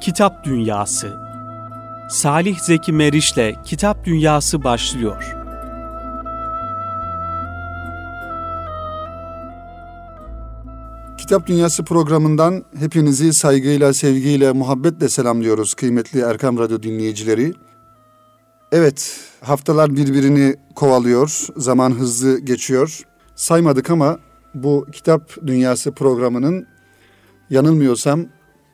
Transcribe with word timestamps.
Kitap 0.00 0.44
Dünyası 0.44 1.16
Salih 2.10 2.58
Zeki 2.58 2.92
Meriç'le 2.92 3.64
Kitap 3.64 4.04
Dünyası 4.04 4.64
başlıyor. 4.64 5.34
Kitap 11.18 11.46
Dünyası 11.46 11.84
programından 11.84 12.64
hepinizi 12.78 13.32
saygıyla, 13.32 13.94
sevgiyle, 13.94 14.52
muhabbetle 14.52 15.08
selamlıyoruz 15.08 15.74
kıymetli 15.74 16.20
Erkam 16.20 16.58
Radyo 16.58 16.82
dinleyicileri. 16.82 17.54
Evet, 18.72 19.20
haftalar 19.40 19.96
birbirini 19.96 20.56
kovalıyor, 20.74 21.46
zaman 21.56 21.90
hızlı 21.90 22.38
geçiyor. 22.38 23.00
Saymadık 23.34 23.90
ama 23.90 24.18
bu 24.54 24.86
Kitap 24.92 25.46
Dünyası 25.46 25.92
programının 25.92 26.66
yanılmıyorsam 27.50 28.26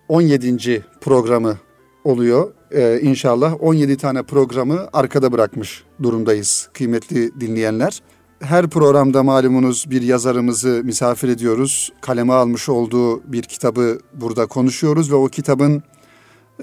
17. 0.08 0.84
programı 1.00 1.58
oluyor. 2.04 2.52
Ee, 2.70 3.00
inşallah 3.02 3.54
17 3.60 3.96
tane 3.96 4.22
programı 4.22 4.88
arkada 4.92 5.32
bırakmış 5.32 5.84
durumdayız 6.02 6.68
kıymetli 6.72 7.40
dinleyenler. 7.40 8.02
Her 8.40 8.70
programda 8.70 9.22
malumunuz 9.22 9.90
bir 9.90 10.02
yazarımızı 10.02 10.80
misafir 10.84 11.28
ediyoruz. 11.28 11.92
Kaleme 12.00 12.32
almış 12.32 12.68
olduğu 12.68 13.32
bir 13.32 13.42
kitabı 13.42 13.98
burada 14.14 14.46
konuşuyoruz 14.46 15.12
ve 15.12 15.14
o 15.14 15.26
kitabın 15.26 15.82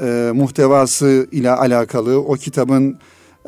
e, 0.02 0.32
muhtevası 0.34 1.28
ile 1.32 1.52
alakalı, 1.52 2.20
o 2.20 2.34
kitabın 2.34 2.98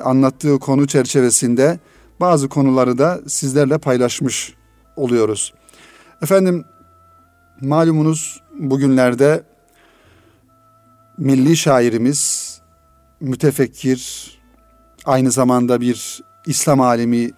anlattığı 0.04 0.60
konu 0.60 0.88
çerçevesinde 0.88 1.80
bazı 2.20 2.50
konuları 2.50 2.98
da 2.98 3.20
sizlerle 3.28 3.78
paylaşmış 3.78 4.54
oluyoruz. 4.96 5.54
Efendim 6.22 6.66
malumunuz 7.62 8.42
bugünlerde 8.60 9.44
milli 11.18 11.58
şairimiz, 11.58 12.52
mütefekkir, 13.20 14.32
aynı 15.06 15.32
zamanda 15.32 15.82
bir 15.82 16.24
İslam 16.46 16.82
alemi 16.82 17.32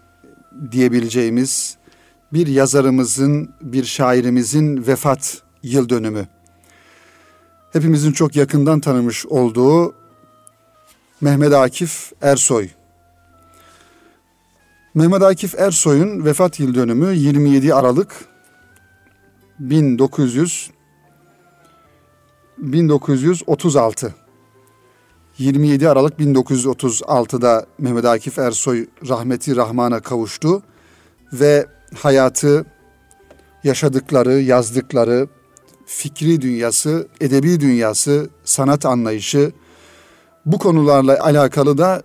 diyebileceğimiz 0.72 1.78
bir 2.33 2.48
yazarımızın, 2.48 3.50
bir 3.61 3.83
şairimizin 3.83 4.88
vefat 4.88 5.42
yıl 5.64 5.89
dönümü. 5.89 6.28
Hepimizin 7.73 8.11
çok 8.11 8.36
yakından 8.36 8.80
tanımış 8.80 9.25
olduğu 9.25 9.95
Mehmet 11.22 11.53
Akif 11.53 12.11
Ersoy. 12.22 12.70
Mehmet 14.94 15.22
Akif 15.22 15.55
Ersoy'un 15.59 16.25
vefat 16.25 16.59
yıl 16.59 16.75
dönümü 16.75 17.16
27 17.16 17.73
Aralık 17.73 18.25
1900 19.59 20.70
1936. 22.58 24.16
27 25.38 25.90
Aralık 25.90 26.20
1936'da 26.20 27.66
Mehmet 27.78 28.06
Akif 28.06 28.40
Ersoy 28.40 28.88
rahmeti 29.08 29.56
rahmana 29.56 30.00
kavuştu 30.00 30.62
ve 31.34 31.66
hayatı, 31.96 32.66
yaşadıkları, 33.64 34.34
yazdıkları, 34.34 35.28
fikri 35.86 36.42
dünyası, 36.42 37.08
edebi 37.22 37.60
dünyası, 37.60 38.30
sanat 38.44 38.86
anlayışı 38.86 39.52
bu 40.46 40.58
konularla 40.58 41.24
alakalı 41.24 41.78
da 41.78 42.02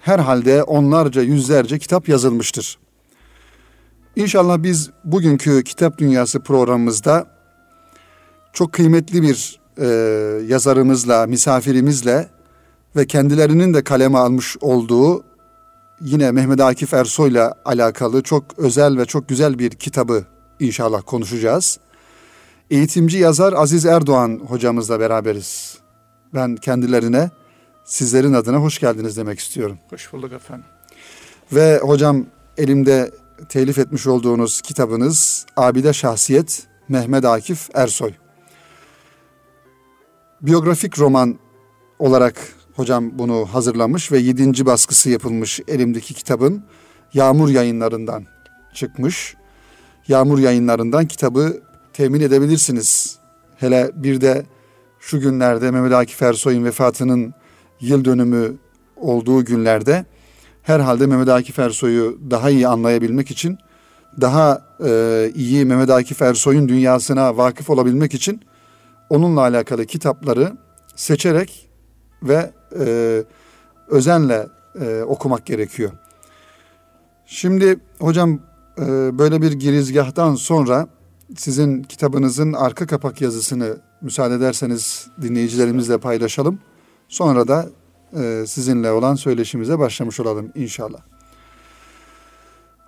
herhalde 0.00 0.62
onlarca, 0.62 1.22
yüzlerce 1.22 1.78
kitap 1.78 2.08
yazılmıştır. 2.08 2.78
İnşallah 4.16 4.62
biz 4.62 4.90
bugünkü 5.04 5.64
Kitap 5.64 5.98
Dünyası 5.98 6.40
programımızda 6.40 7.26
çok 8.52 8.72
kıymetli 8.72 9.22
bir 9.22 9.61
e, 9.78 9.86
yazarımızla, 10.46 11.26
misafirimizle 11.26 12.28
ve 12.96 13.06
kendilerinin 13.06 13.74
de 13.74 13.84
kaleme 13.84 14.18
almış 14.18 14.56
olduğu 14.60 15.24
yine 16.00 16.30
Mehmet 16.30 16.60
Akif 16.60 16.94
Ersoy'la 16.94 17.54
alakalı 17.64 18.22
çok 18.22 18.58
özel 18.58 18.98
ve 18.98 19.04
çok 19.04 19.28
güzel 19.28 19.58
bir 19.58 19.70
kitabı 19.70 20.24
inşallah 20.60 21.02
konuşacağız. 21.06 21.78
Eğitimci 22.70 23.18
yazar 23.18 23.52
Aziz 23.52 23.86
Erdoğan 23.86 24.40
hocamızla 24.48 25.00
beraberiz. 25.00 25.78
Ben 26.34 26.56
kendilerine 26.56 27.30
sizlerin 27.84 28.32
adına 28.32 28.56
hoş 28.56 28.78
geldiniz 28.78 29.16
demek 29.16 29.38
istiyorum. 29.38 29.78
Hoş 29.90 30.12
bulduk 30.12 30.32
efendim. 30.32 30.64
Ve 31.52 31.78
hocam 31.78 32.26
elimde 32.56 33.10
telif 33.48 33.78
etmiş 33.78 34.06
olduğunuz 34.06 34.60
kitabınız 34.60 35.46
Abide 35.56 35.92
Şahsiyet 35.92 36.62
Mehmet 36.88 37.24
Akif 37.24 37.68
Ersoy. 37.74 38.12
Biyografik 40.42 40.98
roman 40.98 41.38
olarak 41.98 42.34
hocam 42.76 43.18
bunu 43.18 43.46
hazırlamış 43.52 44.12
ve 44.12 44.18
yedinci 44.18 44.66
baskısı 44.66 45.10
yapılmış 45.10 45.60
elimdeki 45.68 46.14
kitabın 46.14 46.64
Yağmur 47.14 47.48
yayınlarından 47.48 48.24
çıkmış. 48.74 49.36
Yağmur 50.08 50.38
yayınlarından 50.38 51.06
kitabı 51.06 51.62
temin 51.92 52.20
edebilirsiniz. 52.20 53.18
Hele 53.56 53.90
bir 53.94 54.20
de 54.20 54.46
şu 55.00 55.20
günlerde 55.20 55.70
Mehmet 55.70 55.92
Akif 55.92 56.22
Ersoy'un 56.22 56.64
vefatının 56.64 57.34
yıl 57.80 58.04
dönümü 58.04 58.56
olduğu 58.96 59.44
günlerde 59.44 60.04
herhalde 60.62 61.06
Mehmet 61.06 61.28
Akif 61.28 61.58
Ersoy'u 61.58 62.18
daha 62.30 62.50
iyi 62.50 62.68
anlayabilmek 62.68 63.30
için 63.30 63.58
daha 64.20 64.62
e, 64.84 65.30
iyi 65.34 65.64
Mehmet 65.64 65.90
Akif 65.90 66.22
Ersoy'un 66.22 66.68
dünyasına 66.68 67.36
vakıf 67.36 67.70
olabilmek 67.70 68.14
için 68.14 68.40
onunla 69.12 69.40
alakalı 69.40 69.86
kitapları 69.86 70.56
seçerek 70.96 71.70
ve 72.22 72.52
e, 72.78 73.24
özenle 73.88 74.46
e, 74.80 75.02
okumak 75.02 75.46
gerekiyor. 75.46 75.90
Şimdi 77.26 77.76
hocam 77.98 78.40
e, 78.78 79.18
böyle 79.18 79.42
bir 79.42 79.52
girizgahtan 79.52 80.34
sonra 80.34 80.88
sizin 81.36 81.82
kitabınızın 81.82 82.52
arka 82.52 82.86
kapak 82.86 83.20
yazısını 83.20 83.76
müsaade 84.00 84.34
ederseniz 84.34 85.06
dinleyicilerimizle 85.22 85.98
paylaşalım. 85.98 86.58
Sonra 87.08 87.48
da 87.48 87.68
e, 88.16 88.44
sizinle 88.46 88.90
olan 88.90 89.14
söyleşimize 89.14 89.78
başlamış 89.78 90.20
olalım 90.20 90.52
inşallah. 90.54 91.00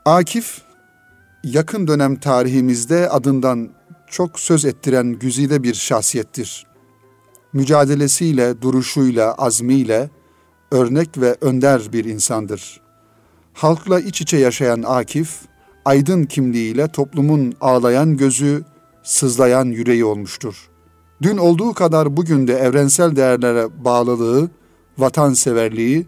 Akif 0.05 0.63
yakın 1.45 1.87
dönem 1.87 2.17
tarihimizde 2.17 3.09
adından 3.09 3.69
çok 4.15 4.41
söz 4.41 4.65
ettiren 4.65 5.13
güzide 5.13 5.63
bir 5.63 5.75
şahsiyettir. 5.75 6.67
Mücadelesiyle, 7.53 8.63
duruşuyla, 8.63 9.35
azmiyle 9.35 10.11
örnek 10.71 11.19
ve 11.19 11.37
önder 11.41 11.93
bir 11.93 12.05
insandır. 12.05 12.81
Halkla 13.53 14.01
iç 14.01 14.21
içe 14.21 14.37
yaşayan 14.37 14.83
Akif, 14.87 15.41
aydın 15.85 16.25
kimliğiyle 16.25 16.89
toplumun 16.89 17.55
ağlayan 17.61 18.17
gözü, 18.17 18.65
sızlayan 19.03 19.65
yüreği 19.65 20.05
olmuştur. 20.05 20.71
Dün 21.23 21.37
olduğu 21.37 21.75
kadar 21.75 22.17
bugün 22.17 22.47
de 22.49 22.55
evrensel 22.55 23.17
değerlere 23.17 23.85
bağlılığı, 23.85 24.51
vatanseverliği, 24.99 26.07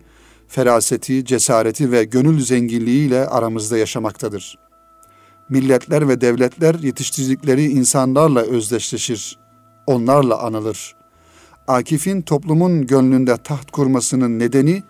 feraseti, 0.49 1.25
cesareti 1.25 1.93
ve 1.93 2.05
gönül 2.05 2.45
zenginliğiyle 2.45 3.27
aramızda 3.27 3.79
yaşamaktadır. 3.79 4.66
Milletler 5.49 6.09
ve 6.09 6.21
devletler 6.21 6.75
yetiştirdikleri 6.75 7.65
insanlarla 7.65 8.41
özdeşleşir, 8.41 9.39
onlarla 9.87 10.43
anılır. 10.43 10.97
Akif'in 11.69 12.23
toplumun 12.23 12.87
gönlünde 12.87 13.37
taht 13.37 13.71
kurmasının 13.71 14.39
nedeni 14.39 14.83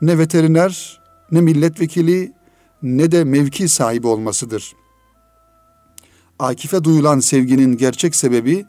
ne 0.00 0.18
veteriner, 0.18 1.00
ne 1.30 1.40
milletvekili, 1.40 2.32
ne 2.82 3.12
de 3.12 3.24
mevki 3.24 3.68
sahibi 3.68 4.06
olmasıdır. 4.06 4.72
Akif'e 6.38 6.84
duyulan 6.84 7.20
sevginin 7.20 7.76
gerçek 7.76 8.16
sebebi 8.16 8.66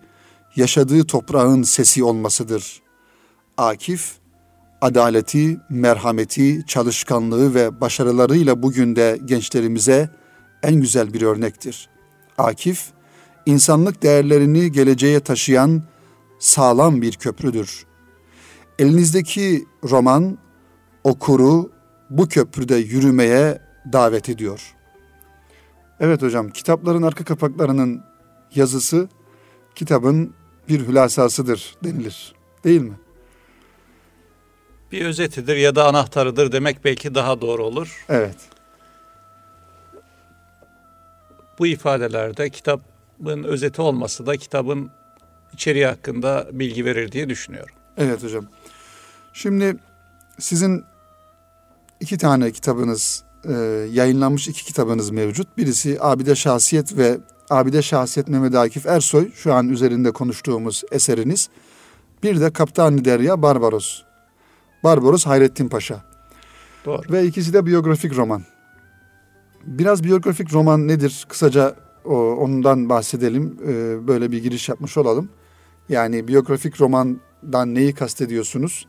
yaşadığı 0.56 1.04
toprağın 1.04 1.64
sesi 1.64 2.04
olmasıdır. 2.04 2.82
Akif 3.58 4.12
adaleti, 4.82 5.60
merhameti, 5.70 6.64
çalışkanlığı 6.68 7.54
ve 7.54 7.82
başarılarıyla 7.82 8.64
bugün 8.64 8.96
de 8.96 9.20
gençlerimize 9.26 10.10
en 10.64 10.76
güzel 10.82 11.14
bir 11.14 11.22
örnektir. 11.22 11.90
Akif, 12.38 12.86
insanlık 13.46 14.04
değerlerini 14.04 14.72
geleceğe 14.72 15.20
taşıyan 15.20 15.84
sağlam 16.40 17.02
bir 17.02 17.14
köprüdür. 17.14 17.86
Elinizdeki 18.80 19.66
roman 19.84 20.38
okuru 21.04 21.72
bu 22.10 22.28
köprüde 22.28 22.76
yürümeye 22.76 23.62
davet 23.94 24.30
ediyor. 24.30 24.76
Evet 26.00 26.22
hocam, 26.22 26.50
kitapların 26.50 27.02
arka 27.02 27.24
kapaklarının 27.24 28.04
yazısı 28.56 29.10
kitabın 29.76 30.34
bir 30.70 30.88
hülasasıdır 30.88 31.76
denilir. 31.84 32.36
Değil 32.64 32.82
mi? 32.82 32.94
Bir 34.92 35.06
özetidir 35.06 35.56
ya 35.56 35.76
da 35.76 35.88
anahtarıdır 35.88 36.52
demek 36.52 36.86
belki 36.86 37.16
daha 37.16 37.42
doğru 37.42 37.64
olur. 37.66 38.06
Evet. 38.10 38.38
Bu 41.60 41.68
ifadelerde 41.68 42.50
kitabın 42.50 43.44
özeti 43.44 43.82
olması 43.82 44.26
da 44.26 44.38
kitabın 44.38 44.92
içeriği 45.54 45.86
hakkında 45.86 46.48
bilgi 46.52 46.86
verir 46.86 47.12
diye 47.12 47.30
düşünüyorum. 47.30 47.76
Evet 47.98 48.24
hocam. 48.24 48.46
Şimdi 49.34 49.78
sizin 50.40 50.84
iki 52.00 52.18
tane 52.18 52.52
kitabınız 52.52 53.24
e, 53.46 53.54
yayınlanmış 53.92 54.48
iki 54.48 54.66
kitabınız 54.66 55.10
mevcut. 55.10 55.58
Birisi 55.58 55.98
Abide 56.02 56.36
Şahsiyet 56.36 56.98
ve 56.98 57.18
Abide 57.50 57.82
Şahsiyet 57.82 58.28
Mehmet 58.28 58.56
Akif 58.56 58.86
Ersoy 58.86 59.32
şu 59.32 59.54
an 59.54 59.70
üzerinde 59.70 60.12
konuştuğumuz 60.12 60.84
eseriniz. 60.92 61.50
Bir 62.24 62.42
de 62.42 62.54
Kaptan 62.54 63.06
Derya 63.06 63.42
Barbaros. 63.42 64.02
Barbaros 64.84 65.26
Hayrettin 65.26 65.70
Paşa. 65.70 66.04
Doğru. 66.86 67.02
Ve 67.12 67.26
ikisi 67.26 67.54
de 67.54 67.66
biyografik 67.66 68.16
roman. 68.16 68.44
Biraz 69.68 70.04
biyografik 70.04 70.54
roman 70.54 70.88
nedir? 70.88 71.26
Kısaca 71.30 71.76
o, 72.06 72.16
ondan 72.16 72.90
bahsedelim. 72.90 73.58
Ee, 73.68 74.08
böyle 74.08 74.32
bir 74.32 74.44
giriş 74.44 74.70
yapmış 74.70 74.98
olalım. 74.98 75.30
Yani 75.90 76.28
biyografik 76.28 76.82
romandan 76.82 77.76
neyi 77.76 77.94
kastediyorsunuz? 77.94 78.88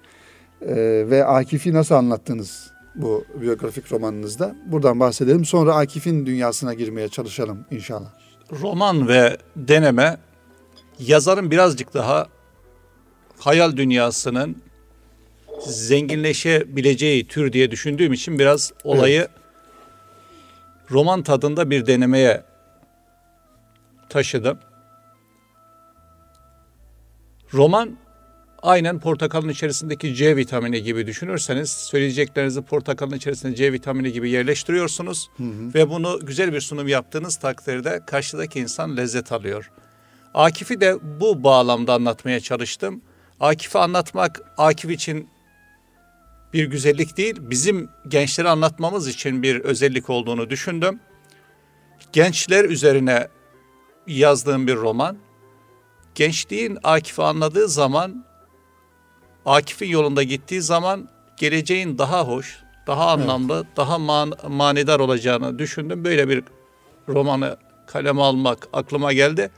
Ee, 0.62 0.76
ve 1.10 1.24
Akif'i 1.24 1.72
nasıl 1.72 1.94
anlattınız 1.94 2.70
bu 2.94 3.24
biyografik 3.40 3.92
romanınızda? 3.92 4.56
Buradan 4.66 5.00
bahsedelim. 5.00 5.44
Sonra 5.44 5.74
Akif'in 5.74 6.26
dünyasına 6.26 6.74
girmeye 6.74 7.08
çalışalım 7.08 7.64
inşallah. 7.70 8.12
Roman 8.62 9.08
ve 9.08 9.36
deneme 9.56 10.18
yazarın 10.98 11.50
birazcık 11.50 11.94
daha 11.94 12.26
hayal 13.38 13.76
dünyasının 13.76 14.56
zenginleşebileceği 15.66 17.26
tür 17.28 17.52
diye 17.52 17.70
düşündüğüm 17.70 18.12
için 18.12 18.38
biraz 18.38 18.72
olayı 18.84 19.18
Evet. 19.18 19.37
Roman 20.90 21.22
tadında 21.22 21.70
bir 21.70 21.86
denemeye 21.86 22.44
taşıdım. 24.08 24.58
Roman 27.54 27.96
aynen 28.62 28.98
portakalın 28.98 29.48
içerisindeki 29.48 30.14
C 30.14 30.36
vitamini 30.36 30.82
gibi 30.82 31.06
düşünürseniz 31.06 31.70
söyleyeceklerinizi 31.70 32.62
portakalın 32.62 33.16
içerisinde 33.16 33.54
C 33.54 33.72
vitamini 33.72 34.12
gibi 34.12 34.30
yerleştiriyorsunuz 34.30 35.30
ve 35.74 35.90
bunu 35.90 36.20
güzel 36.22 36.52
bir 36.52 36.60
sunum 36.60 36.88
yaptığınız 36.88 37.36
takdirde 37.36 38.00
karşıdaki 38.06 38.60
insan 38.60 38.96
lezzet 38.96 39.32
alıyor. 39.32 39.70
Akif'i 40.34 40.80
de 40.80 40.98
bu 41.20 41.44
bağlamda 41.44 41.94
anlatmaya 41.94 42.40
çalıştım. 42.40 43.02
Akif'i 43.40 43.78
anlatmak 43.78 44.42
Akif 44.58 44.90
için 44.90 45.28
bir 46.52 46.64
güzellik 46.64 47.16
değil, 47.16 47.36
bizim 47.40 47.88
gençleri 48.08 48.48
anlatmamız 48.48 49.08
için 49.08 49.42
bir 49.42 49.60
özellik 49.60 50.10
olduğunu 50.10 50.50
düşündüm. 50.50 51.00
Gençler 52.12 52.64
üzerine 52.64 53.28
yazdığım 54.06 54.66
bir 54.66 54.76
roman. 54.76 55.16
Gençliğin 56.14 56.78
Akif'i 56.84 57.22
anladığı 57.22 57.68
zaman, 57.68 58.24
Akif'in 59.46 59.88
yolunda 59.88 60.22
gittiği 60.22 60.62
zaman 60.62 61.08
geleceğin 61.36 61.98
daha 61.98 62.24
hoş, 62.24 62.58
daha 62.86 63.10
anlamlı, 63.10 63.66
daha 63.76 63.98
man- 63.98 64.32
manidar 64.48 65.00
olacağını 65.00 65.58
düşündüm. 65.58 66.04
Böyle 66.04 66.28
bir 66.28 66.44
romanı 67.08 67.56
kaleme 67.86 68.22
almak 68.22 68.68
aklıma 68.72 69.12
geldi. 69.12 69.50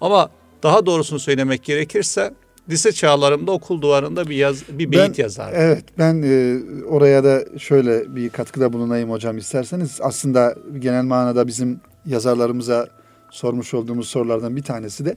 Ama 0.00 0.30
daha 0.62 0.86
doğrusunu 0.86 1.18
söylemek 1.18 1.64
gerekirse 1.64 2.34
lise 2.70 2.92
çağlarımda 2.92 3.52
okul 3.52 3.82
duvarında 3.82 4.28
bir 4.28 4.36
yaz 4.36 4.68
bir 4.68 4.92
beyit 4.92 5.18
yazardım. 5.18 5.58
Evet 5.60 5.84
ben 5.98 6.22
e, 6.22 6.60
oraya 6.84 7.24
da 7.24 7.58
şöyle 7.58 8.16
bir 8.16 8.30
katkıda 8.30 8.72
bulunayım 8.72 9.10
hocam 9.10 9.38
isterseniz. 9.38 9.98
Aslında 10.02 10.54
genel 10.78 11.04
manada 11.04 11.46
bizim 11.46 11.80
yazarlarımıza 12.06 12.88
sormuş 13.30 13.74
olduğumuz 13.74 14.08
sorulardan 14.08 14.56
bir 14.56 14.62
tanesi 14.62 15.04
de 15.04 15.16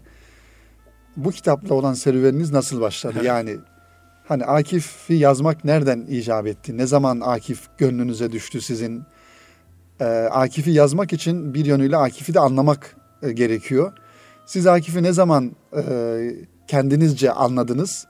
bu 1.18 1.32
kitapla 1.32 1.76
olan 1.76 1.94
serüveniniz 1.94 2.52
nasıl 2.52 2.82
başladı? 2.82 3.24
Yani 3.24 3.58
hani 4.28 4.46
Akif'i 4.46 5.14
yazmak 5.14 5.66
nereden 5.66 6.06
icap 6.10 6.48
etti? 6.48 6.78
Ne 6.78 6.88
zaman 6.88 7.20
Akif 7.20 7.68
gönlünüze 7.78 8.32
düştü 8.32 8.62
sizin? 8.62 9.04
Ee, 10.00 10.06
Akif'i 10.32 10.72
yazmak 10.72 11.14
için 11.14 11.54
bir 11.54 11.66
yönüyle 11.66 11.98
Akif'i 11.98 12.34
de 12.34 12.40
anlamak 12.40 12.96
e, 13.22 13.32
gerekiyor. 13.32 13.94
Siz 14.46 14.68
Akif'i 14.68 15.04
ne 15.04 15.14
zaman 15.14 15.52
e, 15.78 15.82
kendinizce 16.68 17.32
anladınız 17.32 18.08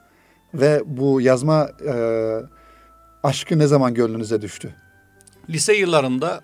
ve 0.54 0.82
bu 0.86 1.22
yazma 1.22 1.70
e, 1.86 1.94
aşkı 3.24 3.60
ne 3.60 3.68
zaman 3.68 3.94
gönlünüze 3.94 4.42
düştü? 4.42 4.76
Lise 5.50 5.74
yıllarında 5.74 6.42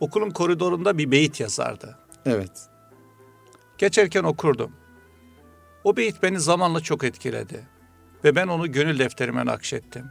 okulun 0.00 0.30
koridorunda 0.30 0.98
bir 0.98 1.10
beyit 1.10 1.40
yazardı. 1.40 1.98
Evet. 2.26 2.68
Geçerken 3.78 4.24
okurdum. 4.24 4.72
O 5.84 5.96
beyit 5.96 6.22
beni 6.22 6.40
zamanla 6.40 6.80
çok 6.80 7.04
etkiledi. 7.04 7.66
Ve 8.24 8.36
ben 8.36 8.48
onu 8.48 8.72
gönül 8.72 8.98
defterime 8.98 9.46
nakşettim. 9.46 10.06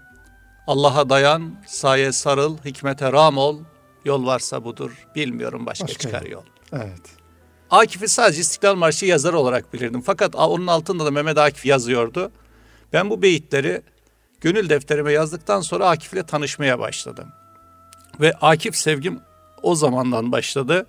Allah'a 0.68 1.10
dayan, 1.10 1.56
saye 1.66 2.12
sarıl, 2.12 2.58
hikmete 2.58 3.12
ram 3.12 3.38
ol. 3.38 3.60
Yol 4.06 4.26
varsa 4.26 4.64
budur, 4.64 5.08
bilmiyorum 5.16 5.66
başka, 5.66 5.88
Başka 5.88 6.00
çıkar 6.00 6.22
yol. 6.22 6.44
Evet. 6.74 7.17
Akif'i 7.72 8.08
sadece 8.08 8.42
İstiklal 8.42 8.76
Marşı 8.76 9.06
yazarı 9.06 9.38
olarak 9.38 9.74
bilirdim. 9.74 10.02
Fakat 10.02 10.36
onun 10.36 10.68
altında 10.68 11.06
da 11.06 11.12
Mehmet 11.12 11.38
Akif 11.38 11.66
yazıyordu. 11.66 12.32
Ben 12.94 13.10
bu 13.10 13.22
beyitleri 13.22 13.82
gönül 14.42 14.70
defterime 14.70 15.12
yazdıktan 15.12 15.62
sonra 15.62 15.90
Akif'le 15.90 16.28
tanışmaya 16.28 16.80
başladım. 16.80 17.28
Ve 18.20 18.34
Akif 18.34 18.76
sevgim 18.76 19.20
o 19.62 19.76
zamandan 19.76 20.32
başladı. 20.32 20.86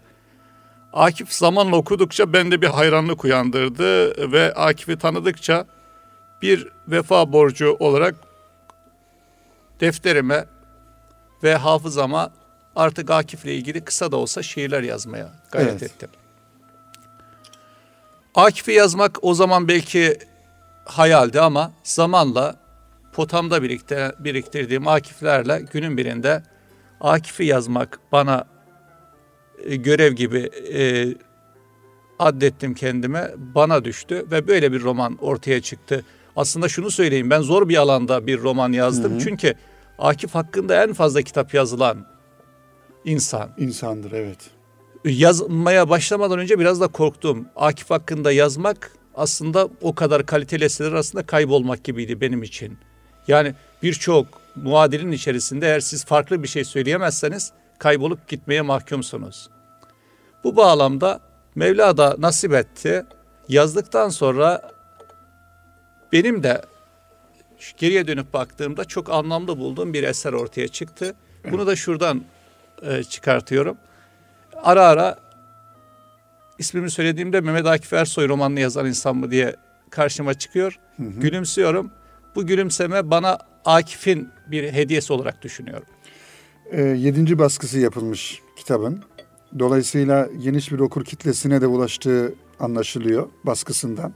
Akif 0.93 1.33
zamanla 1.33 1.77
okudukça 1.77 2.33
bende 2.33 2.63
bir 2.63 2.67
hayranlık 2.67 3.25
uyandırdı 3.25 4.33
ve 4.33 4.55
Akif'i 4.55 4.99
tanıdıkça 4.99 5.67
bir 6.43 6.69
vefa 6.89 7.33
borcu 7.33 7.77
olarak 7.79 8.15
defterime 9.81 10.45
ve 11.43 11.55
hafızama 11.55 12.31
artık 12.77 13.11
Akif'le 13.11 13.45
ilgili 13.45 13.85
kısa 13.85 14.13
da 14.13 14.17
olsa 14.17 14.43
şiirler 14.43 14.83
yazmaya 14.83 15.33
gayret 15.51 15.71
Evet. 15.71 15.83
ettim. 15.83 16.09
Akif'i 18.39 18.73
yazmak 18.73 19.19
o 19.23 19.35
zaman 19.35 19.69
belki 19.69 20.19
hayaldi 20.85 21.41
ama 21.41 21.73
zamanla 21.83 22.57
potamda 23.13 23.63
birikte, 23.63 24.13
biriktirdiğim 24.19 24.89
Akif'lerle 24.89 25.65
günün 25.73 25.97
birinde 25.97 26.43
Akif'i 27.01 27.45
yazmak 27.45 28.01
bana 28.13 28.45
e, 29.65 29.77
görev 29.77 30.13
gibi 30.13 30.51
e, 30.73 31.09
addettim 32.19 32.75
kendime 32.75 33.31
bana 33.37 33.85
düştü 33.85 34.27
ve 34.31 34.49
böyle 34.49 34.73
bir 34.73 34.83
roman 34.83 35.17
ortaya 35.21 35.63
çıktı. 35.63 36.05
Aslında 36.37 36.69
şunu 36.69 36.91
söyleyeyim 36.91 37.31
ben 37.31 37.41
zor 37.41 37.69
bir 37.69 37.77
alanda 37.77 38.27
bir 38.27 38.43
roman 38.43 38.73
yazdım 38.73 39.19
çünkü 39.19 39.55
Akif 39.99 40.35
hakkında 40.35 40.85
en 40.85 40.93
fazla 40.93 41.23
kitap 41.23 41.55
yazılan 41.55 42.07
insan. 43.05 43.51
İnsandır 43.59 44.13
evet. 44.13 44.58
Yazmaya 45.05 45.89
başlamadan 45.89 46.39
önce 46.39 46.59
biraz 46.59 46.81
da 46.81 46.89
korktum. 46.89 47.49
Akif 47.57 47.91
hakkında 47.91 48.33
yazmak 48.33 48.93
aslında 49.15 49.69
o 49.81 49.95
kadar 49.95 50.27
kaliteli 50.27 50.65
eserler 50.65 50.93
arasında 50.93 51.27
kaybolmak 51.27 51.85
gibiydi 51.85 52.21
benim 52.21 52.43
için. 52.43 52.79
Yani 53.29 53.55
birçok 53.83 54.27
muadilin 54.55 55.13
içerisinde 55.13 55.67
eğer 55.67 55.81
siz 55.81 56.05
farklı 56.05 56.43
bir 56.43 56.49
şey 56.49 56.65
söyleyemezseniz 56.65 57.53
kaybolup 57.79 58.29
gitmeye 58.29 58.63
mahkumsunuz. 58.63 59.51
Bu 60.45 60.57
bağlamda 60.57 61.21
Mevla 61.55 61.97
da 61.97 62.17
nasip 62.19 62.55
etti. 62.55 63.05
Yazdıktan 63.49 64.09
sonra 64.09 64.71
benim 66.13 66.43
de 66.43 66.63
geriye 67.77 68.07
dönüp 68.07 68.33
baktığımda 68.33 68.85
çok 68.85 69.11
anlamlı 69.11 69.59
bulduğum 69.59 69.93
bir 69.93 70.03
eser 70.03 70.33
ortaya 70.33 70.69
çıktı. 70.69 71.15
Bunu 71.51 71.67
da 71.67 71.77
şuradan 71.77 72.25
e, 72.83 73.03
çıkartıyorum. 73.03 73.77
Ara 74.63 74.85
ara 74.85 75.19
ismimi 76.59 76.91
söylediğimde 76.91 77.41
Mehmet 77.41 77.67
Akif 77.67 77.93
Ersoy 77.93 78.29
romanını 78.29 78.61
yazan 78.61 78.87
insan 78.87 79.17
mı 79.17 79.31
diye 79.31 79.57
karşıma 79.91 80.35
çıkıyor. 80.35 80.79
Gülümsüyorum. 80.99 81.91
Bu 82.35 82.47
gülümseme 82.47 83.11
bana 83.11 83.39
Akif'in 83.65 84.29
bir 84.47 84.73
hediyesi 84.73 85.13
olarak 85.13 85.43
düşünüyorum. 85.43 85.87
E, 86.71 86.83
yedinci 86.83 87.39
baskısı 87.39 87.79
yapılmış 87.79 88.43
kitabın. 88.57 89.05
Dolayısıyla 89.59 90.29
geniş 90.43 90.73
bir 90.73 90.79
okur 90.79 91.05
kitlesine 91.05 91.61
de 91.61 91.67
ulaştığı 91.67 92.35
anlaşılıyor 92.61 93.29
baskısından. 93.47 94.13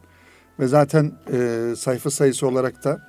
Ve 0.61 0.67
zaten 0.67 1.13
e, 1.33 1.75
sayfa 1.77 2.11
sayısı 2.11 2.47
olarak 2.47 2.85
da 2.85 3.09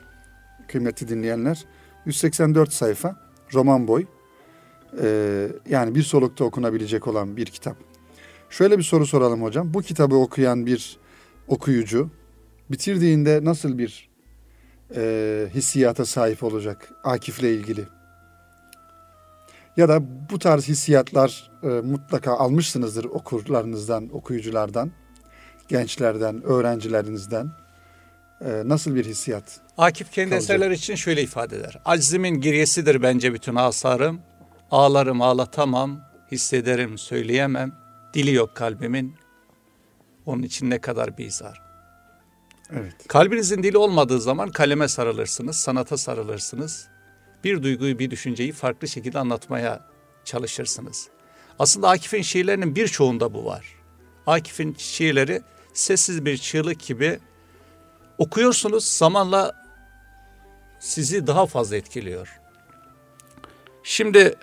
kıymetli 0.68 1.08
dinleyenler 1.08 1.66
184 2.06 2.74
sayfa 2.74 3.16
roman 3.54 3.88
boy. 3.88 4.06
E, 5.02 5.48
yani 5.70 5.96
bir 5.96 6.04
solukta 6.04 6.44
okunabilecek 6.46 7.08
olan 7.08 7.38
bir 7.38 7.46
kitap. 7.46 7.78
Şöyle 8.50 8.78
bir 8.78 8.84
soru 8.84 9.06
soralım 9.06 9.44
hocam. 9.44 9.74
Bu 9.74 9.82
kitabı 9.82 10.16
okuyan 10.16 10.66
bir 10.66 10.98
okuyucu 11.48 12.10
bitirdiğinde 12.72 13.40
nasıl 13.44 13.78
bir 13.78 14.10
e, 14.96 15.48
hissiyata 15.54 16.06
sahip 16.06 16.44
olacak 16.44 16.90
Akif'le 17.04 17.44
ilgili? 17.44 17.84
Ya 19.78 19.90
da 19.90 20.02
bu 20.30 20.40
tarz 20.40 20.68
hissiyatlar 20.68 21.52
e, 21.64 21.68
mutlaka 21.68 22.38
almışsınızdır 22.38 23.06
okurlarınızdan, 23.06 24.10
okuyuculardan, 24.14 24.92
gençlerden, 25.68 26.44
öğrencilerinizden. 26.44 27.52
e, 28.46 28.62
nasıl 28.66 28.96
bir 28.96 29.06
hissiyat? 29.06 29.44
Akif 29.78 30.12
kendi 30.12 30.30
kalacak? 30.30 30.50
eserler 30.50 30.72
için 30.72 30.96
şöyle 30.96 31.22
ifade 31.22 31.58
eder. 31.58 31.80
Aczimin 31.86 32.42
giryesidir 32.42 33.02
bence 33.02 33.34
bütün 33.34 33.56
asarım. 33.56 34.20
Ağlarım 34.74 35.22
ağlatamam, 35.22 36.02
hissederim 36.32 36.98
söyleyemem. 36.98 37.72
Dili 38.14 38.34
yok 38.34 38.56
kalbimin. 38.56 39.16
Onun 40.26 40.44
için 40.44 40.70
ne 40.70 40.82
kadar 40.82 41.18
bizar. 41.18 41.62
Evet. 42.72 43.08
Kalbinizin 43.08 43.64
dili 43.64 43.78
olmadığı 43.78 44.22
zaman 44.22 44.52
kaleme 44.52 44.88
sarılırsınız, 44.88 45.58
sanata 45.58 45.98
sarılırsınız. 45.98 46.88
Bir 47.44 47.64
duyguyu, 47.64 48.00
bir 48.00 48.12
düşünceyi 48.12 48.52
farklı 48.52 48.88
şekilde 48.88 49.20
anlatmaya 49.20 49.82
çalışırsınız. 50.26 51.10
Aslında 51.60 51.90
Akif'in 51.90 52.22
şiirlerinin 52.22 52.76
birçoğunda 52.76 53.34
bu 53.34 53.46
var. 53.46 53.76
Akif'in 54.28 54.76
şiirleri 54.78 55.42
sessiz 55.74 56.26
bir 56.26 56.38
çığlık 56.38 56.80
gibi 56.80 57.20
okuyorsunuz 58.18 58.86
zamanla 58.86 59.54
sizi 60.80 61.28
daha 61.28 61.46
fazla 61.46 61.76
etkiliyor. 61.76 62.40
Şimdi 63.84 64.36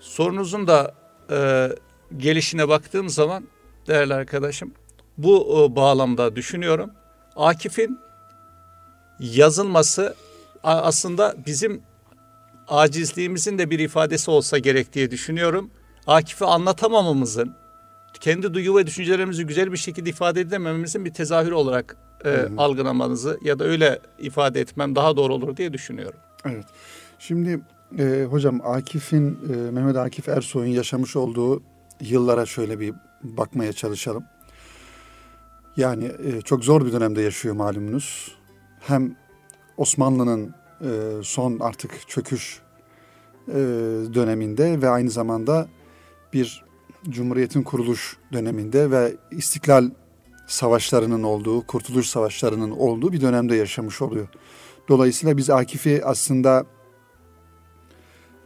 sorunuzun 0.00 0.66
da 0.66 0.94
e, 1.30 1.68
gelişine 2.16 2.68
baktığım 2.68 3.08
zaman 3.08 3.44
değerli 3.86 4.14
arkadaşım 4.14 4.72
bu 5.18 5.66
e, 5.72 5.76
bağlamda 5.76 6.36
düşünüyorum. 6.36 6.90
Akif'in 7.36 7.98
yazılması 9.20 10.14
aslında 10.62 11.34
bizim 11.46 11.82
acizliğimizin 12.68 13.58
de 13.58 13.70
bir 13.70 13.78
ifadesi 13.78 14.30
olsa 14.30 14.58
gerek 14.58 14.92
diye 14.92 15.10
düşünüyorum. 15.10 15.70
Akif'i 16.06 16.44
anlatamamamızın, 16.44 17.54
kendi 18.20 18.54
duygu 18.54 18.76
ve 18.76 18.86
düşüncelerimizi 18.86 19.46
güzel 19.46 19.72
bir 19.72 19.76
şekilde 19.76 20.10
ifade 20.10 20.40
edemememizin 20.40 21.04
bir 21.04 21.12
tezahürü 21.12 21.54
olarak 21.54 21.96
e, 22.24 22.48
algılamanızı 22.56 23.38
ya 23.42 23.58
da 23.58 23.64
öyle 23.64 23.98
ifade 24.18 24.60
etmem 24.60 24.96
daha 24.96 25.16
doğru 25.16 25.34
olur 25.34 25.56
diye 25.56 25.72
düşünüyorum. 25.72 26.18
Evet. 26.44 26.66
Şimdi 27.18 27.60
e, 27.98 28.26
hocam 28.30 28.60
Akif'in, 28.64 29.38
e, 29.52 29.70
Mehmet 29.70 29.96
Akif 29.96 30.28
Ersoy'un 30.28 30.72
yaşamış 30.72 31.16
olduğu 31.16 31.62
yıllara 32.00 32.46
şöyle 32.46 32.80
bir 32.80 32.94
bakmaya 33.22 33.72
çalışalım. 33.72 34.24
Yani 35.76 36.04
e, 36.04 36.40
çok 36.40 36.64
zor 36.64 36.86
bir 36.86 36.92
dönemde 36.92 37.22
yaşıyor 37.22 37.54
malumunuz. 37.54 38.36
Hem 38.80 39.16
Osmanlı'nın 39.76 40.54
e, 40.80 40.90
son 41.22 41.58
artık 41.60 42.08
çöküş 42.08 42.60
e, 43.48 43.54
döneminde 44.14 44.82
ve 44.82 44.88
aynı 44.88 45.10
zamanda 45.10 45.68
bir 46.32 46.64
Cumhuriyet'in 47.08 47.62
kuruluş 47.62 48.16
döneminde 48.32 48.90
ve 48.90 49.16
istiklal 49.30 49.90
savaşlarının 50.46 51.22
olduğu, 51.22 51.66
kurtuluş 51.66 52.06
savaşlarının 52.06 52.70
olduğu 52.70 53.12
bir 53.12 53.20
dönemde 53.20 53.56
yaşamış 53.56 54.02
oluyor. 54.02 54.28
Dolayısıyla 54.88 55.36
biz 55.36 55.50
Akif'i 55.50 56.04
aslında 56.04 56.66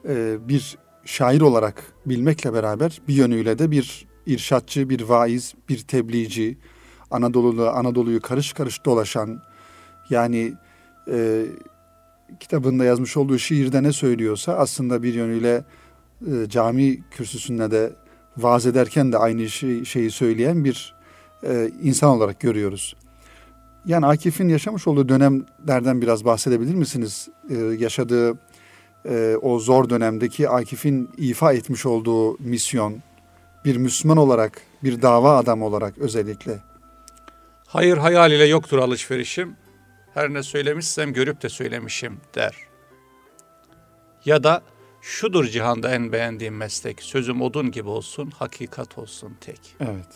e, 0.08 0.48
bir 0.48 0.78
şair 1.04 1.40
olarak 1.40 1.82
bilmekle 2.06 2.52
beraber 2.52 3.00
bir 3.08 3.14
yönüyle 3.14 3.58
de 3.58 3.70
bir 3.70 4.06
irşatçı, 4.26 4.90
bir 4.90 5.00
vaiz, 5.00 5.54
bir 5.68 5.78
tebliğci, 5.78 6.58
Anadolu'da 7.10 7.74
Anadolu'yu 7.74 8.20
karış 8.20 8.52
karış 8.52 8.84
dolaşan 8.84 9.42
yani 10.10 10.54
e, 11.10 11.46
kitabında 12.40 12.84
yazmış 12.84 13.16
olduğu 13.16 13.38
şiirde 13.38 13.82
ne 13.82 13.92
söylüyorsa 13.92 14.52
aslında 14.52 15.02
bir 15.02 15.14
yönüyle 15.14 15.64
e, 16.26 16.48
cami 16.48 17.02
kürsüsünde 17.10 17.70
de 17.70 17.92
vaaz 18.36 18.66
ederken 18.66 19.12
de 19.12 19.18
aynı 19.18 19.48
şey, 19.48 19.84
şeyi 19.84 20.10
söyleyen 20.10 20.64
bir 20.64 20.94
e, 21.44 21.70
insan 21.82 22.10
olarak 22.10 22.40
görüyoruz. 22.40 22.96
Yani 23.86 24.06
Akif'in 24.06 24.48
yaşamış 24.48 24.86
olduğu 24.86 25.08
dönemlerden 25.08 26.02
biraz 26.02 26.24
bahsedebilir 26.24 26.74
misiniz? 26.74 27.28
E, 27.50 27.54
yaşadığı 27.56 28.38
e, 29.08 29.36
o 29.42 29.58
zor 29.58 29.90
dönemdeki 29.90 30.48
Akif'in 30.48 31.10
ifa 31.16 31.52
etmiş 31.52 31.86
olduğu 31.86 32.38
misyon, 32.38 33.02
bir 33.64 33.76
Müslüman 33.76 34.16
olarak, 34.16 34.60
bir 34.82 35.02
dava 35.02 35.36
adamı 35.36 35.66
olarak 35.66 35.98
özellikle. 35.98 36.58
Hayır 37.66 37.96
hayal 37.96 38.32
ile 38.32 38.44
yoktur 38.44 38.78
alışverişim. 38.78 39.56
Her 40.14 40.32
ne 40.32 40.42
söylemişsem 40.42 41.12
görüp 41.12 41.42
de 41.42 41.48
söylemişim 41.48 42.20
der. 42.34 42.56
Ya 44.24 44.44
da 44.44 44.62
şudur 45.02 45.44
cihanda 45.44 45.94
en 45.94 46.12
beğendiğim 46.12 46.56
meslek. 46.56 47.02
Sözüm 47.02 47.42
odun 47.42 47.70
gibi 47.70 47.88
olsun, 47.88 48.30
hakikat 48.30 48.98
olsun 48.98 49.36
tek. 49.40 49.60
Evet. 49.80 50.08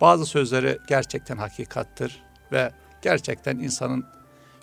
Bazı 0.00 0.26
sözleri 0.26 0.78
gerçekten 0.88 1.36
hakikattır 1.36 2.22
ve 2.52 2.72
gerçekten 3.02 3.58
insanın 3.58 4.04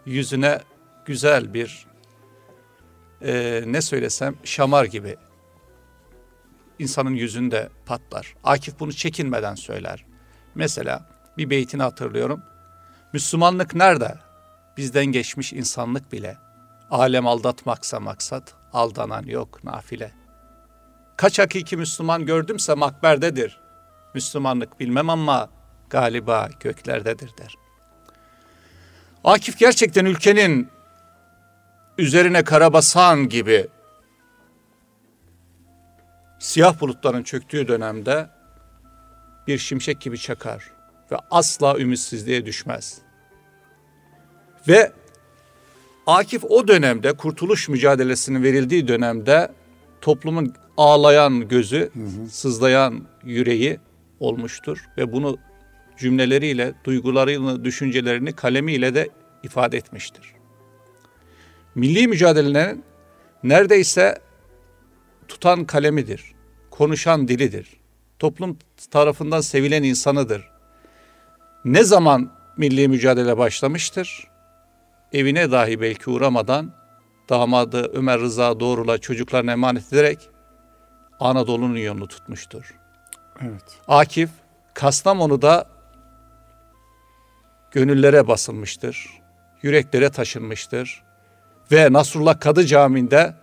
yüzüne 0.06 0.60
güzel 1.06 1.54
bir 1.54 1.89
e, 3.22 3.64
ne 3.66 3.82
söylesem 3.82 4.36
şamar 4.44 4.86
gibi 4.86 5.18
insanın 6.80 7.14
yüzünde 7.14 7.70
patlar. 7.86 8.36
Akif 8.44 8.80
bunu 8.80 8.94
çekinmeden 8.94 9.56
söyler. 9.56 10.06
Mesela 10.56 11.10
bir 11.38 11.50
beytini 11.50 11.84
hatırlıyorum. 11.84 12.42
Müslümanlık 13.14 13.76
nerede? 13.76 14.16
Bizden 14.78 15.06
geçmiş 15.06 15.54
insanlık 15.54 16.12
bile. 16.12 16.38
Alem 16.92 17.28
aldatmaksa 17.28 18.00
maksat, 18.00 18.54
aldanan 18.74 19.24
yok 19.24 19.64
nafile. 19.64 20.12
Kaç 21.18 21.40
hakiki 21.40 21.78
Müslüman 21.78 22.26
gördümse 22.26 22.74
makberdedir. 22.74 23.60
Müslümanlık 24.14 24.80
bilmem 24.80 25.10
ama 25.10 25.50
galiba 25.90 26.50
göklerdedir 26.60 27.32
der. 27.38 27.56
Akif 29.24 29.60
gerçekten 29.60 30.06
ülkenin 30.06 30.70
üzerine 32.00 32.44
karabasan 32.44 33.30
gibi 33.30 33.68
siyah 36.40 36.82
bulutların 36.82 37.24
çöktüğü 37.24 37.68
dönemde 37.68 38.30
bir 39.48 39.58
şimşek 39.58 40.02
gibi 40.02 40.18
çakar 40.18 40.64
ve 41.12 41.16
asla 41.32 41.80
ümitsizliğe 41.80 42.46
düşmez. 42.46 42.98
Ve 44.68 44.92
Akif 46.08 46.44
o 46.44 46.68
dönemde 46.68 47.14
kurtuluş 47.14 47.70
mücadelesinin 47.70 48.44
verildiği 48.44 48.88
dönemde 48.88 49.52
toplumun 50.02 50.54
ağlayan 50.78 51.48
gözü, 51.48 51.92
sızlayan 52.32 53.08
yüreği 53.24 53.80
olmuştur 54.20 54.86
ve 54.98 55.12
bunu 55.12 55.38
cümleleriyle, 55.98 56.74
duygularıyla, 56.84 57.64
düşüncelerini 57.64 58.34
kalemiyle 58.34 58.96
de 58.96 59.10
ifade 59.44 59.78
etmiştir. 59.78 60.39
Milli 61.76 62.08
mücadelenin 62.08 62.84
neredeyse 63.44 64.22
tutan 65.28 65.66
kalemidir, 65.66 66.34
konuşan 66.70 67.28
dilidir, 67.28 67.80
toplum 68.20 68.58
tarafından 68.92 69.42
sevilen 69.42 69.84
insanıdır. 69.84 70.50
Ne 71.66 71.84
zaman 71.84 72.32
milli 72.58 72.88
mücadele 72.88 73.38
başlamıştır? 73.38 74.28
Evine 75.14 75.52
dahi 75.52 75.82
belki 75.82 76.10
uğramadan 76.10 76.74
damadı 77.30 77.92
Ömer 77.94 78.20
Rıza 78.20 78.60
Doğrul'a 78.60 78.98
çocuklarına 78.98 79.52
emanet 79.52 79.94
ederek 79.94 80.30
Anadolu'nun 81.20 81.76
yolunu 81.76 82.08
tutmuştur. 82.08 82.76
Evet. 83.42 83.64
Akif 83.88 84.30
Kastamonu'da 84.74 85.70
gönüllere 87.72 88.28
basılmıştır. 88.28 89.20
Yüreklere 89.62 90.10
taşınmıştır. 90.10 91.04
Ve 91.72 91.94
Nasrullah 91.94 92.40
Kadı 92.40 92.66
Camii'nde 92.66 93.36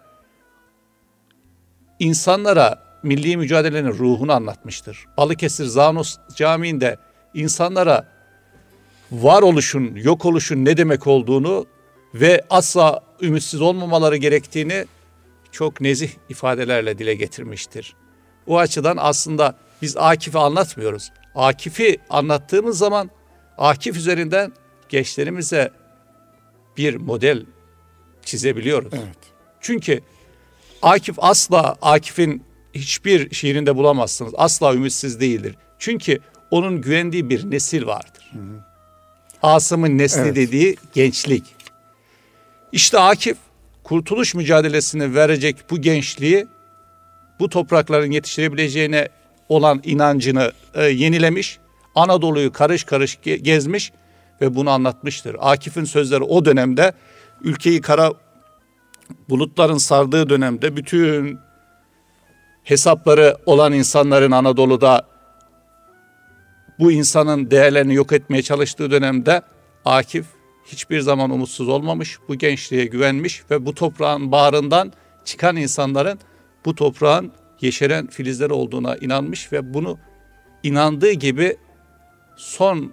insanlara 1.98 2.86
milli 3.02 3.36
mücadelenin 3.36 3.92
ruhunu 3.92 4.32
anlatmıştır. 4.32 5.06
Balıkesir 5.16 5.64
Zanos 5.64 6.16
Camii'nde 6.36 6.96
insanlara 7.34 8.08
varoluşun, 9.12 9.94
yok 9.94 10.24
oluşun 10.24 10.64
ne 10.64 10.76
demek 10.76 11.06
olduğunu 11.06 11.66
ve 12.14 12.44
asla 12.50 13.00
ümitsiz 13.22 13.60
olmamaları 13.60 14.16
gerektiğini 14.16 14.84
çok 15.52 15.80
nezih 15.80 16.10
ifadelerle 16.28 16.98
dile 16.98 17.14
getirmiştir. 17.14 17.96
O 18.46 18.58
açıdan 18.58 18.96
aslında 19.00 19.54
biz 19.82 19.96
Akif'i 19.96 20.38
anlatmıyoruz. 20.38 21.12
Akif'i 21.34 21.98
anlattığımız 22.10 22.78
zaman 22.78 23.10
Akif 23.58 23.96
üzerinden 23.96 24.52
gençlerimize 24.88 25.70
bir 26.76 26.94
model 26.94 27.46
çizebiliyoruz. 28.26 28.92
Evet. 28.92 29.16
Çünkü 29.60 30.00
Akif 30.82 31.16
asla 31.18 31.76
Akif'in 31.82 32.42
hiçbir 32.74 33.34
şiirinde 33.34 33.76
bulamazsınız. 33.76 34.32
Asla 34.36 34.74
ümitsiz 34.74 35.20
değildir. 35.20 35.54
Çünkü 35.78 36.18
onun 36.50 36.80
güvendiği 36.80 37.30
bir 37.30 37.50
nesil 37.50 37.86
vardır. 37.86 38.32
Asım'ın 39.42 39.98
nesli 39.98 40.20
Evet. 40.20 40.36
dediği 40.36 40.76
gençlik. 40.94 41.44
İşte 42.72 42.98
Akif 42.98 43.36
kurtuluş 43.84 44.34
mücadelesini 44.34 45.14
verecek 45.14 45.56
bu 45.70 45.80
gençliği 45.80 46.46
bu 47.40 47.48
toprakların 47.48 48.10
yetiştirebileceğine 48.10 49.08
olan 49.48 49.80
inancını 49.84 50.52
e, 50.74 50.84
yenilemiş. 50.84 51.58
Anadolu'yu 51.94 52.52
karış 52.52 52.84
karış 52.84 53.18
gezmiş 53.22 53.92
ve 54.40 54.54
bunu 54.54 54.70
anlatmıştır. 54.70 55.36
Akif'in 55.40 55.84
sözleri 55.84 56.22
o 56.22 56.44
dönemde 56.44 56.92
ülkeyi 57.44 57.80
kara 57.80 58.12
bulutların 59.28 59.78
sardığı 59.78 60.28
dönemde 60.28 60.76
bütün 60.76 61.38
hesapları 62.64 63.36
olan 63.46 63.72
insanların 63.72 64.30
Anadolu'da 64.30 65.06
bu 66.78 66.92
insanın 66.92 67.50
değerlerini 67.50 67.94
yok 67.94 68.12
etmeye 68.12 68.42
çalıştığı 68.42 68.90
dönemde 68.90 69.42
Akif 69.84 70.26
hiçbir 70.64 71.00
zaman 71.00 71.30
umutsuz 71.30 71.68
olmamış, 71.68 72.18
bu 72.28 72.34
gençliğe 72.34 72.84
güvenmiş 72.84 73.42
ve 73.50 73.66
bu 73.66 73.74
toprağın 73.74 74.32
bağrından 74.32 74.92
çıkan 75.24 75.56
insanların 75.56 76.18
bu 76.64 76.74
toprağın 76.74 77.32
yeşeren 77.60 78.06
filizleri 78.06 78.52
olduğuna 78.52 78.96
inanmış 78.96 79.52
ve 79.52 79.74
bunu 79.74 79.98
inandığı 80.62 81.12
gibi 81.12 81.56
son 82.36 82.92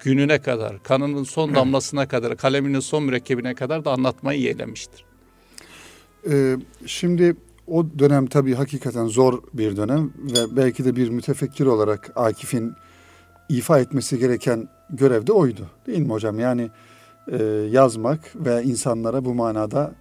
gününe 0.00 0.38
kadar, 0.38 0.82
kanının 0.82 1.24
son 1.24 1.54
damlasına 1.54 2.08
kadar, 2.08 2.36
kaleminin 2.36 2.80
son 2.80 3.02
mürekkebine 3.02 3.54
kadar 3.54 3.84
da 3.84 3.92
anlatmayı 3.92 4.40
yeğlemiştir. 4.40 5.04
Ee, 6.30 6.56
şimdi 6.86 7.36
o 7.66 7.86
dönem 7.98 8.26
tabii 8.26 8.54
hakikaten 8.54 9.06
zor 9.06 9.42
bir 9.52 9.76
dönem 9.76 10.12
ve 10.18 10.56
belki 10.56 10.84
de 10.84 10.96
bir 10.96 11.08
mütefekkir 11.08 11.66
olarak 11.66 12.12
Akif'in 12.16 12.72
ifa 13.48 13.78
etmesi 13.78 14.18
gereken 14.18 14.68
görev 14.90 15.26
de 15.26 15.32
oydu. 15.32 15.66
Değil 15.86 15.98
mi 15.98 16.12
hocam? 16.12 16.38
Yani 16.38 16.70
e, 17.32 17.44
yazmak 17.70 18.20
ve 18.34 18.62
insanlara 18.62 19.24
bu 19.24 19.34
manada 19.34 19.94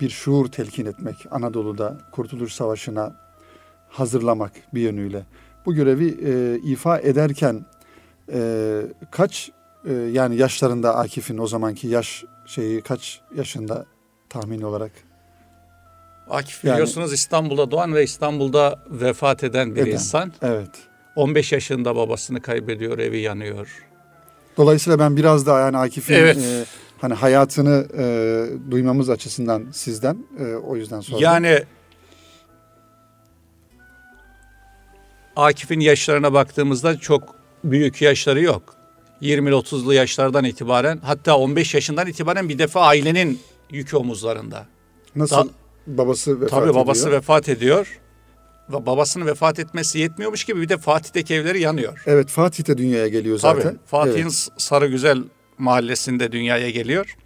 bir 0.00 0.10
şuur 0.10 0.46
telkin 0.46 0.86
etmek, 0.86 1.26
Anadolu'da 1.30 1.98
Kurtuluş 2.12 2.52
Savaşı'na 2.52 3.16
hazırlamak 3.88 4.52
bir 4.74 4.80
yönüyle. 4.80 5.26
Bu 5.66 5.74
görevi 5.74 6.18
e, 6.26 6.58
ifa 6.64 6.98
ederken 6.98 7.64
e, 8.32 8.80
kaç 9.10 9.50
e, 9.84 9.92
yani 9.92 10.36
yaşlarında 10.36 10.96
Akif'in 10.96 11.38
o 11.38 11.46
zamanki 11.46 11.88
yaş 11.88 12.24
şeyi 12.46 12.80
kaç 12.80 13.20
yaşında 13.36 13.86
tahmin 14.28 14.62
olarak? 14.62 14.92
Akif 16.30 16.64
yani, 16.64 16.74
biliyorsunuz 16.74 17.12
İstanbul'da 17.12 17.70
doğan 17.70 17.94
ve 17.94 18.04
İstanbul'da 18.04 18.84
vefat 18.90 19.44
eden 19.44 19.76
bir 19.76 19.82
eden, 19.82 19.90
insan. 19.90 20.32
Evet. 20.42 20.70
15 21.16 21.52
yaşında 21.52 21.96
babasını 21.96 22.42
kaybediyor, 22.42 22.98
evi 22.98 23.18
yanıyor. 23.18 23.86
Dolayısıyla 24.56 24.98
ben 24.98 25.16
biraz 25.16 25.46
daha 25.46 25.60
yani 25.60 25.76
Akif'in 25.76 26.14
evet. 26.14 26.36
e, 26.36 26.64
hani 27.00 27.14
hayatını 27.14 27.86
e, 27.98 28.70
duymamız 28.70 29.10
açısından 29.10 29.66
sizden 29.72 30.18
e, 30.38 30.54
o 30.54 30.76
yüzden 30.76 31.00
sordum. 31.00 31.22
Yani 31.22 31.64
Akif'in 35.36 35.80
yaşlarına 35.80 36.32
baktığımızda 36.32 36.98
çok 36.98 37.37
büyük 37.64 38.02
yaşları 38.02 38.40
yok. 38.42 38.74
20-30'lu 39.22 39.94
yaşlardan 39.94 40.44
itibaren 40.44 41.00
hatta 41.04 41.38
15 41.38 41.74
yaşından 41.74 42.06
itibaren 42.06 42.48
bir 42.48 42.58
defa 42.58 42.80
ailenin 42.80 43.40
yükü 43.70 43.96
omuzlarında. 43.96 44.66
Nasıl? 45.16 45.36
Da, 45.36 45.52
babası 45.86 46.40
vefat 46.40 46.50
tabii 46.50 46.62
ediyor. 46.62 46.74
babası 46.74 47.12
vefat 47.12 47.48
ediyor. 47.48 48.00
Ve 48.72 48.86
babasının 48.86 49.26
vefat 49.26 49.58
etmesi 49.58 49.98
yetmiyormuş 49.98 50.44
gibi 50.44 50.60
bir 50.60 50.68
de 50.68 50.78
Fatih'teki 50.78 51.34
evleri 51.34 51.60
yanıyor. 51.60 52.02
Evet 52.06 52.28
Fatih'te 52.28 52.78
dünyaya 52.78 53.08
geliyor 53.08 53.38
zaten. 53.38 53.62
Tabii 53.62 53.78
Fatih'in 53.86 54.22
evet. 54.22 54.48
Sarıgüzel 54.56 55.24
mahallesinde 55.58 56.32
dünyaya 56.32 56.70
geliyor. 56.70 57.16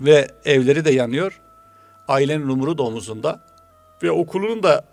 Ve 0.00 0.28
evleri 0.44 0.84
de 0.84 0.90
yanıyor. 0.90 1.40
Ailenin 2.08 2.48
umuru 2.48 2.78
da 2.78 2.82
omuzunda. 2.82 3.46
Ve 4.02 4.10
okulunun 4.10 4.62
da 4.62 4.84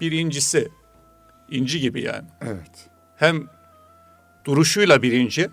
birincisi 0.00 0.68
inci 1.50 1.80
gibi 1.80 2.02
yani. 2.02 2.28
Evet. 2.40 2.88
Hem 3.16 3.48
duruşuyla 4.44 5.02
birinci 5.02 5.48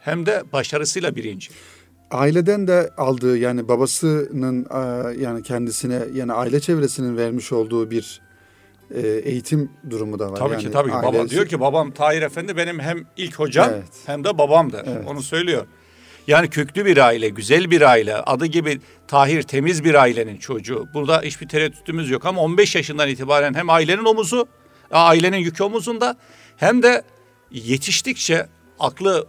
hem 0.00 0.26
de 0.26 0.42
başarısıyla 0.52 1.16
birinci. 1.16 1.50
Aileden 2.10 2.68
de 2.68 2.90
aldığı 2.96 3.38
yani 3.38 3.68
babasının 3.68 4.66
yani 5.20 5.42
kendisine 5.42 6.02
yani 6.14 6.32
aile 6.32 6.60
çevresinin 6.60 7.16
vermiş 7.16 7.52
olduğu 7.52 7.90
bir 7.90 8.20
e, 8.94 9.08
eğitim 9.08 9.70
durumu 9.90 10.18
da 10.18 10.32
var. 10.32 10.36
Tabii 10.36 10.52
yani 10.52 10.62
ki 10.62 10.70
tabii. 10.70 10.92
Ailesi... 10.92 11.18
Baba 11.18 11.28
diyor 11.28 11.46
ki 11.46 11.60
babam 11.60 11.90
Tahir 11.90 12.22
Efendi 12.22 12.56
benim 12.56 12.80
hem 12.80 13.06
ilk 13.16 13.34
hocam 13.34 13.70
evet. 13.72 13.92
hem 14.06 14.24
de 14.24 14.38
babamdır. 14.38 14.84
Evet. 14.86 15.06
Onu 15.06 15.22
söylüyor. 15.22 15.66
Yani 16.26 16.50
köklü 16.50 16.86
bir 16.86 16.96
aile, 16.96 17.28
güzel 17.28 17.70
bir 17.70 17.82
aile, 17.82 18.16
adı 18.16 18.46
gibi 18.46 18.80
Tahir 19.08 19.42
temiz 19.42 19.84
bir 19.84 19.94
ailenin 19.94 20.36
çocuğu. 20.36 20.88
Burada 20.94 21.20
hiçbir 21.22 21.48
tereddütümüz 21.48 22.10
yok 22.10 22.26
ama 22.26 22.40
15 22.40 22.74
yaşından 22.74 23.08
itibaren 23.08 23.54
hem 23.54 23.70
ailenin 23.70 24.04
omuzu, 24.04 24.48
ailenin 24.92 25.38
yükü 25.38 25.62
omuzunda 25.62 26.16
hem 26.56 26.82
de 26.82 27.02
yetiştikçe 27.50 28.48
aklı 28.78 29.26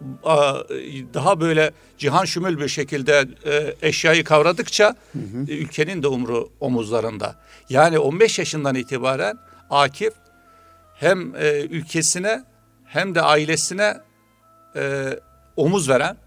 daha 1.14 1.40
böyle 1.40 1.72
cihan 1.98 2.26
şümül 2.26 2.60
bir 2.60 2.68
şekilde 2.68 3.28
e, 3.46 3.76
eşyayı 3.88 4.24
kavradıkça 4.24 4.96
hı 5.12 5.20
hı. 5.20 5.52
ülkenin 5.52 6.04
de 6.04 6.08
umru 6.08 6.50
omuzlarında. 6.60 7.36
Yani 7.70 8.00
15 8.00 8.40
yaşından 8.40 8.76
itibaren 8.76 9.38
Akif 9.70 10.14
hem 10.96 11.36
e, 11.36 11.62
ülkesine 11.62 12.44
hem 12.86 13.16
de 13.16 13.22
ailesine 13.22 13.98
e, 14.76 15.20
omuz 15.56 15.90
veren 15.90 16.18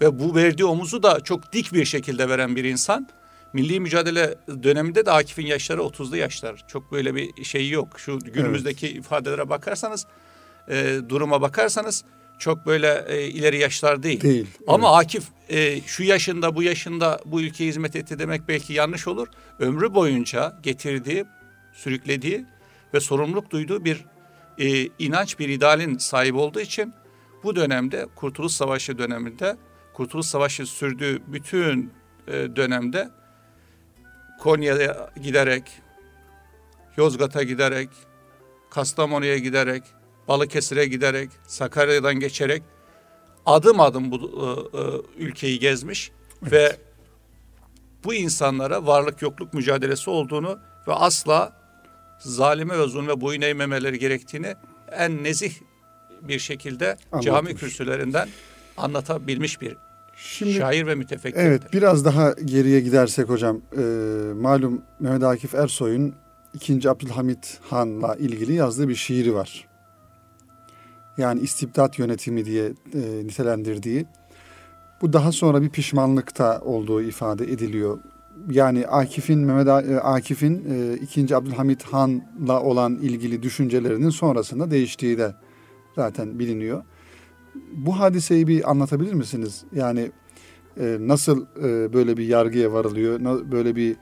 ve 0.00 0.18
bu 0.18 0.34
verdiği 0.34 0.64
omuzu 0.64 1.02
da 1.02 1.20
çok 1.20 1.52
dik 1.52 1.72
bir 1.72 1.84
şekilde 1.84 2.28
veren 2.28 2.56
bir 2.56 2.64
insan. 2.64 3.08
Milli 3.52 3.80
mücadele 3.80 4.34
döneminde 4.62 5.06
de 5.06 5.10
Akif'in 5.10 5.46
yaşları 5.46 5.80
30'lu 5.80 6.16
yaşlar. 6.16 6.64
Çok 6.68 6.92
böyle 6.92 7.14
bir 7.14 7.44
şey 7.44 7.70
yok. 7.70 8.00
Şu 8.00 8.18
günümüzdeki 8.18 8.86
evet. 8.86 8.98
ifadelere 8.98 9.48
bakarsanız, 9.48 10.06
e, 10.68 10.98
duruma 11.08 11.40
bakarsanız 11.40 12.04
çok 12.38 12.66
böyle 12.66 13.04
e, 13.08 13.26
ileri 13.26 13.58
yaşlar 13.58 14.02
değil. 14.02 14.20
Değil. 14.20 14.46
Ama 14.66 14.88
evet. 14.88 15.04
Akif 15.04 15.24
e, 15.48 15.80
şu 15.80 16.02
yaşında 16.02 16.56
bu 16.56 16.62
yaşında 16.62 17.20
bu 17.26 17.40
ülkeye 17.40 17.68
hizmet 17.68 17.96
etti 17.96 18.18
demek 18.18 18.48
belki 18.48 18.72
yanlış 18.72 19.08
olur. 19.08 19.28
Ömrü 19.58 19.94
boyunca 19.94 20.58
getirdiği, 20.62 21.24
sürüklediği 21.72 22.46
ve 22.94 23.00
sorumluluk 23.00 23.50
duyduğu 23.50 23.84
bir 23.84 24.04
e, 24.58 24.88
inanç, 24.98 25.38
bir 25.38 25.48
idealin 25.48 25.98
sahibi 25.98 26.38
olduğu 26.38 26.60
için 26.60 26.94
bu 27.44 27.56
dönemde 27.56 28.06
Kurtuluş 28.16 28.52
Savaşı 28.52 28.98
döneminde 28.98 29.56
Kurtuluş 29.94 30.26
Savaşı 30.26 30.66
sürdüğü 30.66 31.22
bütün 31.26 31.92
e, 32.28 32.32
dönemde 32.32 33.10
Konya'ya 34.42 35.10
giderek, 35.22 35.62
Yozgat'a 36.96 37.42
giderek, 37.42 37.88
Kastamonu'ya 38.70 39.38
giderek, 39.38 39.82
Balıkesir'e 40.28 40.86
giderek, 40.86 41.30
Sakarya'dan 41.46 42.14
geçerek 42.14 42.62
adım 43.46 43.80
adım 43.80 44.10
bu 44.10 44.16
e, 44.16 44.78
e, 44.78 44.82
ülkeyi 45.24 45.58
gezmiş 45.58 46.10
evet. 46.42 46.52
ve 46.52 46.76
bu 48.04 48.14
insanlara 48.14 48.86
varlık 48.86 49.22
yokluk 49.22 49.54
mücadelesi 49.54 50.10
olduğunu 50.10 50.58
ve 50.88 50.92
asla 50.92 51.52
zalime 52.18 52.78
ve 52.78 52.86
zulme 52.86 53.20
boyun 53.20 53.40
eğmemeleri 53.40 53.98
gerektiğini 53.98 54.54
en 54.92 55.24
nezih 55.24 55.54
bir 56.22 56.38
şekilde 56.38 56.86
Anlatmış. 56.86 57.24
cami 57.24 57.54
kürsülerinden 57.54 58.28
anlatabilmiş 58.76 59.60
bir 59.60 59.76
Şimdi, 60.24 60.52
şair 60.52 60.86
ve 60.86 60.94
mütefekkir. 60.94 61.40
Evet 61.40 61.62
biraz 61.72 62.04
daha 62.04 62.32
geriye 62.44 62.80
gidersek 62.80 63.28
hocam 63.28 63.60
e, 63.76 63.82
malum 64.34 64.82
Mehmet 65.00 65.22
Akif 65.22 65.54
Ersoy'un 65.54 66.14
2. 66.54 66.90
Abdülhamit 66.90 67.58
Han'la 67.62 68.16
ilgili 68.16 68.52
yazdığı 68.52 68.88
bir 68.88 68.94
şiiri 68.94 69.34
var 69.34 69.72
yani 71.18 71.40
istibdat 71.40 71.98
yönetimi 71.98 72.44
diye 72.44 72.72
e, 72.94 73.00
nitelendirdiği 73.24 74.06
bu 75.02 75.12
daha 75.12 75.32
sonra 75.32 75.62
bir 75.62 75.70
pişmanlıkta 75.70 76.60
olduğu 76.60 77.02
ifade 77.02 77.44
ediliyor. 77.44 77.98
Yani 78.50 78.86
Akif'in 78.86 79.38
Mehmet 79.38 79.68
e, 79.68 80.00
Akif'in 80.00 80.64
e, 80.70 80.94
2. 80.94 81.36
Abdülhamit 81.36 81.82
Han'la 81.82 82.62
olan 82.62 82.94
ilgili 82.94 83.42
düşüncelerinin 83.42 84.10
sonrasında 84.10 84.70
değiştiği 84.70 85.18
de 85.18 85.34
zaten 85.96 86.38
biliniyor. 86.38 86.82
Bu 87.54 88.00
hadiseyi 88.00 88.48
bir 88.48 88.70
anlatabilir 88.70 89.12
misiniz? 89.12 89.64
Yani 89.72 90.12
e, 90.80 90.96
nasıl 91.00 91.46
e, 91.56 91.92
böyle 91.92 92.16
bir 92.16 92.26
yargıya 92.26 92.72
varılıyor, 92.72 93.20
böyle 93.52 93.76
bir 93.76 93.96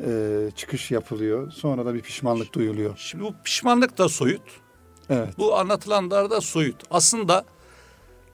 e, 0.00 0.50
çıkış 0.50 0.90
yapılıyor, 0.90 1.50
sonra 1.50 1.86
da 1.86 1.94
bir 1.94 2.00
pişmanlık 2.00 2.52
duyuluyor. 2.52 2.96
Şimdi 2.96 3.24
bu 3.24 3.34
pişmanlık 3.44 3.98
da 3.98 4.08
soyut. 4.08 4.42
Evet. 5.10 5.38
Bu 5.38 5.56
anlatılanlar 5.56 6.30
da 6.30 6.40
soyut. 6.40 6.82
Aslında 6.90 7.44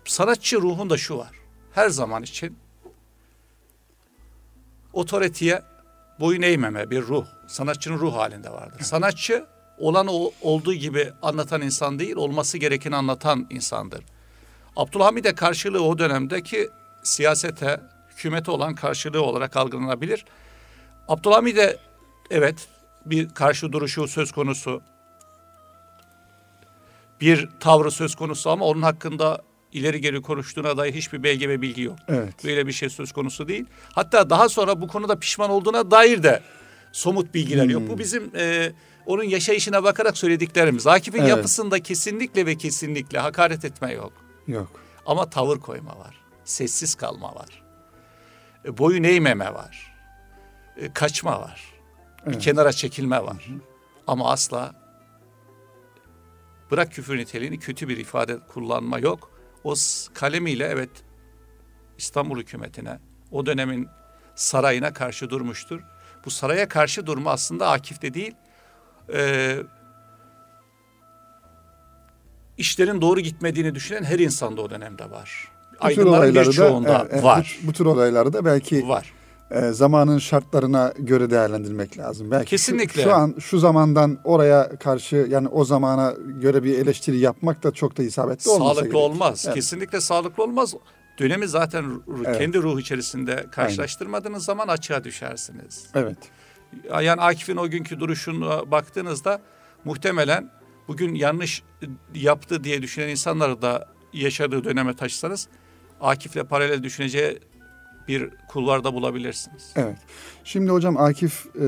sanatçı 0.04 0.60
ruhunda 0.60 0.96
şu 0.96 1.18
var. 1.18 1.30
Her 1.72 1.88
zaman 1.88 2.22
için 2.22 2.56
otoriteye 4.92 5.62
boyun 6.20 6.42
eğmeme 6.42 6.90
bir 6.90 7.02
ruh. 7.02 7.24
Sanatçının 7.48 7.98
ruh 7.98 8.14
halinde 8.14 8.50
vardır. 8.50 8.80
Sanatçı 8.80 9.46
olan 9.78 10.06
olduğu 10.42 10.74
gibi 10.74 11.12
anlatan 11.22 11.62
insan 11.62 11.98
değil, 11.98 12.16
olması 12.16 12.58
gerekeni 12.58 12.96
anlatan 12.96 13.46
insandır. 13.50 14.04
Abdülhamid'e 14.76 15.34
karşılığı 15.34 15.82
o 15.82 15.98
dönemdeki 15.98 16.68
siyasete, 17.02 17.80
hükümete 18.10 18.50
olan 18.50 18.74
karşılığı 18.74 19.22
olarak 19.22 19.56
algılanabilir. 19.56 20.24
Abdülhamid'e 21.08 21.76
evet 22.30 22.68
bir 23.06 23.28
karşı 23.28 23.72
duruşu 23.72 24.08
söz 24.08 24.32
konusu 24.32 24.82
bir 27.20 27.48
tavrı 27.60 27.90
söz 27.90 28.14
konusu 28.14 28.50
ama 28.50 28.64
onun 28.64 28.82
hakkında 28.82 29.42
ileri 29.72 30.00
geri 30.00 30.22
konuştuğuna 30.22 30.76
dair 30.76 30.94
hiçbir 30.94 31.22
belge 31.22 31.48
ve 31.48 31.62
bilgi 31.62 31.82
yok. 31.82 31.96
Evet. 32.08 32.44
Böyle 32.44 32.66
bir 32.66 32.72
şey 32.72 32.88
söz 32.88 33.12
konusu 33.12 33.48
değil. 33.48 33.64
Hatta 33.92 34.30
daha 34.30 34.48
sonra 34.48 34.80
bu 34.80 34.88
konuda 34.88 35.16
pişman 35.16 35.50
olduğuna 35.50 35.90
dair 35.90 36.22
de 36.22 36.42
somut 36.92 37.34
bilgiler 37.34 37.64
yok. 37.64 37.82
Bu 37.88 37.98
bizim 37.98 38.30
e, 38.36 38.72
onun 39.06 39.24
yaşayışına 39.24 39.84
bakarak 39.84 40.18
söylediklerimiz. 40.18 40.86
Akif'in 40.86 41.18
Evet. 41.18 41.28
yapısında 41.28 41.80
kesinlikle 41.80 42.46
ve 42.46 42.56
kesinlikle 42.56 43.18
hakaret 43.18 43.64
etme 43.64 43.92
yok. 43.92 44.12
Yok. 44.46 44.70
Ama 45.06 45.30
tavır 45.30 45.58
koyma 45.58 45.98
var. 45.98 46.20
Sessiz 46.44 46.94
kalma 46.94 47.34
var. 47.34 47.62
E, 48.64 48.78
boyun 48.78 49.02
eğmeme 49.04 49.54
var. 49.54 49.96
E, 50.76 50.92
kaçma 50.92 51.40
var. 51.40 51.64
Bir 52.26 52.32
Evet. 52.32 52.42
kenara 52.42 52.72
çekilme 52.72 53.22
var. 53.24 53.48
Ama 54.06 54.30
asla 54.30 54.74
bırak 56.70 56.92
küfür 56.92 57.18
niteliğini 57.18 57.58
kötü 57.58 57.88
bir 57.88 57.96
ifade 57.96 58.38
kullanma 58.38 58.98
yok. 58.98 59.30
O 59.64 59.74
kalemiyle 60.14 60.64
evet 60.66 60.90
İstanbul 61.98 62.38
hükümetine, 62.38 62.98
o 63.30 63.46
dönemin 63.46 63.88
sarayına 64.34 64.92
karşı 64.92 65.30
durmuştur. 65.30 65.80
Bu 66.24 66.30
saraya 66.30 66.68
karşı 66.68 67.06
durma 67.06 67.30
aslında 67.30 67.70
Akif'te 67.70 68.14
değil, 68.14 68.34
e, 69.14 69.56
işlerin 72.60 73.00
doğru 73.00 73.20
gitmediğini 73.20 73.74
düşünen 73.74 74.04
her 74.04 74.18
insanda 74.18 74.62
o 74.62 74.70
dönemde 74.70 75.10
var. 75.10 75.48
Aydınların 75.80 76.08
olayları 76.08 76.46
da 76.46 76.50
birçoğunda 76.50 77.08
e, 77.10 77.18
e, 77.18 77.22
var. 77.22 77.58
Bu, 77.62 77.68
bu 77.68 77.72
tür 77.72 77.84
olayları 77.86 78.32
da 78.32 78.44
belki 78.44 78.88
Var. 78.88 79.12
e, 79.50 79.70
zamanın 79.72 80.18
şartlarına 80.18 80.92
göre 80.98 81.30
değerlendirmek 81.30 81.98
lazım. 81.98 82.30
Belki 82.30 82.44
şu- 82.46 82.50
Kesinlikle. 82.50 83.02
Şu, 83.02 83.14
an 83.14 83.34
şu 83.40 83.58
zamandan 83.58 84.18
oraya 84.24 84.78
karşı 84.78 85.16
yani 85.30 85.48
o 85.48 85.64
zamana 85.64 86.14
göre 86.26 86.62
bir 86.64 86.78
eleştiri 86.78 87.18
yapmak 87.18 87.62
da 87.62 87.70
çok 87.72 87.98
da 87.98 88.02
isabetli 88.02 88.50
olmasa 88.50 88.68
Sağlıklı 88.74 88.82
gerek. 88.84 88.96
olmaz. 88.96 89.42
Evet. 89.46 89.54
Kesinlikle 89.54 90.00
sağlıklı 90.00 90.42
olmaz. 90.42 90.74
Dönemi 91.18 91.48
zaten 91.48 91.84
Evet. 92.26 92.38
kendi 92.38 92.58
ruh 92.62 92.80
içerisinde 92.80 93.46
karşılaştırmadığınız 93.52 94.44
zaman 94.44 94.68
açığa 94.68 95.04
düşersiniz. 95.04 95.86
Evet. 95.94 96.18
Yani 97.02 97.20
Akif'in 97.20 97.56
o 97.56 97.68
günkü 97.68 98.00
duruşuna 98.00 98.70
baktığınızda 98.70 99.40
muhtemelen 99.84 100.50
bugün 100.90 101.14
yanlış 101.14 101.62
yaptı 102.14 102.64
diye 102.64 102.82
düşünen 102.82 103.08
insanları 103.08 103.62
da 103.62 103.88
yaşadığı 104.12 104.64
döneme 104.64 104.96
taşısanız 104.96 105.48
Akif'le 106.00 106.48
paralel 106.48 106.82
düşüneceği 106.82 107.38
bir 108.08 108.30
kulvarda 108.48 108.94
bulabilirsiniz. 108.94 109.72
Evet. 109.76 109.96
Şimdi 110.44 110.70
hocam 110.70 110.96
Akif 110.96 111.46
e, 111.56 111.60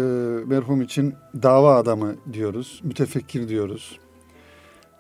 merhum 0.47 0.83
için 0.83 1.15
dava 1.43 1.77
adamı 1.77 2.15
diyoruz, 2.33 2.81
mütefekkir 2.85 3.49
diyoruz, 3.49 3.99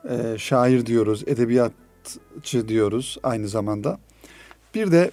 e, 0.08 0.38
şair 0.38 0.87
diyoruz, 0.87 1.22
edebiyatçı 1.26 2.68
diyoruz 2.68 3.18
aynı 3.22 3.48
zamanda. 3.48 3.98
Bir 4.74 4.92
de 4.92 5.11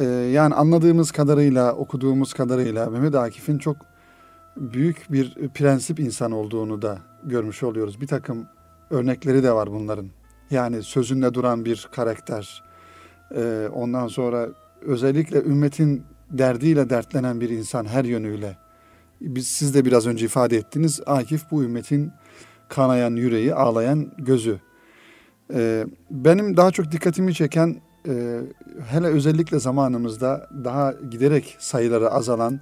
e, 0.00 0.04
yani 0.04 0.54
anladığımız 0.54 1.10
kadarıyla, 1.10 1.72
okuduğumuz 1.72 2.32
kadarıyla 2.32 2.90
Mehmet 2.90 3.14
Akif'in 3.14 3.58
çok 3.58 3.76
büyük 4.56 5.12
bir 5.12 5.48
prensip 5.48 6.00
insan 6.00 6.32
olduğunu 6.32 6.82
da 6.82 7.09
görmüş 7.24 7.62
oluyoruz. 7.62 8.00
Bir 8.00 8.06
takım 8.06 8.46
örnekleri 8.90 9.42
de 9.42 9.52
var 9.52 9.72
bunların. 9.72 10.10
Yani 10.50 10.82
sözünde 10.82 11.34
duran 11.34 11.64
bir 11.64 11.88
karakter. 11.92 12.62
E, 13.36 13.68
ondan 13.72 14.08
sonra 14.08 14.48
özellikle 14.82 15.42
ümmetin 15.42 16.02
derdiyle 16.30 16.90
dertlenen 16.90 17.40
bir 17.40 17.50
insan 17.50 17.84
her 17.84 18.04
yönüyle. 18.04 18.56
Biz 19.20 19.46
siz 19.46 19.74
de 19.74 19.84
biraz 19.84 20.06
önce 20.06 20.26
ifade 20.26 20.56
ettiniz. 20.56 21.00
Akif 21.06 21.50
bu 21.50 21.62
ümmetin 21.62 22.12
kanayan 22.68 23.16
yüreği, 23.16 23.54
ağlayan 23.54 24.12
gözü. 24.18 24.60
Ee, 25.54 25.86
benim 26.10 26.56
daha 26.56 26.70
çok 26.70 26.92
dikkatimi 26.92 27.34
çeken 27.34 27.76
e, 28.08 28.40
hele 28.86 29.06
özellikle 29.06 29.58
zamanımızda 29.58 30.48
daha 30.64 30.94
giderek 31.10 31.56
sayıları 31.58 32.10
azalan 32.10 32.60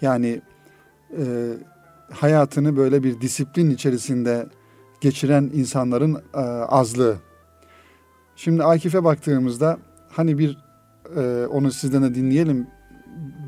yani 0.00 0.42
e, 1.18 1.24
hayatını 2.12 2.76
böyle 2.76 3.02
bir 3.02 3.20
disiplin 3.20 3.70
içerisinde 3.70 4.46
geçiren 5.00 5.50
insanların 5.54 6.22
e, 6.34 6.38
azlığı. 6.38 7.16
Şimdi 8.36 8.64
Akif'e 8.64 9.04
baktığımızda 9.04 9.78
hani 10.10 10.38
bir 10.38 10.58
e, 11.16 11.46
onu 11.46 11.70
sizden 11.70 12.02
de 12.02 12.14
dinleyelim. 12.14 12.66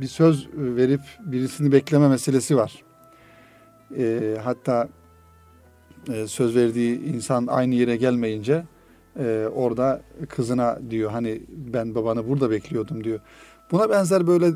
Bir 0.01 0.07
söz 0.07 0.49
verip 0.55 1.01
birisini 1.21 1.73
bekleme 1.73 2.09
meselesi 2.09 2.57
var. 2.57 2.85
E, 3.99 4.37
hatta 4.45 4.89
e, 6.13 6.27
söz 6.27 6.57
verdiği 6.57 7.01
insan 7.05 7.47
aynı 7.47 7.75
yere 7.75 7.97
gelmeyince 7.97 8.65
orada 9.55 10.03
kızına 10.29 10.79
diyor 10.91 11.11
hani 11.11 11.43
ben 11.49 11.95
babanı 11.95 12.29
burada 12.29 12.51
bekliyordum 12.51 13.05
diyor. 13.05 13.21
Buna 13.71 13.91
benzer 13.91 14.27
böyle 14.27 14.53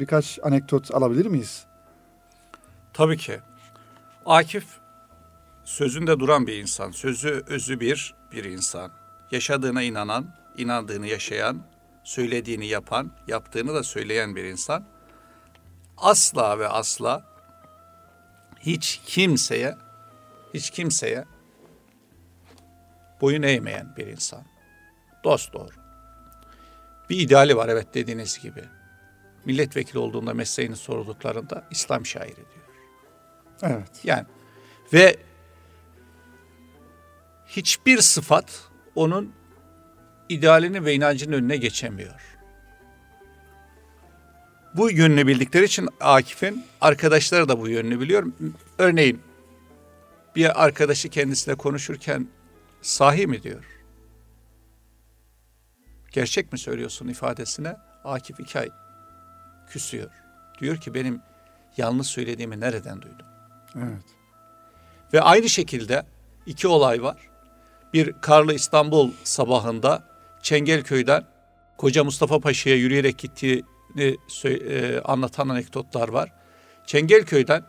birkaç 0.00 0.38
anekdot 0.42 0.94
alabilir 0.94 1.26
miyiz? 1.26 1.65
Tabii 2.96 3.16
ki. 3.16 3.40
Akif 4.26 4.64
sözünde 5.64 6.20
duran 6.20 6.46
bir 6.46 6.56
insan. 6.56 6.90
Sözü 6.90 7.44
özü 7.46 7.80
bir 7.80 8.14
bir 8.32 8.44
insan. 8.44 8.92
Yaşadığına 9.30 9.82
inanan, 9.82 10.36
inandığını 10.56 11.06
yaşayan, 11.06 11.62
söylediğini 12.04 12.66
yapan, 12.66 13.12
yaptığını 13.28 13.74
da 13.74 13.82
söyleyen 13.82 14.36
bir 14.36 14.44
insan. 14.44 14.84
Asla 15.96 16.58
ve 16.58 16.68
asla 16.68 17.24
hiç 18.60 19.00
kimseye 19.06 19.76
hiç 20.54 20.70
kimseye 20.70 21.24
boyun 23.20 23.42
eğmeyen 23.42 23.94
bir 23.96 24.06
insan. 24.06 24.42
Dost 25.24 25.52
doğru. 25.52 25.74
Bir 27.10 27.20
ideali 27.20 27.56
var 27.56 27.68
evet 27.68 27.94
dediğiniz 27.94 28.38
gibi. 28.38 28.64
Milletvekili 29.44 29.98
olduğunda 29.98 30.34
mesleğini 30.34 30.76
sorduklarında 30.76 31.64
İslam 31.70 32.06
şairi 32.06 32.36
diyor. 32.36 32.65
Evet. 33.62 34.04
Yani 34.04 34.24
ve 34.92 35.16
hiçbir 37.46 37.98
sıfat 38.00 38.68
onun 38.94 39.32
idealini 40.28 40.84
ve 40.84 40.94
inancının 40.94 41.32
önüne 41.32 41.56
geçemiyor. 41.56 42.20
Bu 44.74 44.90
yönünü 44.90 45.26
bildikleri 45.26 45.64
için 45.64 45.88
Akif'in 46.00 46.64
arkadaşları 46.80 47.48
da 47.48 47.60
bu 47.60 47.68
yönünü 47.68 48.00
biliyor. 48.00 48.32
Örneğin 48.78 49.20
bir 50.36 50.64
arkadaşı 50.64 51.08
kendisiyle 51.08 51.56
konuşurken 51.56 52.28
sahi 52.82 53.26
mi 53.26 53.42
diyor. 53.42 53.64
Gerçek 56.12 56.52
mi 56.52 56.58
söylüyorsun 56.58 57.08
ifadesine 57.08 57.76
Akif 58.04 58.40
iki 58.40 58.58
ay 58.58 58.68
küsüyor. 59.70 60.10
Diyor 60.60 60.76
ki 60.76 60.94
benim 60.94 61.20
yanlış 61.76 62.06
söylediğimi 62.06 62.60
nereden 62.60 63.02
duydun? 63.02 63.25
Evet. 63.76 64.04
Ve 65.12 65.20
aynı 65.20 65.48
şekilde 65.48 66.06
iki 66.46 66.68
olay 66.68 67.02
var. 67.02 67.16
Bir 67.92 68.12
karlı 68.12 68.54
İstanbul 68.54 69.12
sabahında 69.24 70.04
Çengelköy'den 70.42 71.24
Koca 71.78 72.04
Mustafa 72.04 72.40
Paşa'ya 72.40 72.76
yürüyerek 72.76 73.18
gittiğini 73.18 74.16
e, 74.44 75.00
anlatan 75.00 75.48
anekdotlar 75.48 76.08
var. 76.08 76.32
Çengelköy'den 76.86 77.62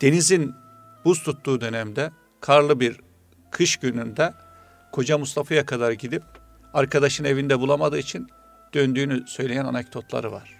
denizin 0.00 0.54
buz 1.04 1.22
tuttuğu 1.22 1.60
dönemde 1.60 2.10
karlı 2.40 2.80
bir 2.80 3.00
kış 3.50 3.76
gününde 3.76 4.34
Koca 4.92 5.18
Mustafa'ya 5.18 5.66
kadar 5.66 5.92
gidip 5.92 6.22
arkadaşın 6.74 7.24
evinde 7.24 7.60
bulamadığı 7.60 7.98
için 7.98 8.28
döndüğünü 8.74 9.26
söyleyen 9.26 9.64
anekdotları 9.64 10.32
var. 10.32 10.54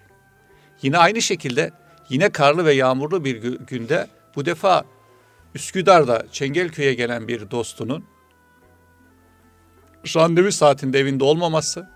Yine 0.82 0.98
aynı 0.98 1.22
şekilde 1.22 1.70
yine 2.08 2.30
karlı 2.30 2.64
ve 2.64 2.72
yağmurlu 2.72 3.24
bir 3.24 3.42
gü- 3.42 3.66
günde 3.66 4.08
bu 4.36 4.44
defa 4.44 4.84
Üsküdar'da 5.54 6.26
Çengelköy'e 6.32 6.94
gelen 6.94 7.28
bir 7.28 7.50
dostunun 7.50 8.04
randevu 10.16 10.52
saatinde 10.52 10.98
evinde 10.98 11.24
olmaması, 11.24 11.88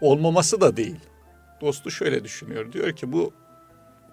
olmaması 0.00 0.60
da 0.60 0.76
değil. 0.76 1.00
Dostu 1.60 1.90
şöyle 1.90 2.24
düşünüyor. 2.24 2.72
Diyor 2.72 2.96
ki 2.96 3.12
bu 3.12 3.32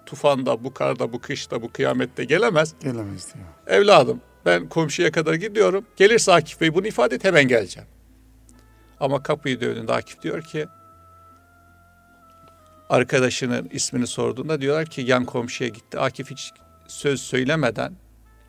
tufanda, 0.06 0.64
bu 0.64 0.74
karda, 0.74 1.12
bu 1.12 1.20
kışta, 1.20 1.62
bu 1.62 1.72
kıyamette 1.72 2.24
gelemez. 2.24 2.74
Gelemez 2.80 3.34
diyor. 3.34 3.46
Evladım 3.66 4.20
ben 4.46 4.68
komşuya 4.68 5.12
kadar 5.12 5.34
gidiyorum. 5.34 5.86
Gelirse 5.96 6.32
Akif 6.32 6.60
Bey 6.60 6.74
bunu 6.74 6.86
ifade 6.86 7.14
et 7.14 7.24
hemen 7.24 7.48
geleceğim. 7.48 7.88
Ama 9.00 9.22
kapıyı 9.22 9.60
dövdüğünde 9.60 9.92
Akif 9.92 10.22
diyor 10.22 10.42
ki 10.42 10.66
arkadaşının 12.88 13.68
ismini 13.72 14.06
sorduğunda 14.06 14.60
diyorlar 14.60 14.86
ki 14.86 15.00
yan 15.00 15.24
komşuya 15.24 15.70
gitti. 15.70 15.98
Akif 15.98 16.30
hiç 16.30 16.52
söz 16.88 17.20
söylemeden 17.20 17.92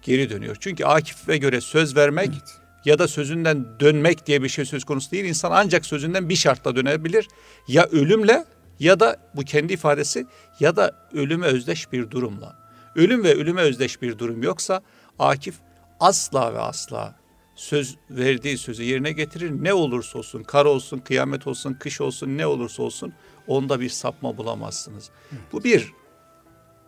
geri 0.02 0.30
dönüyor. 0.30 0.58
Çünkü 0.60 0.86
Akif'e 0.86 1.38
göre 1.38 1.62
söz 1.62 1.95
vermek 1.95 2.30
Evet. 2.30 2.60
ya 2.86 3.00
da 3.00 3.08
sözünden 3.08 3.65
dönmek 3.80 4.28
diye 4.28 4.43
bir 4.43 4.50
şey 4.50 4.65
söz 4.65 4.84
konusu 4.84 5.12
değil. 5.12 5.26
İnsan 5.26 5.52
ancak 5.52 5.86
sözünden 5.86 6.30
bir 6.30 6.36
şartla 6.36 6.76
dönebilir. 6.76 7.28
Ya 7.67 7.86
ölümle 7.86 8.45
ya 8.80 9.00
da 9.00 9.17
bu 9.36 9.41
kendi 9.41 9.74
ifadesi 9.74 10.26
ya 10.60 10.76
da 10.76 11.08
ölüme 11.13 11.45
özdeş 11.48 11.91
bir 11.91 12.12
durumla. 12.12 12.56
Ölüm 12.95 13.24
ve 13.24 13.36
ölüme 13.36 13.62
özdeş 13.62 14.02
bir 14.02 14.19
durum 14.19 14.43
yoksa 14.43 14.82
Akif 15.19 15.56
asla 16.00 16.54
ve 16.54 16.60
asla 16.60 17.15
söz 17.56 17.95
verdiği 18.10 18.58
sözü 18.58 18.84
yerine 18.84 19.12
getirir. 19.12 19.52
Ne 19.63 19.74
olursa 19.74 20.19
olsun, 20.19 20.43
kar 20.43 20.65
olsun, 20.65 20.98
kıyamet 20.98 21.48
olsun, 21.48 21.74
kış 21.74 22.02
olsun, 22.02 22.38
ne 22.38 22.48
olursa 22.48 22.84
olsun 22.84 23.13
onda 23.48 23.80
bir 23.80 23.89
sapma 23.89 24.38
bulamazsınız. 24.38 25.10
Bu 25.52 25.63
bir 25.63 25.93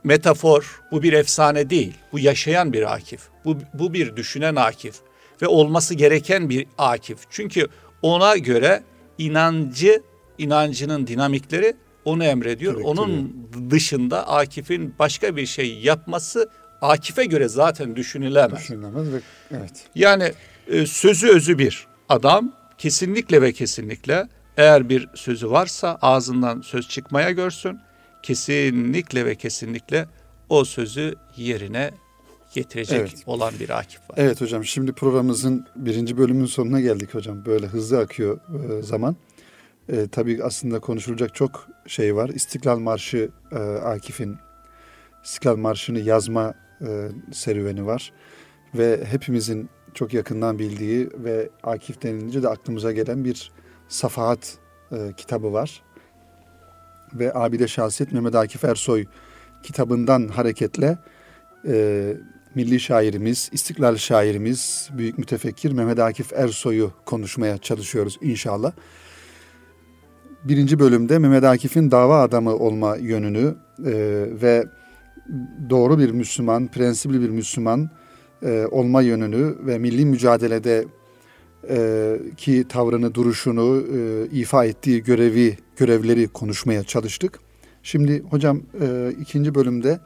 metafor, 0.08 0.82
bu 0.91 1.04
bir 1.04 1.13
efsane 1.13 1.70
değil. 1.70 1.93
Bu 2.12 2.20
yaşayan 2.20 2.74
bir 2.74 2.93
Akif. 2.93 3.22
Bu, 3.46 3.58
bu 3.74 3.93
bir 3.93 4.15
düşünen 4.15 4.56
Akif 4.56 4.96
ve 5.41 5.48
olması 5.48 5.93
gereken 5.96 6.50
bir 6.50 6.67
Akif. 6.78 7.17
Çünkü 7.30 7.67
ona 8.02 8.38
göre 8.38 8.84
inancı, 9.17 10.02
inancının 10.38 11.08
dinamikleri 11.08 11.74
onu 12.06 12.24
emrediyor. 12.24 12.82
Onun 12.84 13.34
dışında 13.70 14.28
Akif'in 14.28 14.96
başka 15.00 15.36
bir 15.36 15.46
şey 15.46 15.80
yapması 15.80 16.50
Akif'e 16.82 17.26
göre 17.26 17.48
zaten 17.48 17.96
düşünülemez. 17.96 18.60
Düşünülemez 18.60 19.13
ve 19.13 19.20
evet. 19.52 19.86
Yani 19.96 20.32
e, 20.67 20.86
sözü 20.86 21.28
özü 21.28 21.58
bir 21.58 21.88
adam 22.10 22.54
kesinlikle 22.78 23.41
ve 23.41 23.54
kesinlikle 23.54 24.28
eğer 24.58 24.89
bir 24.89 25.10
sözü 25.15 25.52
varsa 25.52 25.98
ağzından 26.02 26.62
söz 26.62 26.89
çıkmaya 26.89 27.32
görsün. 27.32 27.80
Kesinlikle 28.23 29.25
ve 29.25 29.36
kesinlikle 29.36 30.08
o 30.49 30.65
sözü 30.65 31.15
yerine 31.38 31.91
getirecek 32.53 32.99
Evet. 32.99 33.23
olan 33.25 33.53
bir 33.60 33.69
Akif 33.69 33.99
var. 34.10 34.15
Evet 34.17 34.41
hocam 34.41 34.65
şimdi 34.65 34.91
programımızın 34.93 35.67
birinci 35.75 36.17
bölümün 36.17 36.45
sonuna 36.45 36.82
geldik 36.82 37.13
hocam. 37.13 37.45
Böyle 37.45 37.65
hızlı 37.65 37.99
akıyor 37.99 38.39
e, 38.80 38.82
zaman. 38.82 39.15
E, 39.89 40.08
tabii 40.08 40.43
aslında 40.43 40.80
konuşulacak 40.80 41.36
çok 41.36 41.67
şey 41.88 42.15
var. 42.15 42.30
İstiklal 42.30 42.80
Marşı 42.80 43.30
e, 43.51 43.56
Akif'in 43.58 44.38
İstiklal 45.23 45.56
Marşı'nı 45.56 45.99
yazma 45.99 46.53
e, 46.82 47.10
serüveni 47.34 47.86
var. 47.86 48.13
Ve 48.75 49.06
hepimizin 49.06 49.69
çok 49.93 50.13
yakından 50.13 50.60
bildiği 50.60 51.10
ve 51.13 51.49
Akif 51.63 52.01
denilince 52.03 52.43
de 52.43 52.49
aklımıza 52.49 52.91
gelen 52.91 53.25
bir 53.25 53.51
Safahat 53.88 54.58
e, 54.91 55.13
kitabı 55.17 55.53
var. 55.53 55.84
Ve 57.13 57.34
Abide 57.34 57.67
Şahsiyet 57.67 58.13
Mehmet 58.13 58.36
Akif 58.36 58.63
Ersoy 58.63 59.06
kitabından 59.63 60.28
hareketle 60.28 60.98
e, 61.67 62.13
milli 62.56 62.80
şairimiz, 62.80 63.50
istiklal 63.52 63.96
şairimiz, 63.96 64.89
büyük 64.98 65.17
mütefekkir 65.17 65.72
Mehmet 65.72 66.00
Akif 66.00 66.34
Ersoy'u 66.34 66.91
konuşmaya 67.06 67.58
çalışıyoruz 67.58 68.17
inşallah. 68.22 68.72
Birinci 70.43 70.80
bölümde 70.80 71.20
Mehmet 71.20 71.43
Akif'in 71.43 71.91
dava 71.91 72.22
adamı 72.22 72.56
olma 72.56 72.96
yönünü 72.96 73.56
e, 73.86 73.93
ve 74.41 74.65
doğru 75.70 76.00
bir 76.00 76.12
Müslüman, 76.12 76.67
prensipli 76.67 77.22
bir 77.22 77.30
Müslüman 77.30 77.89
e, 78.43 78.65
olma 78.72 79.02
yönünü 79.02 79.56
ve 79.65 79.78
milli 79.78 80.06
mücadelede 80.06 80.86
e, 81.69 82.17
ki 82.38 82.65
tavrını, 82.69 83.15
duruşunu, 83.15 83.84
e, 83.97 84.25
ifa 84.32 84.65
ettiği 84.65 85.03
görevi, 85.03 85.58
görevleri 85.77 86.27
konuşmaya 86.27 86.84
çalıştık. 86.84 87.39
Şimdi 87.84 88.23
hocam 88.30 88.62
e, 88.82 89.13
ikinci 89.21 89.56
bölümde 89.56 89.99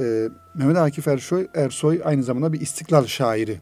e, 0.00 0.28
Mehmet 0.54 0.76
Akif 0.76 1.08
Ersoy, 1.08 1.46
Ersoy 1.54 2.00
aynı 2.04 2.22
zamanda 2.22 2.52
bir 2.52 2.60
istiklal 2.60 3.06
şairi. 3.06 3.60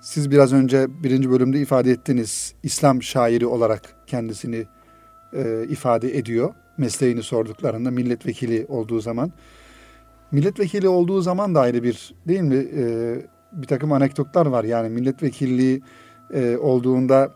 Siz 0.00 0.30
biraz 0.30 0.52
önce 0.52 0.86
birinci 1.02 1.30
bölümde 1.30 1.60
ifade 1.60 1.90
ettiniz. 1.90 2.54
İslam 2.62 3.02
şairi 3.02 3.46
olarak 3.46 3.82
kendisini 4.06 4.66
e, 5.32 5.64
ifade 5.68 6.18
ediyor. 6.18 6.54
Mesleğini 6.78 7.22
sorduklarında 7.22 7.90
milletvekili 7.90 8.66
olduğu 8.68 9.00
zaman. 9.00 9.32
Milletvekili 10.32 10.88
olduğu 10.88 11.20
zaman 11.20 11.54
da 11.54 11.60
ayrı 11.60 11.82
bir 11.82 12.14
değil 12.28 12.40
mi? 12.40 12.66
E, 12.76 13.14
bir 13.52 13.66
takım 13.66 13.92
anekdotlar 13.92 14.46
var. 14.46 14.64
Yani 14.64 14.88
milletvekilliği 14.88 15.82
e, 16.34 16.56
olduğunda 16.56 17.34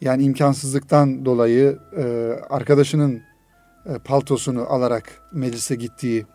yani 0.00 0.22
imkansızlıktan 0.22 1.24
dolayı 1.24 1.78
e, 1.96 2.02
arkadaşının 2.50 3.22
e, 3.86 3.98
paltosunu 3.98 4.62
alarak 4.72 5.22
meclise 5.32 5.74
gittiği 5.74 6.26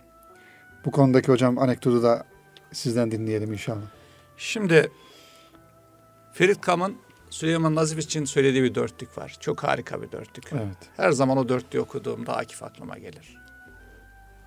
bu 0.85 0.91
konudaki 0.91 1.31
hocam 1.31 1.57
anekdotu 1.57 2.03
da 2.03 2.25
sizden 2.71 3.11
dinleyelim 3.11 3.53
inşallah. 3.53 3.85
Şimdi 4.37 4.91
Ferit 6.33 6.61
Kam'ın 6.61 6.95
Süleyman 7.29 7.75
Nazif 7.75 7.99
için 7.99 8.25
söylediği 8.25 8.63
bir 8.63 8.75
dörtlük 8.75 9.17
var. 9.17 9.37
Çok 9.39 9.63
harika 9.63 10.01
bir 10.01 10.11
dörtlük. 10.11 10.53
Evet. 10.53 10.77
Her 10.97 11.11
zaman 11.11 11.37
o 11.37 11.49
dörtlüğü 11.49 11.79
okuduğumda 11.79 12.37
Akif 12.37 12.63
aklıma 12.63 12.97
gelir. 12.97 13.37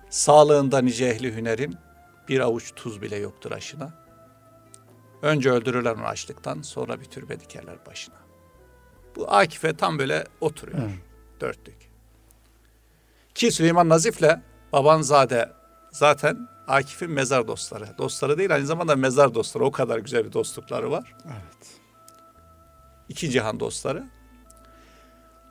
Sağlığında 0.09 0.81
nice 0.81 1.05
ehli 1.05 1.35
hünerin 1.35 1.75
bir 2.29 2.39
avuç 2.39 2.71
tuz 2.75 3.01
bile 3.01 3.15
yoktur 3.15 3.51
aşına. 3.51 4.02
Önce 5.23 5.51
öldürürler 5.51 5.91
onu 5.91 6.05
açlıktan 6.05 6.61
sonra 6.61 6.99
bir 6.99 7.05
türbe 7.05 7.39
dikerler 7.39 7.85
başına. 7.87 8.15
Bu 9.15 9.31
Akif'e 9.31 9.73
tam 9.73 9.99
böyle 9.99 10.23
oturuyor. 10.41 10.79
Evet. 10.83 10.99
Dörtlük. 11.41 11.77
Ki 13.35 13.51
Süleyman 13.51 13.89
Nazif'le 13.89 14.39
Babanzade 14.73 15.51
zaten 15.91 16.47
Akif'in 16.67 17.11
mezar 17.11 17.47
dostları. 17.47 17.97
Dostları 17.97 18.37
değil 18.37 18.55
aynı 18.55 18.65
zamanda 18.65 18.95
mezar 18.95 19.33
dostları. 19.33 19.65
O 19.65 19.71
kadar 19.71 19.99
güzel 19.99 20.25
bir 20.25 20.33
dostlukları 20.33 20.91
var. 20.91 21.15
Evet. 21.25 21.79
İki 23.09 23.29
cihan 23.29 23.59
dostları. 23.59 24.03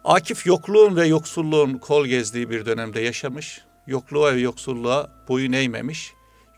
Akif 0.04 0.46
yokluğun 0.46 0.96
ve 0.96 1.06
yoksulluğun 1.06 1.78
kol 1.78 2.06
gezdiği 2.06 2.50
bir 2.50 2.66
dönemde 2.66 3.00
yaşamış. 3.00 3.64
Yokluğa 3.86 4.34
ve 4.34 4.40
yoksulluğa 4.40 5.10
boyun 5.28 5.52
eğmemiş. 5.52 6.12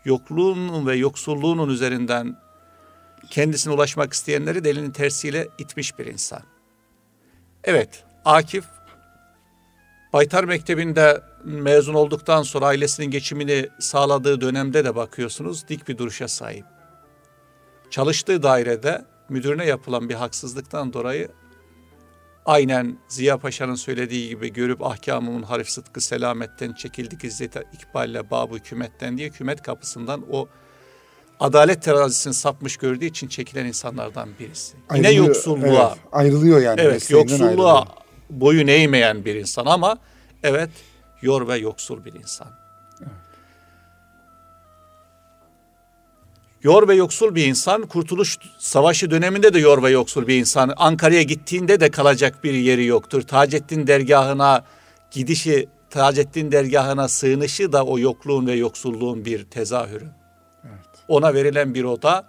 Yokluğunun 0.05 0.87
ve 0.87 0.95
yoksulluğunun 0.95 1.69
üzerinden 1.69 2.44
kendisine 3.29 3.73
ulaşmak 3.73 4.13
isteyenleri 4.13 4.63
de 4.63 4.69
elinin 4.69 4.91
tersiyle 4.91 5.47
itmiş 5.57 5.99
bir 5.99 6.05
insan. 6.05 6.41
Evet, 7.63 8.03
Akif 8.25 8.65
Baytar 10.13 10.43
Mektebi'nde 10.43 11.21
mezun 11.43 11.93
olduktan 11.93 12.43
sonra 12.43 12.65
ailesinin 12.65 13.11
geçimini 13.11 13.69
sağladığı 13.79 14.41
dönemde 14.41 14.85
de 14.85 14.95
bakıyorsunuz 14.95 15.67
dik 15.67 15.87
bir 15.87 15.97
duruşa 15.97 16.27
sahip. 16.27 16.65
Çalıştığı 17.89 18.43
dairede 18.43 19.05
müdürüne 19.29 19.65
yapılan 19.65 20.09
bir 20.09 20.13
haksızlıktan 20.13 20.93
dolayı 20.93 21.29
aynen 22.45 22.97
Ziya 23.07 23.37
Paşa'nın 23.37 23.75
söylediği 23.75 24.29
gibi 24.29 24.53
görüp 24.53 24.83
ahkamımın 24.83 25.43
harif 25.43 25.69
sıdkı 25.69 26.01
selametten 26.01 26.73
çekildik 26.73 27.23
izzete 27.23 27.63
ikballe 27.73 28.31
babı 28.31 28.55
hükümetten 28.55 29.17
diye 29.17 29.29
hükümet 29.29 29.61
kapısından 29.61 30.25
o 30.31 30.47
adalet 31.39 31.81
terazisini 31.83 32.33
sapmış 32.33 32.77
gördüğü 32.77 33.05
için 33.05 33.27
çekilen 33.27 33.65
insanlardan 33.65 34.29
birisi. 34.39 34.77
Yine 34.95 35.07
Ayrılıyor- 35.07 35.25
yoksulluğa, 35.27 35.87
evet, 35.93 35.97
ayrılıyor 36.11 36.61
yani. 36.61 36.81
Evet, 36.81 37.11
yoksulluğa 37.11 37.47
ayrılıyor. 37.79 37.85
boyun 38.29 38.67
eğmeyen 38.67 39.25
bir 39.25 39.35
insan 39.35 39.65
ama 39.65 39.97
evet 40.43 40.69
yor 41.21 41.47
ve 41.47 41.57
yoksul 41.57 42.05
bir 42.05 42.13
insan. 42.13 42.47
Yor 46.63 46.87
ve 46.87 46.95
yoksul 46.95 47.35
bir 47.35 47.45
insan, 47.45 47.81
Kurtuluş 47.81 48.37
Savaşı 48.59 49.11
döneminde 49.11 49.53
de 49.53 49.59
yor 49.59 49.83
ve 49.83 49.89
yoksul 49.89 50.27
bir 50.27 50.35
insan. 50.39 50.73
Ankara'ya 50.77 51.21
gittiğinde 51.21 51.79
de 51.79 51.91
kalacak 51.91 52.43
bir 52.43 52.53
yeri 52.53 52.85
yoktur. 52.85 53.21
Taceddin 53.21 53.87
dergahına 53.87 54.63
gidişi, 55.11 55.67
Taceddin 55.89 56.51
dergahına 56.51 57.07
sığınışı 57.07 57.71
da 57.73 57.85
o 57.85 57.99
yokluğun 57.99 58.47
ve 58.47 58.53
yoksulluğun 58.53 59.25
bir 59.25 59.43
tezahürü. 59.43 60.05
Ona 61.07 61.33
verilen 61.33 61.73
bir 61.73 61.83
oda 61.83 62.25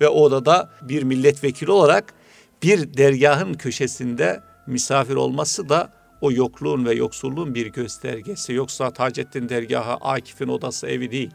ve 0.00 0.08
o 0.08 0.20
odada 0.20 0.70
bir 0.82 1.02
milletvekili 1.02 1.70
olarak 1.70 2.14
bir 2.62 2.96
dergahın 2.96 3.54
köşesinde 3.54 4.42
misafir 4.66 5.14
olması 5.14 5.68
da 5.68 5.90
o 6.20 6.32
yokluğun 6.32 6.84
ve 6.84 6.94
yoksulluğun 6.94 7.54
bir 7.54 7.66
göstergesi. 7.66 8.52
Yoksa 8.52 8.90
Taceddin 8.90 9.48
dergahı 9.48 9.92
Akif'in 9.92 10.48
odası 10.48 10.86
evi 10.86 11.10
değil. 11.10 11.30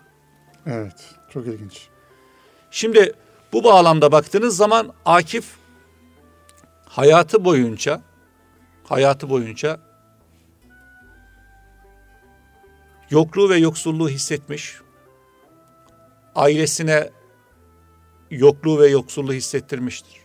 Evet. 0.65 1.15
Çok 1.33 1.47
ilginç. 1.47 1.87
Şimdi 2.71 3.13
bu 3.53 3.63
bağlamda 3.63 4.11
baktığınız 4.11 4.57
zaman 4.57 4.93
Akif 5.05 5.45
hayatı 6.85 7.45
boyunca 7.45 8.01
hayatı 8.83 9.29
boyunca 9.29 9.79
yokluğu 13.09 13.49
ve 13.49 13.57
yoksulluğu 13.57 14.09
hissetmiş. 14.09 14.75
Ailesine 16.35 17.09
yokluğu 18.31 18.79
ve 18.79 18.87
yoksulluğu 18.87 19.33
hissettirmiştir. 19.33 20.23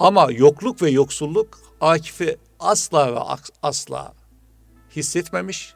Ama 0.00 0.28
yokluk 0.32 0.82
ve 0.82 0.90
yoksulluk 0.90 1.60
Akif'i 1.80 2.36
asla 2.60 3.14
ve 3.14 3.18
asla 3.62 4.12
hissetmemiş. 4.96 5.74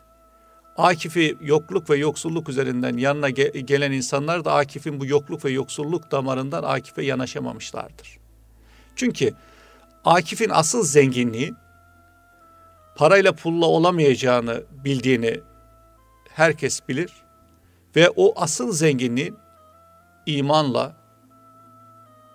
Akif'i 0.76 1.36
yokluk 1.40 1.90
ve 1.90 1.96
yoksulluk 1.96 2.48
üzerinden 2.48 2.96
yanına 2.96 3.30
ge- 3.30 3.58
gelen 3.58 3.92
insanlar 3.92 4.44
da 4.44 4.54
Akif'in 4.54 5.00
bu 5.00 5.06
yokluk 5.06 5.44
ve 5.44 5.50
yoksulluk 5.50 6.10
damarından 6.10 6.62
Akif'e 6.62 7.02
yanaşamamışlardır. 7.02 8.18
Çünkü 8.96 9.34
Akif'in 10.04 10.50
asıl 10.50 10.84
zenginliği 10.84 11.54
parayla 12.96 13.32
pulla 13.32 13.66
olamayacağını 13.66 14.62
bildiğini 14.84 15.40
herkes 16.28 16.88
bilir. 16.88 17.12
Ve 17.96 18.10
o 18.16 18.40
asıl 18.42 18.72
zenginliğin 18.72 19.36
imanla, 20.26 20.96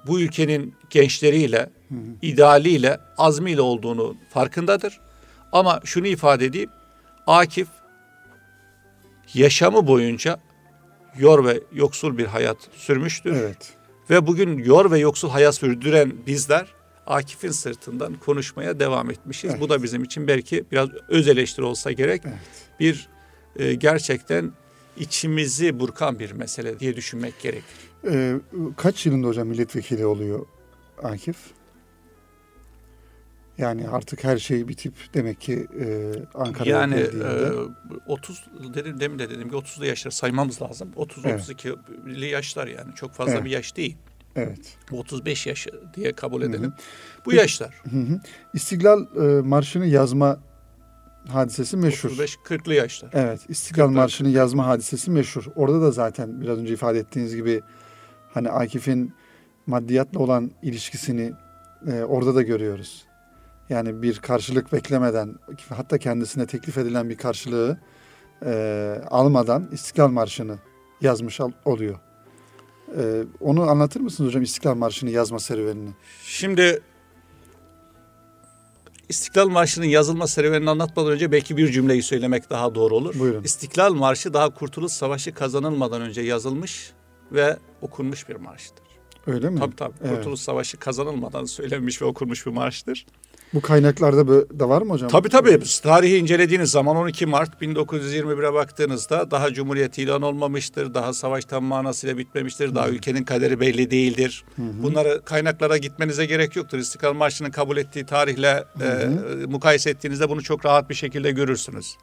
bu 0.08 0.20
ülkenin 0.20 0.76
gençleriyle, 0.90 1.70
idealiyle, 2.22 3.00
azmiyle 3.18 3.62
olduğunu 3.62 4.18
farkındadır. 4.30 5.00
Ama 5.52 5.82
şunu 5.84 6.08
ifade 6.08 6.46
edeyim. 6.46 6.70
Akif 7.28 7.68
yaşamı 9.34 9.88
boyunca 9.88 10.40
yor 11.18 11.46
ve 11.46 11.62
yoksul 11.74 12.18
bir 12.18 12.26
hayat 12.26 12.58
sürmüştür. 12.76 13.32
Evet. 13.32 13.74
Ve 14.10 14.28
bugün 14.28 14.58
yor 14.58 14.92
ve 14.92 15.00
yoksul 15.00 15.30
hayat 15.30 15.56
sürdüren 15.56 16.14
bizler 16.28 16.68
Akif'in 17.08 17.52
sırtından 17.52 18.14
konuşmaya 18.14 18.80
devam 18.80 19.10
etmişiz. 19.10 19.52
Evet. 19.52 19.62
Bu 19.62 19.70
da 19.70 19.84
bizim 19.84 20.04
için 20.04 20.28
belki 20.28 20.66
biraz 20.72 20.90
öz 21.08 21.28
eleştiri 21.28 21.66
olsa 21.66 21.92
gerek. 21.92 22.22
Evet. 22.26 22.38
Bir 22.80 23.10
e, 23.56 23.74
gerçekten 23.74 24.52
içimizi 25.00 25.80
burkan 25.80 26.20
bir 26.20 26.32
mesele 26.32 26.80
diye 26.80 26.96
düşünmek 26.96 27.40
gerekir. 27.42 27.66
Ee, 28.08 28.36
kaç 28.78 29.06
yılında 29.06 29.28
hocam 29.28 29.48
milletvekili 29.48 30.06
oluyor 30.06 30.46
Akif? 31.04 31.38
Yani 33.58 33.88
artık 33.90 34.24
her 34.24 34.38
şey 34.38 34.68
bitip 34.68 34.94
demek 35.14 35.42
ki 35.42 35.68
e, 35.80 36.12
Ankara'ya 36.36 36.80
yani 36.80 36.96
geldiğinde. 36.96 37.26
e, 38.08 38.12
30 38.12 38.46
dedim 38.74 39.00
demin 39.00 39.20
de 39.20 39.30
dedim 39.30 39.50
ki 39.50 39.56
30'lu 39.56 39.86
yaşlar 39.86 40.12
saymamız 40.12 40.62
lazım. 40.62 40.90
30 40.96 41.26
Evet. 41.26 41.42
32'li 41.42 42.26
yaşlar 42.28 42.68
yani 42.68 42.96
çok 42.96 43.14
fazla 43.14 43.34
Evet. 43.34 43.46
bir 43.46 43.50
yaş 43.50 43.78
değil. 43.78 43.98
evet. 44.36 44.78
35 44.92 45.48
yaş 45.48 45.68
diye 45.96 46.12
kabul 46.14 46.42
Hı 46.42 46.46
hı. 46.46 46.50
edelim. 46.50 46.74
Bu 47.26 47.30
Peki- 47.30 47.38
yaşlar. 47.42 47.74
Hı 47.92 47.98
hı. 48.00 48.20
İstiklal 48.54 49.02
e, 49.16 49.42
Marşı'nı 49.42 49.86
yazma 49.86 50.40
hadisesi 51.30 51.78
meşhur. 51.78 52.10
35 52.10 52.36
40'lı 52.36 52.74
yaşlar. 52.74 53.10
Evet, 53.14 53.42
İstiklal. 53.50 53.90
Marşı'nı 53.90 54.30
yazma 54.30 54.68
hadisesi 54.68 55.12
meşhur. 55.12 55.46
Orada 55.56 55.82
da 55.82 55.92
zaten 55.92 56.42
biraz 56.42 56.58
önce 56.58 56.74
ifade 56.74 57.00
ettiğiniz 57.00 57.36
gibi 57.36 57.62
hani 58.34 58.50
Akif'in 58.50 59.14
maddiyatla 59.68 60.20
olan 60.20 60.52
ilişkisini 60.62 61.34
e, 61.88 62.04
orada 62.04 62.36
da 62.36 62.42
görüyoruz. 62.42 63.06
Yani 63.70 64.02
bir 64.02 64.20
karşılık 64.20 64.74
beklemeden, 64.74 65.36
hatta 65.70 65.98
kendisine 65.98 66.46
teklif 66.46 66.78
edilen 66.78 67.10
bir 67.10 67.18
karşılığı 67.18 67.78
e, 68.46 69.02
almadan 69.10 69.70
İstiklal 69.72 70.08
Marşı'nı 70.08 70.58
yazmış 71.02 71.40
oluyor. 71.66 72.00
E, 72.98 73.24
onu 73.40 73.70
anlatır 73.70 74.00
mısınız 74.00 74.30
hocam 74.30 74.44
İstiklal 74.44 74.76
Marşı'nı 74.76 75.10
yazma 75.10 75.40
serüvenini? 75.40 75.90
Şimdi 76.24 76.82
İstiklal 79.10 79.48
Marşı'nın 79.48 79.86
yazılma 79.86 80.28
serüvenini 80.28 80.70
anlatmadan 80.70 81.12
önce 81.12 81.32
belki 81.32 81.58
bir 81.58 81.72
cümleyi 81.72 82.04
söylemek 82.04 82.50
daha 82.50 82.76
doğru 82.76 82.96
olur. 82.96 83.20
Buyurun. 83.20 83.44
İstiklal 83.44 83.94
Marşı 83.94 84.34
daha 84.34 84.54
Kurtuluş 84.54 84.92
Savaşı 84.92 85.34
kazanılmadan 85.34 86.02
önce 86.02 86.22
yazılmış 86.22 86.92
ve 87.32 87.58
okunmuş 87.82 88.30
bir 88.30 88.36
marştır. 88.36 88.84
Öyle 89.28 89.50
mi? 89.50 89.60
Tabii 89.60 89.76
tabii. 89.76 89.94
Evet. 90.04 90.16
Kurtuluş 90.16 90.40
Savaşı 90.40 90.78
kazanılmadan 90.78 91.46
söylenmiş 91.46 92.02
ve 92.02 92.06
okunmuş 92.06 92.46
bir 92.46 92.52
marştır. 92.52 93.06
Bu 93.54 93.62
kaynaklarda 93.62 94.28
da 94.60 94.70
var 94.70 94.82
mı 94.82 94.94
hocam? 94.94 95.10
Tabii 95.10 95.30
tabii. 95.30 95.60
Tarihi 95.84 96.18
incelediğiniz 96.18 96.72
zaman 96.72 96.96
12 96.96 97.26
Mart 97.26 97.62
1921'e 97.62 98.54
baktığınızda 98.54 99.32
daha 99.32 99.54
Cumhuriyet 99.54 99.98
ilan 99.98 100.22
olmamıştır. 100.22 100.94
Daha 100.94 101.14
savaş 101.14 101.46
tam 101.46 101.64
manasıyla 101.64 102.18
bitmemiştir. 102.18 102.76
Daha 102.76 102.90
ülkenin 102.90 103.24
kaderi 103.24 103.60
belli 103.60 103.92
değildir. 103.92 104.46
Bunları 104.58 105.22
kaynaklara 105.26 105.78
gitmenize 105.78 106.26
gerek 106.26 106.56
yoktur. 106.56 106.78
İstiklal 106.78 107.14
Marşı'nın 107.14 107.52
kabul 107.52 107.78
ettiği 107.78 108.06
tarihle 108.06 108.64
e, 108.82 109.08
mukayese 109.48 109.90
ettiğinizde 109.90 110.30
bunu 110.30 110.44
çok 110.44 110.66
rahat 110.66 110.90
bir 110.90 110.96
şekilde 110.96 111.32
görürsünüz. 111.32 111.98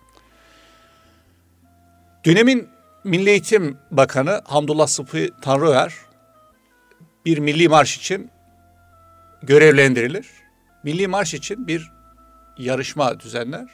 Dönemin 2.27 2.69
Milli 3.05 3.31
Eğitim 3.31 3.77
Bakanı 3.91 4.41
Hamdullah 4.45 4.87
Sıfı 4.87 5.29
Tanrıver 5.43 5.95
bir 7.27 7.39
milli 7.39 7.69
marş 7.69 7.97
için 7.97 8.31
görevlendirilir. 9.43 10.44
Milli 10.85 11.09
marş 11.09 11.35
için 11.35 11.67
bir 11.67 11.93
yarışma 12.59 13.21
düzenler 13.21 13.69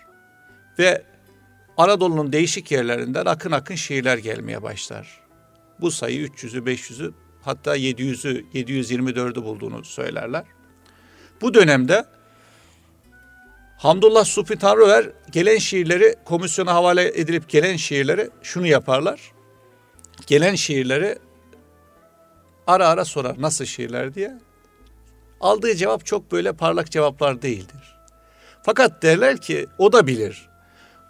ve 0.78 1.04
Anadolu'nun 1.76 2.32
değişik 2.32 2.70
yerlerinden 2.70 3.26
akın 3.26 3.50
akın 3.50 3.74
şiirler 3.74 4.18
gelmeye 4.18 4.62
başlar. 4.62 5.20
Bu 5.80 5.90
sayı 5.90 6.26
300'ü, 6.26 6.64
500'ü 6.64 7.12
hatta 7.42 7.76
700'ü, 7.76 8.44
724'ü 8.54 9.42
bulduğunu 9.42 9.84
söylerler. 9.84 10.44
Bu 11.40 11.54
dönemde 11.54 12.04
Hamdullah 13.78 14.24
Sufi 14.24 14.58
Tanrıver 14.58 15.10
gelen 15.30 15.58
şiirleri 15.58 16.14
komisyona 16.24 16.74
havale 16.74 17.08
edilip 17.20 17.48
gelen 17.48 17.76
şiirleri 17.76 18.30
şunu 18.42 18.66
yaparlar. 18.66 19.32
Gelen 20.26 20.54
şiirleri 20.54 21.18
ara 22.66 22.88
ara 22.88 23.04
sorar 23.04 23.36
nasıl 23.38 23.64
şiirler 23.64 24.14
diye. 24.14 24.38
Aldığı 25.40 25.74
cevap 25.74 26.06
çok 26.06 26.32
böyle 26.32 26.52
parlak 26.52 26.90
cevaplar 26.90 27.42
değildir. 27.42 27.96
Fakat 28.62 29.02
derler 29.02 29.36
ki 29.40 29.66
o 29.78 29.92
da 29.92 30.06
bilir. 30.06 30.48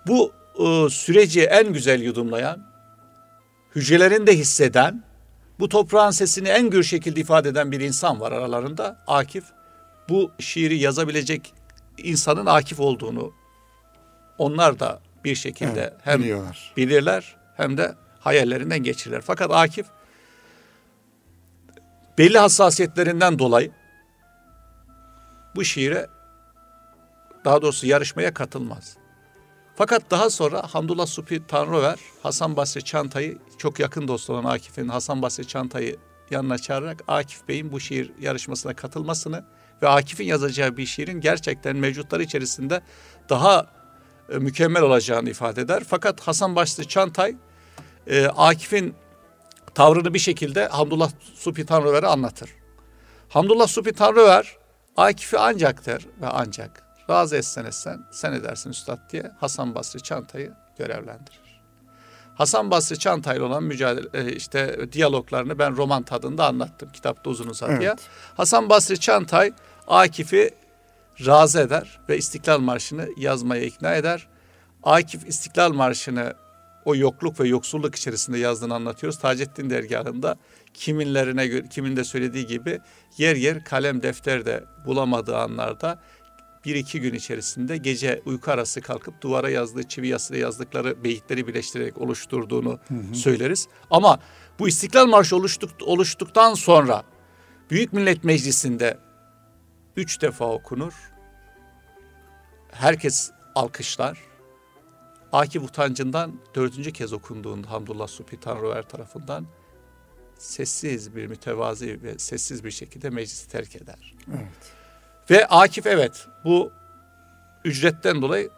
Bu 0.06 0.32
e, 0.58 0.90
süreci 0.90 1.42
en 1.42 1.72
güzel 1.72 2.00
yudumlayan, 2.02 2.66
hücrelerinde 3.74 4.38
hisseden, 4.38 5.02
bu 5.58 5.68
toprağın 5.68 6.10
sesini 6.10 6.48
en 6.48 6.70
gür 6.70 6.82
şekilde 6.82 7.20
ifade 7.20 7.48
eden 7.48 7.72
bir 7.72 7.80
insan 7.80 8.20
var 8.20 8.32
aralarında. 8.32 8.96
Akif 9.06 9.44
bu 10.08 10.30
şiiri 10.38 10.78
yazabilecek 10.78 11.52
insanın 11.98 12.46
Akif 12.46 12.80
olduğunu 12.80 13.32
onlar 14.38 14.80
da 14.80 15.00
bir 15.24 15.34
şekilde 15.34 15.80
Evet, 15.80 15.92
hem 16.04 16.20
biliyorlar. 16.22 16.72
bilirler 16.76 17.36
hem 17.56 17.76
de 17.76 17.94
hayallerinden 18.20 18.82
geçirirler. 18.82 19.20
Fakat 19.20 19.50
Akif 19.50 19.86
belli 22.18 22.38
hassasiyetlerinden 22.38 23.38
dolayı 23.38 23.70
bu 25.54 25.64
şiire 25.64 26.06
daha 27.44 27.62
doğrusu 27.62 27.86
yarışmaya 27.86 28.34
katılmaz. 28.34 28.96
Fakat 29.74 30.10
daha 30.10 30.30
sonra 30.30 30.62
Hamdullah 30.74 31.06
Supi 31.06 31.46
Tanrıver 31.46 31.98
Hasan 32.22 32.56
Basri 32.56 32.84
Çantay'ı 32.84 33.38
çok 33.58 33.80
yakın 33.80 34.08
dost 34.08 34.30
olan 34.30 34.44
Akif'in 34.44 34.88
Hasan 34.88 35.22
Basri 35.22 35.46
Çantay'ı 35.46 35.96
yanına 36.30 36.58
çağırarak 36.58 37.02
Akif 37.08 37.48
Bey'in 37.48 37.72
bu 37.72 37.80
şiir 37.80 38.12
yarışmasına 38.20 38.74
katılmasını 38.74 39.44
ve 39.82 39.88
Akif'in 39.88 40.24
yazacağı 40.24 40.76
bir 40.76 40.86
şiirin 40.86 41.20
gerçekten 41.20 41.76
mevcutları 41.76 42.22
içerisinde 42.22 42.82
daha 43.28 43.66
e, 44.32 44.38
mükemmel 44.38 44.82
olacağını 44.82 45.30
ifade 45.30 45.60
eder. 45.60 45.82
Fakat 45.88 46.20
Hasan 46.20 46.56
Basri 46.56 46.88
Çantay 46.88 47.36
e, 48.06 48.26
Akif'in 48.26 48.94
tavrını 49.74 50.14
bir 50.14 50.18
şekilde 50.18 50.66
Hamdullah 50.66 51.10
Supi 51.34 51.66
Tanrıver'e 51.66 52.06
anlatır. 52.06 52.50
Hamdullah 53.28 53.66
Supi 53.66 53.92
Tanrıver 53.92 54.59
Akif'i 55.00 55.38
ancak 55.38 55.86
der 55.86 56.06
ve 56.20 56.26
ancak 56.26 56.82
razı 57.10 57.36
etsen 57.36 57.64
etsen 57.64 58.00
sen 58.10 58.32
edersin 58.32 58.70
üstad 58.70 58.98
diye 59.10 59.32
Hasan 59.40 59.74
Basri 59.74 60.02
Çantay'ı 60.02 60.52
görevlendirir. 60.78 61.40
Hasan 62.34 62.70
Basri 62.70 62.98
Çantay'la 62.98 63.44
olan 63.44 63.62
mücadele 63.62 64.08
e, 64.14 64.32
işte 64.32 64.92
diyaloglarını 64.92 65.58
ben 65.58 65.76
roman 65.76 66.02
tadında 66.02 66.46
anlattım 66.46 66.90
kitapta 66.92 67.30
uzun 67.30 67.48
uzadıya. 67.48 67.90
Evet. 67.90 68.00
Hasan 68.36 68.68
Basri 68.68 69.00
Çantay 69.00 69.52
Akif'i 69.88 70.50
razı 71.26 71.60
eder 71.60 72.00
ve 72.08 72.18
İstiklal 72.18 72.58
Marşı'nı 72.58 73.08
yazmaya 73.16 73.64
ikna 73.64 73.94
eder. 73.94 74.28
Akif 74.82 75.28
İstiklal 75.28 75.72
Marşı'nı 75.72 76.34
o 76.84 76.96
yokluk 76.96 77.40
ve 77.40 77.48
yoksulluk 77.48 77.94
içerisinde 77.94 78.38
yazdığını 78.38 78.74
anlatıyoruz. 78.74 79.18
Taceddin 79.18 79.70
dergahında 79.70 80.36
kiminlerine 80.80 81.46
göre, 81.46 81.68
kimin 81.68 81.96
de 81.96 82.04
söylediği 82.04 82.46
gibi 82.46 82.80
yer 83.18 83.36
yer 83.36 83.64
kalem 83.64 84.02
defter 84.02 84.46
de 84.46 84.64
bulamadığı 84.86 85.36
anlarda 85.36 86.02
bir 86.64 86.74
iki 86.74 87.00
gün 87.00 87.14
içerisinde 87.14 87.76
gece 87.76 88.22
uyku 88.24 88.50
arası 88.50 88.80
kalkıp 88.80 89.20
duvara 89.20 89.50
yazdığı 89.50 89.82
çivi 89.82 90.08
yazıyla 90.08 90.42
yazdıkları 90.42 91.04
beyitleri 91.04 91.46
birleştirerek 91.46 91.98
oluşturduğunu 91.98 92.78
söyleriz. 93.14 93.68
Ama 93.90 94.20
bu 94.58 94.68
İstiklal 94.68 95.06
Marşı 95.06 95.36
oluştuk, 95.36 95.70
oluştuktan 95.82 96.54
sonra 96.54 97.02
Büyük 97.70 97.92
Millet 97.92 98.24
Meclisi'nde 98.24 98.98
üç 99.96 100.22
defa 100.22 100.52
okunur. 100.52 100.92
Herkes 102.72 103.30
alkışlar. 103.54 104.18
Akif 105.32 105.62
utancından 105.62 106.40
dördüncü 106.54 106.92
kez 106.92 107.12
okunduğunda 107.12 107.70
Hamdullah 107.70 108.08
Supi 108.08 108.40
Tanrıver 108.40 108.88
tarafından 108.88 109.46
sessiz 110.40 111.16
bir 111.16 111.26
mütevazi 111.26 112.02
ve 112.02 112.18
sessiz 112.18 112.64
bir 112.64 112.70
şekilde 112.70 113.10
meclisi 113.10 113.48
terk 113.48 113.76
eder. 113.76 114.14
Evet. 114.28 114.72
Ve 115.30 115.46
Akif 115.46 115.86
evet 115.86 116.26
bu 116.44 116.72
ücretten 117.64 118.22
dolayı 118.22 118.50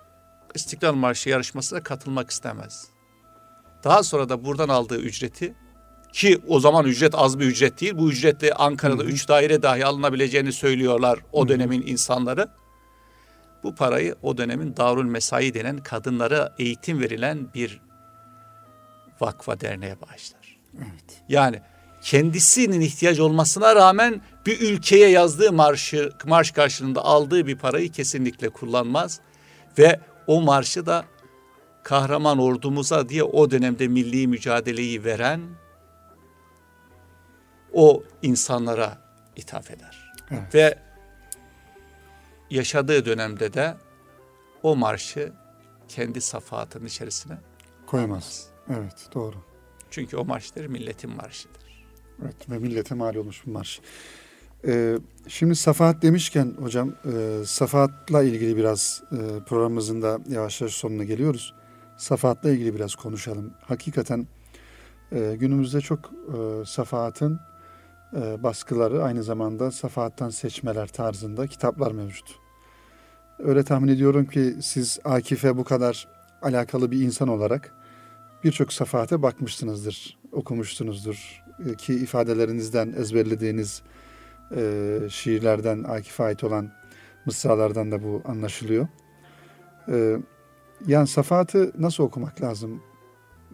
İstiklal 0.55 0.95
Marşı 0.95 1.29
yarışmasına 1.29 1.83
katılmak 1.83 2.31
istemez. 2.31 2.89
Daha 3.85 4.03
sonra 4.03 4.29
da 4.29 4.45
buradan 4.45 4.69
aldığı 4.69 4.99
ücreti 4.99 5.55
ki 6.13 6.41
o 6.49 6.61
zaman 6.61 6.87
ücret 6.87 7.15
az 7.15 7.39
bir 7.39 7.47
ücret 7.47 7.81
değil. 7.81 7.99
Bu 7.99 8.11
ücretle 8.11 8.55
Ankara'da 8.55 9.05
üç 9.05 9.29
daire 9.29 9.63
dahi 9.63 9.87
alınabileceğini 9.87 10.53
söylüyorlar 10.53 11.19
o 11.33 11.49
dönemin 11.49 11.87
insanları. 11.87 12.49
Bu 13.63 13.75
parayı 13.75 14.17
o 14.23 14.39
dönemin 14.39 14.77
Darül 14.77 15.05
Mesai 15.05 15.55
denen 15.55 15.83
kadınlara 15.83 16.55
eğitim 16.59 17.01
verilen 17.01 17.55
bir 17.55 17.81
vakfa 19.21 19.61
derneğe 19.61 20.01
bağışlar. 20.01 20.59
Evet. 20.79 21.23
Yani 21.29 21.63
kendisinin 22.03 22.81
ihtiyaç 22.81 23.21
olmasına 23.21 23.77
rağmen 23.77 24.21
bir 24.47 24.61
ülkeye 24.61 25.09
yazdığı 25.09 25.53
marşı, 25.53 26.11
marş 26.25 26.51
karşılığında 26.51 27.05
aldığı 27.05 27.47
bir 27.47 27.59
parayı 27.59 27.93
kesinlikle 27.93 28.49
kullanmaz. 28.49 29.21
Ve 29.79 30.01
o 30.27 30.43
marşı 30.43 30.87
da 30.87 31.05
kahraman 31.83 32.39
ordumuza 32.39 33.09
diye 33.09 33.23
o 33.23 33.51
dönemde 33.51 33.89
milli 33.89 34.27
mücadeleyi 34.27 35.05
veren 35.05 35.41
o 37.73 38.05
insanlara 38.23 38.99
ithaf 39.37 39.71
eder. 39.71 40.13
Evet. 40.31 40.55
Ve 40.55 40.79
yaşadığı 42.51 43.05
dönemde 43.05 43.55
de 43.55 43.77
o 44.63 44.77
marşı 44.77 45.33
kendi 45.89 46.21
safahatının 46.21 46.87
içerisine 46.87 47.39
koymaz. 47.87 48.47
Evet 48.71 49.09
doğru. 49.15 49.37
Çünkü 49.91 50.17
o 50.17 50.25
marşlar 50.25 50.67
milletin 50.67 51.11
marşıdır. 51.11 51.62
Evet 52.23 52.51
ve 52.51 52.59
millete 52.59 52.95
mal 52.95 53.15
olmuş 53.15 53.47
bir 53.47 53.53
marş. 53.53 53.81
Ee, 54.67 54.99
şimdi 55.29 55.57
safahat 55.57 56.03
demişken 56.03 56.55
hocam 56.61 56.93
e, 57.05 57.45
safahatla 57.45 58.23
ilgili 58.23 58.57
biraz 58.57 59.03
e, 59.13 59.17
programımızın 59.45 60.03
da 60.03 60.19
yavaş 60.29 60.61
yavaş 60.61 60.75
sonuna 60.75 61.05
geliyoruz. 61.05 61.55
Safahatla 61.97 62.51
ilgili 62.51 62.75
biraz 62.75 62.95
konuşalım. 62.95 63.51
Hakikaten 63.61 64.27
e, 65.13 65.37
günümüzde 65.41 65.81
çok 65.81 66.11
e, 66.29 66.65
safahatın 66.67 67.41
e, 68.17 68.43
baskıları 68.43 69.05
aynı 69.05 69.23
zamanda 69.23 69.71
safahattan 69.71 70.31
seçmeler 70.31 70.89
tarzında 70.89 71.47
kitaplar 71.47 71.93
mevcut. 71.93 72.39
Öyle 73.39 73.65
tahmin 73.65 73.89
ediyorum 73.89 74.27
ki 74.27 74.55
siz 74.63 74.99
Akif'e 75.05 75.57
bu 75.57 75.65
kadar 75.65 76.09
alakalı 76.43 76.91
bir 76.91 77.01
insan 77.01 77.29
olarak 77.29 77.75
birçok 78.45 78.73
safahate 78.73 79.23
bakmışsınızdır, 79.23 80.19
okumuşsunuzdur 80.33 81.42
ki 81.79 81.95
ifadelerinizden 81.95 82.95
ezberlediğiniz 82.99 83.83
e, 84.57 84.99
şiirlerden 85.11 85.83
Akif'e 85.83 86.25
ait 86.25 86.45
olan 86.45 86.71
mısralardan 87.27 87.93
da 87.93 88.03
bu 88.03 88.23
anlaşılıyor. 88.25 88.89
E, 89.89 90.17
yani 90.87 91.07
safahatı 91.07 91.73
nasıl 91.79 92.05
okumak 92.05 92.43
lazım? 92.43 92.83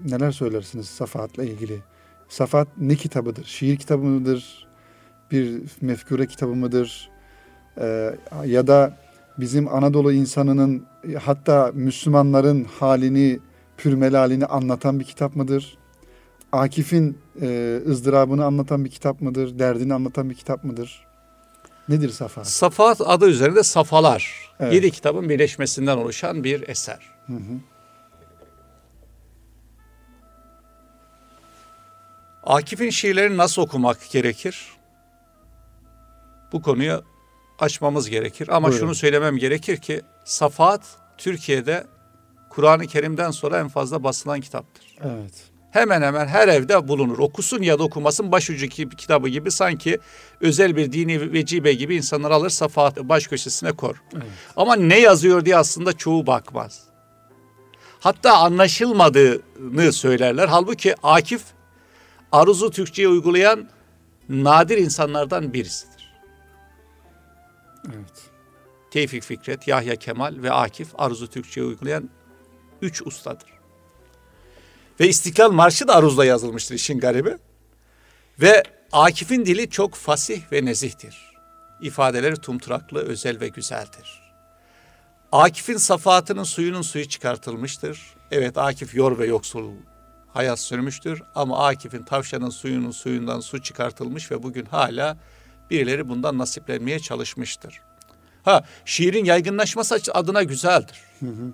Neler 0.05 0.31
söylersiniz 0.31 0.87
safahatla 0.87 1.45
ilgili? 1.45 1.79
Safahat 2.29 2.69
ne 2.79 2.95
kitabıdır? 2.95 3.45
Şiir 3.45 3.77
kitabı 3.77 4.05
mıdır? 4.05 4.69
Bir 5.31 5.63
mefkure 5.81 6.27
kitabı 6.27 6.55
mıdır? 6.55 7.11
E, 7.81 8.15
ya 8.45 8.67
da 8.67 8.97
bizim 9.39 9.69
Anadolu 9.69 10.13
insanının 10.13 10.87
hatta 11.23 11.71
Müslümanların 11.75 12.65
halini, 12.65 13.39
pürmelalini 13.77 14.47
anlatan 14.47 15.01
bir 15.01 15.05
kitap 15.05 15.37
mıdır? 15.37 15.78
Akif'in 16.53 17.19
e, 17.41 17.81
ızdırabını 17.87 18.45
anlatan 18.45 18.85
bir 18.85 18.91
kitap 18.91 19.21
mıdır? 19.21 19.59
Derdini 19.59 19.95
anlatan 19.95 20.31
bir 20.31 20.35
kitap 20.35 20.65
mıdır? 20.65 21.07
Nedir 21.89 22.09
Safa? 22.11 22.45
Safahat 22.45 23.01
adı 23.01 23.29
üzerinde 23.29 23.63
Safalar. 23.63 24.53
Evet. 24.61 24.75
Yedi 24.75 24.91
kitabın 24.91 25.29
birleşmesinden 25.29 25.97
oluşan 25.97 26.45
bir 26.45 26.69
eser. 26.69 27.01
Hı 27.27 27.33
hı. 27.33 27.59
Akif'in 32.43 32.91
şiirlerini 32.91 33.37
nasıl 33.37 33.63
okumak 33.63 34.11
gerekir? 34.11 34.67
Bu 36.53 36.63
konuyu 36.63 37.03
açmamız 37.59 38.11
gerekir. 38.11 38.49
Ama 38.49 38.69
Buyurun. 38.69 38.81
şunu 38.81 38.95
söylemem 38.95 39.37
gerekir 39.37 39.77
ki 39.77 40.03
Safahat 40.25 40.83
Türkiye'de 41.19 41.87
Kur'an-ı 42.49 42.87
Kerim'den 42.87 43.31
sonra 43.31 43.59
en 43.59 43.69
fazla 43.69 44.05
basılan 44.05 44.41
kitaptır. 44.41 44.97
Evet. 45.01 45.48
Hemen 45.71 46.03
hemen 46.03 46.27
her 46.27 46.49
evde 46.49 46.89
bulunur. 46.89 47.19
Okusun 47.19 47.63
ya 47.63 47.79
da 47.79 47.83
okumasın 47.83 48.33
başucu 48.33 48.69
kitabı 48.69 49.29
gibi 49.29 49.51
sanki 49.51 49.99
özel 50.41 50.77
bir 50.77 50.93
dini 50.93 51.33
vecibe 51.33 51.73
gibi 51.73 51.97
insanlar 51.97 52.31
alır 52.31 52.51
Safahat 52.51 52.99
baş 52.99 53.27
köşesine 53.27 53.73
kor. 53.73 54.03
Evet. 54.15 54.25
Ama 54.57 54.77
ne 54.77 55.01
yazıyor 55.01 55.45
diye 55.45 55.57
aslında 55.57 55.93
çoğu 55.93 56.27
bakmaz. 56.27 56.83
Hatta 58.01 58.37
anlaşılmadığını 58.37 59.93
söylerler. 59.93 60.49
Halbuki 60.49 60.95
Akif 61.03 61.43
aruzu 62.33 62.71
Türkçe'ye 62.71 63.09
uygulayan 63.09 63.69
nadir 64.29 64.79
insanlardan 64.79 65.53
birisidir. 65.53 66.15
Evet. 67.87 68.31
Tevfik 68.91 69.23
Fikret, 69.23 69.69
Yahya 69.69 69.97
Kemal 69.97 70.35
ve 70.43 70.53
Akif 70.53 70.89
aruzu 71.01 71.27
Türkçe'ye 71.27 71.67
uygulayan 71.67 72.11
üç 72.83 73.03
ustadır. 73.07 73.58
Ve 75.01 75.09
İstiklal 75.09 75.53
Marşı 75.53 75.89
da 75.89 75.95
aruzla 75.95 76.25
yazılmıştır 76.25 76.75
işin 76.75 76.99
garibi. 76.99 77.37
Ve 78.41 78.63
Akif'in 78.93 79.47
dili 79.47 79.71
çok 79.71 79.95
fasih 79.95 80.53
ve 80.53 80.65
nezihtir. 80.65 81.33
İfadeleri 81.81 82.37
tumturaklı, 82.37 82.99
özel 82.99 83.41
ve 83.41 83.49
güzeldir. 83.49 84.33
Akif'in 85.33 85.77
safahatının 85.77 86.45
suyunun 86.45 86.83
suyu 86.83 87.09
çıkartılmıştır. 87.09 88.01
Evet 88.31 88.59
Akif 88.59 88.95
yor 88.95 89.19
ve 89.19 89.27
yoksul 89.27 89.73
hayat 90.33 90.61
sürmüştür. 90.61 91.23
Ama 91.35 91.67
Akif'in 91.67 92.03
tavşanın 92.03 92.51
suyunun 92.51 92.91
suyundan 92.91 93.41
su 93.41 93.63
çıkartılmış 93.63 94.31
ve 94.31 94.43
bugün 94.43 94.65
hala 94.65 95.17
birileri 95.71 96.09
bundan 96.09 96.39
nasiplenmeye 96.39 97.01
çalışmıştır. 97.01 97.81
Ha 98.45 98.65
şiirin 98.85 99.25
yaygınlaşması 99.25 100.01
adına 100.13 100.43
güzeldir. 100.43 101.01
Hı 101.21 101.27
hı. 101.27 101.53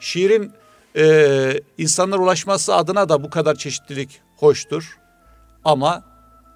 Şiirin 0.00 0.52
e, 0.98 1.60
insanlara 1.78 2.20
ulaşması 2.20 2.74
adına 2.74 3.08
da 3.08 3.22
bu 3.22 3.30
kadar 3.30 3.54
çeşitlilik 3.54 4.20
hoştur. 4.36 4.98
Ama 5.64 6.04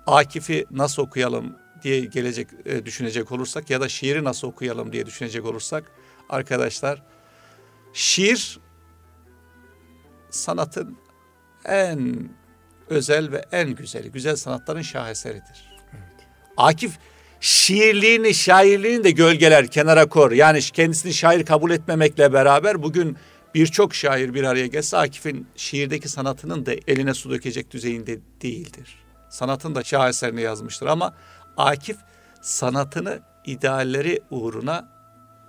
Akif'i 0.07 0.67
nasıl 0.71 1.03
okuyalım 1.03 1.57
diye 1.83 2.01
gelecek 2.01 2.49
e, 2.65 2.85
düşünecek 2.87 3.33
olursak 3.33 3.71
ya 3.71 3.81
da 3.81 3.89
şiiri 3.89 4.25
nasıl 4.25 4.49
okuyalım 4.49 4.93
diye 4.93 5.07
düşünecek 5.07 5.45
olursak 5.45 5.85
arkadaşlar 6.29 7.03
şiir 7.93 8.59
sanatın 10.31 10.97
en 11.65 12.29
özel 12.89 13.33
ve 13.33 13.45
en 13.53 13.71
güzeli, 13.71 14.13
güzel 14.13 14.37
sanatların 14.37 14.83
şaheseridir. 14.83 15.79
Evet. 15.93 16.27
Akif 16.57 16.99
şiirliğini, 17.41 18.35
şairliğini 18.35 19.05
de 19.05 19.11
gölgeler, 19.11 19.67
kenara 19.67 20.09
kor. 20.09 20.33
Yani 20.33 20.61
kendisini 20.61 21.15
şair 21.15 21.45
kabul 21.45 21.71
etmemekle 21.71 22.33
beraber 22.33 22.83
bugün 22.83 23.17
birçok 23.55 23.95
şair 23.95 24.35
bir 24.35 24.45
araya 24.45 24.67
gelse 24.67 24.97
Akif'in 24.97 25.47
şiirdeki 25.57 26.09
sanatının 26.09 26.67
da 26.67 26.73
eline 26.87 27.15
su 27.15 27.31
dökecek 27.31 27.71
düzeyinde 27.71 28.19
değildir. 28.43 29.05
Sanatın 29.31 29.75
da 29.75 29.85
şaheserini 29.85 30.41
yazmıştır 30.41 30.87
ama 30.87 31.15
Akif 31.57 31.97
sanatını 32.41 33.21
idealleri 33.45 34.21
uğruna 34.31 34.89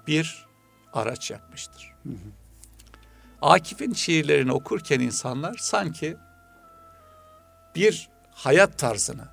bir 0.08 0.46
araç 0.94 1.32
yapmıştır. 1.32 1.94
Hı 2.04 2.10
hı. 2.10 2.44
Akif'in 3.42 3.94
şiirlerini 3.94 4.52
okurken 4.52 5.00
insanlar 5.00 5.58
sanki 5.58 6.18
bir 7.76 8.10
hayat 8.32 8.78
tarzını, 8.78 9.28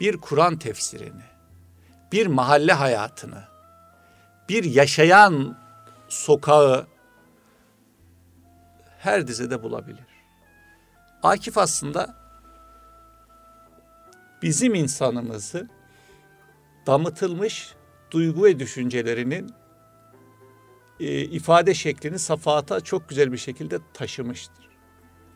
bir 0.00 0.16
Kur'an 0.16 0.56
tefsirini, 0.56 1.22
bir 2.12 2.26
mahalle 2.26 2.72
hayatını, 2.72 3.44
bir 4.48 4.64
yaşayan 4.64 5.58
sokağı 6.08 6.86
her 9.00 9.26
dizede 9.26 9.62
bulabilir. 9.62 10.06
Akif 11.22 11.58
aslında 11.58 12.14
bizim 14.42 14.74
insanımızı 14.74 15.68
damıtılmış 16.86 17.74
duygu 18.10 18.44
ve 18.44 18.58
düşüncelerinin 18.58 19.52
e, 21.00 21.20
ifade 21.20 21.74
şeklini 21.74 22.18
safahata 22.18 22.80
çok 22.80 23.08
güzel 23.08 23.32
bir 23.32 23.38
şekilde 23.38 23.78
taşımıştır. 23.94 24.68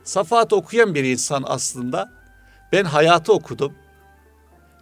Safahat 0.03 0.53
okuyan 0.53 0.95
bir 0.95 1.05
insan 1.05 1.45
aslında 1.47 2.13
ben 2.73 2.85
hayatı 2.85 3.33
okudum, 3.33 3.73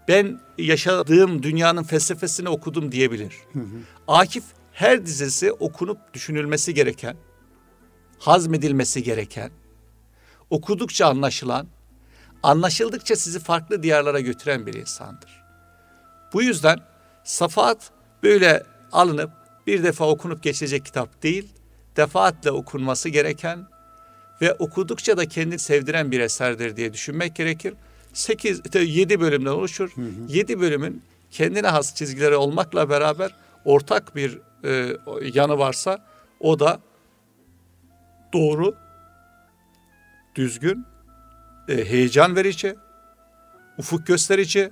ben 0.08 0.40
yaşadığım 0.58 1.42
dünyanın 1.42 1.82
felsefesini 1.82 2.48
okudum 2.48 2.92
diyebilir. 2.92 3.34
Hı 3.52 3.58
hı. 3.58 3.80
Akif 4.08 4.44
her 4.72 5.06
dizesi 5.06 5.52
okunup 5.52 6.14
düşünülmesi 6.14 6.74
gereken, 6.74 7.16
hazmedilmesi 8.22 9.02
gereken, 9.02 9.50
okudukça 10.50 11.06
anlaşılan, 11.06 11.66
anlaşıldıkça 12.42 13.16
sizi 13.16 13.40
farklı 13.40 13.82
diyarlara 13.82 14.20
götüren 14.20 14.66
bir 14.66 14.74
insandır. 14.74 15.42
Bu 16.32 16.42
yüzden 16.42 16.78
Safahat 17.24 17.90
böyle 18.22 18.62
alınıp 18.92 19.30
bir 19.66 19.82
defa 19.82 20.08
okunup 20.08 20.42
geçecek 20.42 20.84
kitap 20.84 21.22
değil, 21.22 21.48
defaatle 21.96 22.50
okunması 22.50 23.08
gereken 23.08 23.66
ve 24.40 24.54
okudukça 24.54 25.16
da 25.16 25.28
kendini 25.28 25.58
sevdiren 25.58 26.10
bir 26.10 26.20
eserdir 26.20 26.76
diye 26.76 26.92
düşünmek 26.92 27.36
gerekir. 27.36 27.74
8 28.12 28.60
7 28.74 29.20
bölümden 29.20 29.50
oluşur. 29.50 29.94
7 30.28 30.60
bölümün 30.60 31.02
kendine 31.30 31.68
has 31.68 31.94
çizgileri 31.94 32.36
olmakla 32.36 32.88
beraber 32.88 33.34
ortak 33.64 34.16
bir 34.16 34.38
e, 34.64 34.96
yanı 35.34 35.58
varsa 35.58 36.04
o 36.40 36.58
da 36.58 36.80
doğru, 38.32 38.74
düzgün, 40.34 40.86
e, 41.68 41.84
heyecan 41.84 42.36
verici, 42.36 42.76
ufuk 43.78 44.06
gösterici 44.06 44.70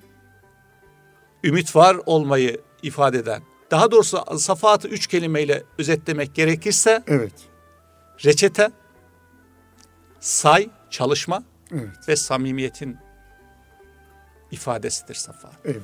ümit 1.45 1.77
var 1.77 1.97
olmayı 2.07 2.61
ifade 2.83 3.19
eden. 3.19 3.43
Daha 3.71 3.91
doğrusu 3.91 4.39
safahatı 4.39 4.89
üç 4.89 5.07
kelimeyle 5.07 5.63
özetlemek 5.79 6.35
gerekirse 6.35 7.03
Evet. 7.07 7.33
reçete, 8.25 8.71
say, 10.21 10.71
çalışma 10.91 11.43
Evet. 11.73 12.09
ve 12.09 12.17
samimiyetin 12.17 12.97
ifadesidir 14.51 15.15
safa. 15.15 15.51
Eyvallah. 15.65 15.83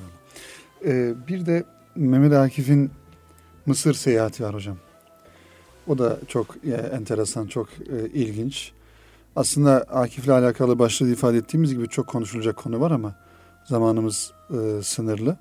Ee, 0.85 1.27
bir 1.27 1.45
de 1.45 1.63
Mehmet 1.95 2.33
Akif'in 2.33 2.91
Mısır 3.65 3.93
seyahati 3.93 4.43
var 4.43 4.53
hocam. 4.53 4.77
O 5.87 5.97
da 5.97 6.17
çok 6.27 6.55
e, 6.65 6.71
enteresan, 6.71 7.47
çok 7.47 7.69
e, 7.69 8.09
ilginç. 8.13 8.71
Aslında 9.35 9.77
Akif'le 9.77 10.29
alakalı 10.29 10.79
başta 10.79 11.07
ifade 11.07 11.37
ettiğimiz 11.37 11.73
gibi 11.73 11.87
çok 11.87 12.07
konuşulacak 12.07 12.57
konu 12.57 12.79
var 12.79 12.91
ama 12.91 13.15
zamanımız 13.65 14.31
e, 14.49 14.83
sınırlı. 14.83 15.37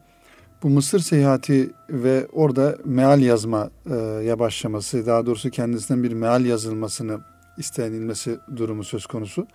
Bu 0.63 0.71
Mısır 0.71 0.99
seyahati 0.99 1.71
ve 1.91 2.27
orada 2.33 2.77
meal 2.85 3.21
yazmaya 3.21 4.39
başlaması, 4.39 5.07
daha 5.07 5.27
doğrusu 5.27 5.51
kendisinden 5.51 6.03
bir 6.03 6.13
meal 6.13 6.45
yazılmasını 6.45 7.21
istenilmesi 7.59 8.39
durumu 8.57 8.85
söz 8.85 9.07
konusu. 9.07 9.47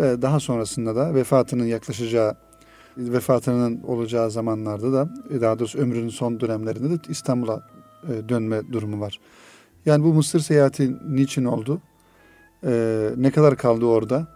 Ve 0.00 0.22
daha 0.22 0.40
sonrasında 0.40 0.96
da 0.96 1.14
vefatının 1.14 1.64
yaklaşacağı, 1.64 2.34
vefatının 2.96 3.82
olacağı 3.82 4.30
zamanlarda 4.30 4.92
da, 4.92 5.08
daha 5.40 5.58
doğrusu 5.58 5.78
ömrünün 5.78 6.08
son 6.08 6.40
dönemlerinde 6.40 6.90
de 6.90 7.00
İstanbul'a 7.08 7.68
e, 8.08 8.28
dönme 8.28 8.72
durumu 8.72 9.00
var. 9.00 9.20
Yani 9.86 10.04
bu 10.04 10.14
Mısır 10.14 10.40
seyahati 10.40 10.96
niçin 11.08 11.44
oldu? 11.44 11.80
Ee, 12.66 13.10
ne 13.16 13.30
kadar 13.30 13.56
kaldı 13.56 13.84
orada? 13.86 14.26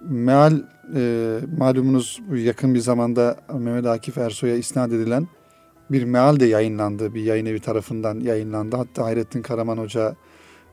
Meal 0.00 0.62
e, 0.94 1.38
malumunuz 1.58 2.20
yakın 2.34 2.74
bir 2.74 2.80
zamanda 2.80 3.36
Mehmet 3.52 3.86
Akif 3.86 4.18
Ersoy'a 4.18 4.56
isnat 4.56 4.92
edilen 4.92 5.28
bir 5.90 6.04
meal 6.04 6.40
de 6.40 6.46
yayınlandı. 6.46 7.14
Bir 7.14 7.22
yayın 7.22 7.46
evi 7.46 7.60
tarafından 7.60 8.20
yayınlandı. 8.20 8.76
Hatta 8.76 9.04
Hayrettin 9.04 9.42
Karaman 9.42 9.78
Hoca 9.78 10.16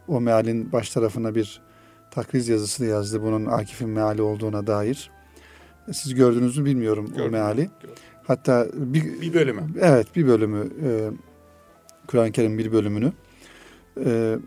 o 0.07 0.21
mealin 0.21 0.71
baş 0.71 0.89
tarafına 0.89 1.35
bir 1.35 1.61
takriz 2.11 2.47
yazısı 2.49 2.83
da 2.83 2.87
yazdı. 2.87 3.21
Bunun 3.23 3.45
Akif'in 3.45 3.89
meali 3.89 4.21
olduğuna 4.21 4.67
dair. 4.67 5.11
Siz 5.91 6.13
gördünüz 6.15 6.57
mü 6.57 6.65
bilmiyorum 6.65 7.09
o 7.13 7.17
Gördüm, 7.17 7.31
meali. 7.31 7.61
gördüm. 7.81 7.95
Hatta 8.27 8.67
bir, 8.73 9.21
Bir 9.21 9.33
bölümü. 9.33 9.61
Evet 9.81 10.15
bir 10.15 10.27
bölümü 10.27 10.69
e, 10.83 11.09
Kur'an-ı 12.07 12.31
Kerim 12.31 12.57
bir 12.57 12.71
bölümünü. 12.71 13.11
E, 14.05 14.37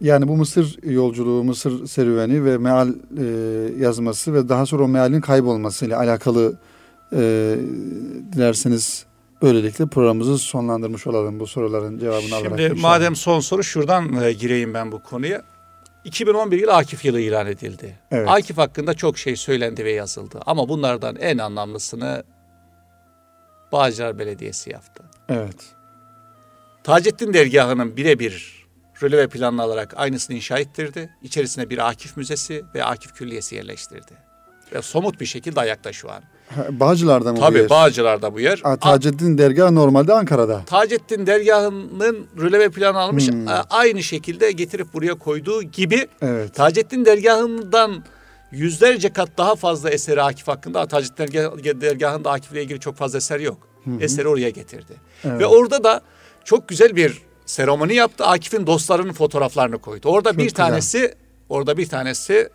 yani 0.00 0.28
bu 0.28 0.36
Mısır 0.36 0.78
yolculuğu, 0.82 1.44
Mısır 1.44 1.86
serüveni 1.86 2.44
ve 2.44 2.58
meal 2.58 2.88
e, 2.88 3.24
yazması 3.78 4.34
ve 4.34 4.48
daha 4.48 4.66
sonra 4.66 4.82
o 4.82 4.88
mealin 4.88 5.20
kaybolmasıyla 5.20 5.98
alakalı 5.98 6.58
e, 7.12 7.56
dilerseniz 8.32 9.06
böylelikle 9.42 9.86
programımızı 9.86 10.38
sonlandırmış 10.38 11.06
olalım 11.06 11.40
bu 11.40 11.46
soruların 11.46 11.98
cevabını 11.98 12.34
alarak. 12.34 12.60
Şimdi 12.60 12.80
madem 12.80 13.16
son 13.16 13.40
soru 13.40 13.64
şuradan 13.64 14.22
e, 14.22 14.32
gireyim 14.32 14.74
ben 14.74 14.92
bu 14.92 15.02
konuya. 15.02 15.42
2011 16.04 16.58
yıl 16.58 16.68
Akif 16.68 17.04
yılı 17.04 17.20
ilan 17.20 17.46
edildi. 17.46 17.98
Evet. 18.10 18.28
Akif 18.28 18.58
hakkında 18.58 18.94
çok 18.94 19.18
şey 19.18 19.36
söylendi 19.36 19.84
ve 19.84 19.92
yazıldı. 19.92 20.40
Ama 20.46 20.68
bunlardan 20.68 21.16
en 21.16 21.38
anlamlısını 21.38 22.24
Bağcılar 23.72 24.18
Belediyesi 24.18 24.70
yaptı. 24.70 25.04
Evet. 25.28 25.56
Taceddin 26.84 27.34
dergahının 27.34 27.96
birebir 27.96 28.63
röleve 29.02 29.26
planını 29.28 29.62
alarak 29.62 29.94
aynısını 29.96 30.36
inşa 30.36 30.58
ettirdi. 30.58 31.10
İçerisine 31.22 31.70
bir 31.70 31.88
Akif 31.88 32.16
Müzesi 32.16 32.64
ve 32.74 32.84
Akif 32.84 33.14
Külliyesi 33.14 33.54
yerleştirdi. 33.54 34.12
Ve 34.74 34.82
somut 34.82 35.20
bir 35.20 35.26
şekilde 35.26 35.60
ayakta 35.60 35.92
şu 35.92 36.10
an. 36.12 36.22
Bağcılar'da 36.80 37.30
mı 37.32 37.36
bu 37.36 37.40
Tabii 37.40 37.58
yer? 37.58 37.70
Bağcılar'da 37.70 38.34
bu 38.34 38.40
yer. 38.40 38.60
Ha, 38.62 38.76
Taceddin 38.76 39.38
Dergah 39.38 39.70
normalde 39.70 40.12
Ankara'da. 40.12 40.62
Taceddin 40.66 41.26
dergahının 41.26 42.26
röleve 42.40 42.68
planı 42.68 42.98
almış 42.98 43.28
Hmm. 43.28 43.48
a- 43.48 43.64
aynı 43.70 44.02
şekilde 44.02 44.52
getirip 44.52 44.94
buraya 44.94 45.14
koyduğu 45.14 45.62
gibi 45.62 46.08
Evet. 46.22 46.54
Taceddin 46.54 47.04
dergahından 47.04 48.04
yüzlerce 48.52 49.12
kat 49.12 49.28
daha 49.38 49.54
fazla 49.56 49.90
eseri 49.90 50.22
Akif 50.22 50.48
hakkında 50.48 50.86
Taceddin 50.86 51.24
dergah- 51.24 51.80
dergahında 51.80 52.30
Akif'le 52.30 52.52
ilgili 52.56 52.80
çok 52.80 52.96
fazla 52.96 53.18
eser 53.18 53.40
yok. 53.40 53.68
Eseri 54.00 54.28
oraya 54.28 54.50
getirdi. 54.50 54.92
Evet. 55.24 55.40
Ve 55.40 55.46
orada 55.46 55.84
da 55.84 56.00
çok 56.44 56.68
güzel 56.68 56.96
bir 56.96 57.22
seremoni 57.46 57.94
yaptı. 57.94 58.24
Akif'in 58.26 58.66
dostlarının 58.66 59.12
fotoğraflarını 59.12 59.78
koydu. 59.78 60.08
Orada 60.08 60.28
Çok 60.30 60.38
bir 60.38 60.42
güzel. 60.44 60.56
tanesi 60.56 61.14
orada 61.48 61.76
bir 61.76 61.88
tanesi 61.88 62.48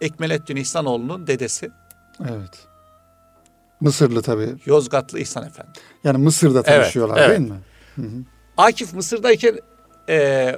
Ekmelettin 0.00 0.56
İhsanoğlu'nun 0.56 1.26
dedesi 1.26 1.70
Evet. 2.20 2.66
Mısırlı 3.80 4.22
tabii. 4.22 4.54
Yozgatlı 4.66 5.18
İhsan 5.18 5.46
Efendi. 5.46 5.70
Yani 6.04 6.18
Mısır'da 6.18 6.58
Evet, 6.58 6.66
tanışıyorlar 6.66 7.16
evet. 7.28 7.38
değil 7.38 7.50
mi? 7.50 8.24
Akif 8.56 8.92
Mısır'dayken 8.94 9.58
eee, 10.08 10.56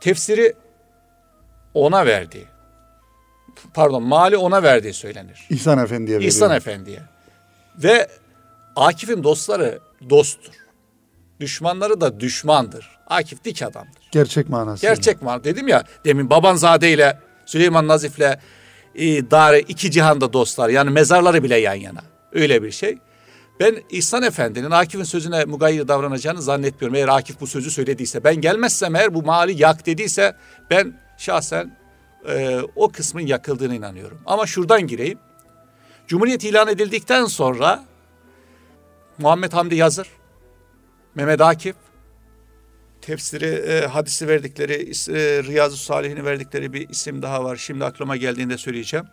tefsiri 0.00 0.54
ona 1.74 2.06
verdi. 2.06 2.48
Pardon 3.74 4.02
mali 4.02 4.36
ona 4.36 4.62
verdiği 4.62 4.94
söylenir. 4.94 5.46
İhsan 5.50 5.78
Efendi'ye 5.78 6.16
veriyor. 6.16 6.32
İhsan 6.32 6.50
Efendi'ye. 6.56 7.02
Ve 7.78 8.08
Akif'in 8.76 9.24
dostları 9.24 9.78
dosttur. 10.10 10.52
Düşmanları 11.42 12.00
da 12.00 12.20
düşmandır. 12.20 12.88
Akif 13.06 13.44
dik 13.44 13.62
adamdır. 13.62 14.02
Gerçek 14.10 14.48
manası. 14.48 14.82
Gerçek 14.82 15.24
var. 15.24 15.44
Dedim 15.44 15.68
ya 15.68 15.84
demin 16.04 16.30
Babanzade 16.30 16.92
ile 16.92 17.18
Süleyman 17.46 17.88
Nazif'le 17.88 18.38
e, 18.94 19.30
Dare 19.30 19.60
iki 19.60 19.90
cihanda 19.90 20.32
dostlar. 20.32 20.68
Yani 20.68 20.90
mezarları 20.90 21.42
bile 21.42 21.56
yan 21.56 21.74
yana. 21.74 22.00
Öyle 22.32 22.62
bir 22.62 22.70
şey. 22.70 22.98
Ben 23.60 23.82
İhsan 23.90 24.22
Efendi'nin 24.22 24.70
Akif'in 24.70 25.04
sözüne 25.04 25.44
mugayyir 25.44 25.88
davranacağını 25.88 26.42
zannetmiyorum. 26.42 26.94
Eğer 26.94 27.08
Akif 27.08 27.40
bu 27.40 27.46
sözü 27.46 27.70
söylediyse, 27.70 28.24
ben 28.24 28.34
gelmezsem 28.34 28.96
eğer 28.96 29.14
bu 29.14 29.22
mali 29.22 29.62
yak 29.62 29.86
dediyse 29.86 30.36
ben 30.70 31.00
şahsen 31.18 31.76
e, 32.28 32.60
o 32.76 32.88
kısmın 32.88 33.26
yakıldığına 33.26 33.74
inanıyorum. 33.74 34.20
Ama 34.26 34.46
şuradan 34.46 34.86
gireyim. 34.86 35.18
Cumhuriyet 36.06 36.44
ilan 36.44 36.68
edildikten 36.68 37.24
sonra 37.24 37.84
Muhammed 39.18 39.52
Hamdi 39.52 39.74
Yazır, 39.74 40.08
Mehmet 41.14 41.40
Akif, 41.40 41.76
tefsiri, 43.00 43.46
e, 43.46 43.86
hadisi 43.86 44.28
verdikleri, 44.28 44.72
e, 44.72 45.42
Riyazu 45.42 45.76
Salihini 45.76 46.24
verdikleri 46.24 46.72
bir 46.72 46.88
isim 46.88 47.22
daha 47.22 47.44
var. 47.44 47.56
Şimdi 47.56 47.84
aklıma 47.84 48.16
geldiğinde 48.16 48.58
söyleyeceğim. 48.58 49.06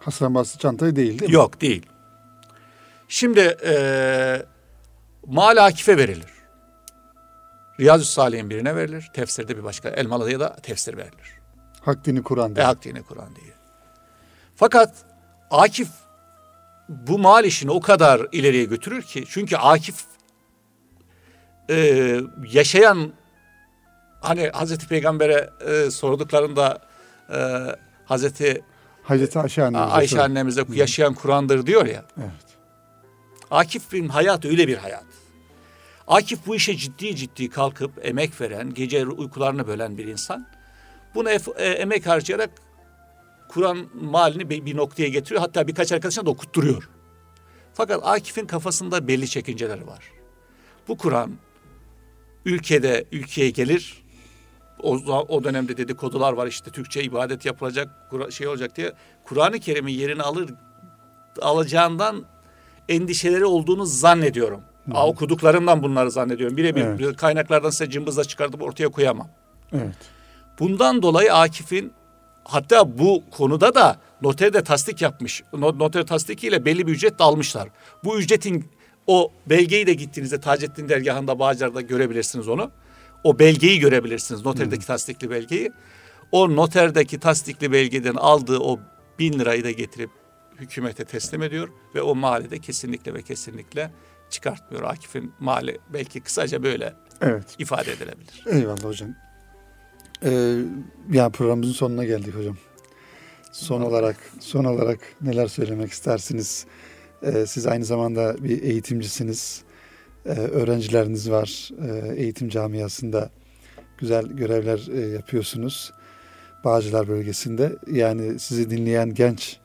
Hasan 0.00 0.34
Basri 0.34 0.58
Çantayı 0.58 0.96
değil 0.96 1.18
değil 1.18 1.30
mi? 1.30 1.34
Yok 1.34 1.60
değil. 1.60 1.86
Şimdi 3.08 3.56
e, 3.64 4.42
Mal 5.26 5.56
Akif'e 5.66 5.96
verilir. 5.96 6.34
Riyazu 7.80 8.04
Salih'in 8.04 8.50
birine 8.50 8.76
verilir. 8.76 9.10
Tefsirde 9.14 9.56
bir 9.58 9.64
başka. 9.64 9.88
Elmalı'ya 9.88 10.40
da 10.40 10.56
tefsir 10.56 10.96
verilir. 10.96 11.32
Hak 11.80 12.04
dini 12.04 12.22
Kur'an 12.22 12.50
Ve 12.50 12.56
değil. 12.56 12.66
hak 12.66 12.84
dini 12.84 13.02
Kur'an 13.02 13.36
diye. 13.36 13.52
Fakat 14.56 14.94
Akif 15.50 15.88
bu 16.88 17.18
mal 17.18 17.44
işini 17.44 17.70
o 17.70 17.80
kadar 17.80 18.26
ileriye 18.32 18.64
götürür 18.64 19.02
ki 19.02 19.24
çünkü 19.28 19.56
Akif 19.56 20.04
e, 21.70 22.20
yaşayan 22.52 23.12
hani 24.20 24.48
Hazreti 24.48 24.88
Peygamber'e 24.88 25.50
e, 25.66 25.90
sorduklarında 25.90 26.78
e, 27.30 27.38
Hazreti 28.04 28.62
Hazreti 29.02 29.38
Ayşe 29.38 29.62
annemize. 29.64 29.92
Ayşe 29.94 30.22
annemize 30.22 30.64
yaşayan 30.72 31.14
Kur'an'dır 31.14 31.66
diyor 31.66 31.86
ya. 31.86 32.04
Evet. 32.18 32.30
Akif'in 33.50 34.08
hayatı 34.08 34.48
öyle 34.48 34.68
bir 34.68 34.76
hayat. 34.76 35.04
Akif 36.08 36.46
bu 36.46 36.54
işe 36.54 36.76
ciddi 36.76 37.16
ciddi 37.16 37.50
kalkıp 37.50 38.06
emek 38.06 38.40
veren, 38.40 38.74
gece 38.74 39.06
uykularını 39.06 39.66
bölen 39.66 39.98
bir 39.98 40.06
insan. 40.06 40.46
Bunu 41.14 41.30
ef- 41.30 41.58
e, 41.60 41.68
emek 41.68 42.06
harcayarak 42.06 42.50
Kur'an 43.48 43.86
malini 43.94 44.50
bir, 44.50 44.66
bir 44.66 44.76
noktaya 44.76 45.08
getiriyor. 45.08 45.40
Hatta 45.40 45.68
birkaç 45.68 45.92
arkadaşına 45.92 46.26
da 46.26 46.30
okutturuyor. 46.30 46.88
Fakat 47.74 48.00
Akif'in 48.02 48.46
kafasında 48.46 49.08
belli 49.08 49.28
çekinceleri 49.28 49.86
var. 49.86 50.04
Bu 50.88 50.96
Kur'an 50.98 51.30
ülkede 52.44 53.04
ülkeye 53.12 53.50
gelir. 53.50 54.04
O, 54.82 54.94
o 55.28 55.44
dönemde 55.44 55.76
dedikodular 55.76 56.32
var 56.32 56.46
işte 56.46 56.70
Türkçe 56.70 57.02
ibadet 57.02 57.44
yapılacak, 57.44 57.88
şey 58.30 58.48
olacak 58.48 58.76
diye. 58.76 58.92
Kur'an-ı 59.24 59.60
Kerim'in 59.60 59.92
yerini 59.92 60.22
alır 60.22 60.50
alacağından 61.42 62.24
endişeleri 62.88 63.44
olduğunu 63.44 63.86
zannediyorum. 63.86 64.60
Aa, 64.92 65.08
okuduklarımdan 65.08 65.82
bunları 65.82 66.10
zannediyorum. 66.10 66.56
Birebir 66.56 66.80
Evet. 66.82 67.16
kaynaklardan 67.16 67.70
size 67.70 67.90
cımbızla 67.90 68.24
çıkartıp 68.24 68.62
ortaya 68.62 68.88
koyamam. 68.88 69.28
Evet. 69.72 69.94
Bundan 70.58 71.02
dolayı 71.02 71.34
Akif'in 71.34 71.92
hatta 72.44 72.98
bu 72.98 73.22
konuda 73.30 73.74
da 73.74 73.96
noter 74.22 74.64
tasdik 74.64 75.02
yapmış. 75.02 75.42
No- 75.52 75.78
Noter 75.78 76.06
tasdikiyle 76.06 76.64
belli 76.64 76.86
bir 76.86 76.92
ücret 76.92 77.18
de 77.18 77.24
almışlar. 77.24 77.68
Bu 78.04 78.18
ücretin 78.18 78.70
o 79.06 79.32
belgeyi 79.46 79.86
de 79.86 79.94
gittiğinizde 79.94 80.40
Taceddin 80.40 80.88
dergahında 80.88 81.38
Bağcılar'da 81.38 81.80
görebilirsiniz 81.80 82.48
onu. 82.48 82.70
O 83.24 83.38
belgeyi 83.38 83.78
görebilirsiniz. 83.80 84.44
Noterdeki 84.44 84.86
tasdikli 84.86 85.30
belgeyi. 85.30 85.72
O 86.32 86.56
noterdeki 86.56 87.20
tasdikli 87.20 87.72
belgeden 87.72 88.14
aldığı 88.14 88.58
o 88.58 88.80
bin 89.18 89.38
lirayı 89.38 89.64
da 89.64 89.70
getirip 89.70 90.10
hükümete 90.56 91.04
teslim 91.04 91.42
ediyor 91.42 91.68
ve 91.94 92.02
o 92.02 92.14
mali 92.14 92.50
de 92.50 92.58
kesinlikle 92.58 93.14
ve 93.14 93.22
kesinlikle 93.22 93.90
çıkartmıyor. 94.30 94.82
Akif'in 94.84 95.32
mali 95.40 95.78
belki 95.92 96.20
kısaca 96.20 96.62
böyle 96.62 96.94
Evet. 97.20 97.44
ifade 97.58 97.92
edilebilir. 97.92 98.44
Eyvallah 98.46 98.84
hocam. 98.84 99.08
Ee, 100.24 100.56
ya 101.12 101.28
programımızın 101.28 101.72
sonuna 101.72 102.04
geldik 102.04 102.34
hocam. 102.34 102.56
Son 103.52 103.80
olarak 103.80 104.16
son 104.40 104.64
olarak 104.64 104.98
neler 105.20 105.46
söylemek 105.46 105.92
istersiniz? 105.92 106.66
Ee, 107.24 107.46
siz 107.46 107.66
aynı 107.66 107.84
zamanda 107.84 108.44
bir 108.44 108.62
eğitimcisiniz. 108.62 109.62
Ee, 110.26 110.30
öğrencileriniz 110.30 111.30
var. 111.30 111.70
Ee, 111.82 112.14
eğitim 112.22 112.48
camiasında 112.48 113.30
güzel 113.98 114.26
görevler 114.26 114.88
e, 114.94 115.00
yapıyorsunuz. 115.00 115.92
Bağcılar 116.64 117.08
bölgesinde. 117.08 117.76
Yani 117.92 118.38
sizi 118.38 118.70
dinleyen 118.70 119.14
genç 119.14 119.56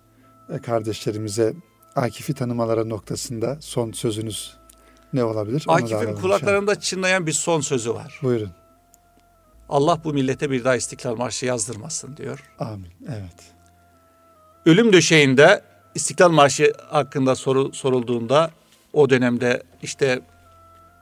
e, 0.49 0.57
kardeşlerimize 0.57 1.53
Akif'i 1.95 2.33
tanımaları 2.33 2.89
noktasında 2.89 3.57
son 3.59 3.91
sözünüz 3.91 4.57
ne 5.13 5.23
olabilir? 5.23 5.65
Onu 5.67 5.75
Akif'in 5.75 6.15
kulaklarında 6.15 6.79
çınlayan 6.79 7.27
bir 7.27 7.31
son 7.31 7.61
sözü 7.61 7.93
var. 7.93 8.19
Buyurun. 8.23 8.51
Allah 9.69 10.01
bu 10.03 10.13
millete 10.13 10.51
bir 10.51 10.63
daha 10.63 10.75
İstiklal 10.75 11.15
Marşı 11.15 11.45
yazdırmasın 11.45 12.17
diyor. 12.17 12.43
Amin. 12.59 12.89
Evet. 13.07 13.35
Ölüm 14.65 14.93
döşeğinde 14.93 15.68
İstiklal 15.95 16.29
Marşı 16.31 16.73
hakkında 16.87 17.35
soru 17.35 17.73
sorulduğunda 17.73 18.51
o 18.93 19.09
dönemde 19.09 19.63
işte 19.81 20.21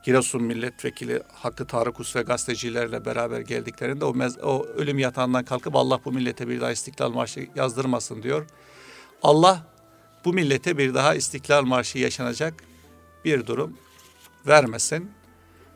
Giresun 0.06 0.44
milletvekili 0.44 1.24
Hakkı 1.34 1.66
Tarık 1.68 2.00
Us 2.00 2.16
ve 2.16 2.22
gazetecilerle 2.22 3.06
beraber 3.06 3.40
geldiklerinde 3.40 4.06
o, 4.06 4.10
mez- 4.12 4.42
o 4.42 4.66
ölüm 4.66 5.00
yatağından 5.00 5.46
kalkıp 5.46 5.76
Allah 5.76 6.00
bu 6.06 6.12
millete 6.12 6.48
bir 6.48 6.62
daha 6.62 6.72
İstiklal 6.72 7.12
Marşı 7.12 7.48
yazdırmasın 7.56 8.24
diyor. 8.24 8.46
Allah 9.24 9.62
bu 10.26 10.34
millete 10.34 10.78
bir 10.78 10.94
daha 10.94 11.16
İstiklal 11.16 11.64
Marşı 11.64 11.98
yaşanacak 11.98 12.54
bir 13.26 13.48
durum 13.48 13.78
vermesin 14.48 15.12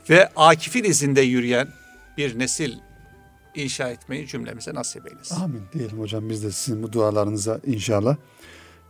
ve 0.10 0.30
Akif'in 0.36 0.84
izinde 0.84 1.22
yürüyen 1.22 1.68
bir 2.18 2.40
nesil 2.40 2.74
inşa 3.56 3.90
etmeyi 3.90 4.28
cümlemize 4.28 4.74
nasip 4.74 5.08
eylesin. 5.08 5.36
Amin 5.36 5.64
diyelim 5.74 6.00
hocam 6.00 6.30
biz 6.30 6.44
de 6.44 6.52
sizin 6.52 6.84
bu 6.84 6.94
dualarınıza 6.94 7.60
inşallah. 7.66 8.16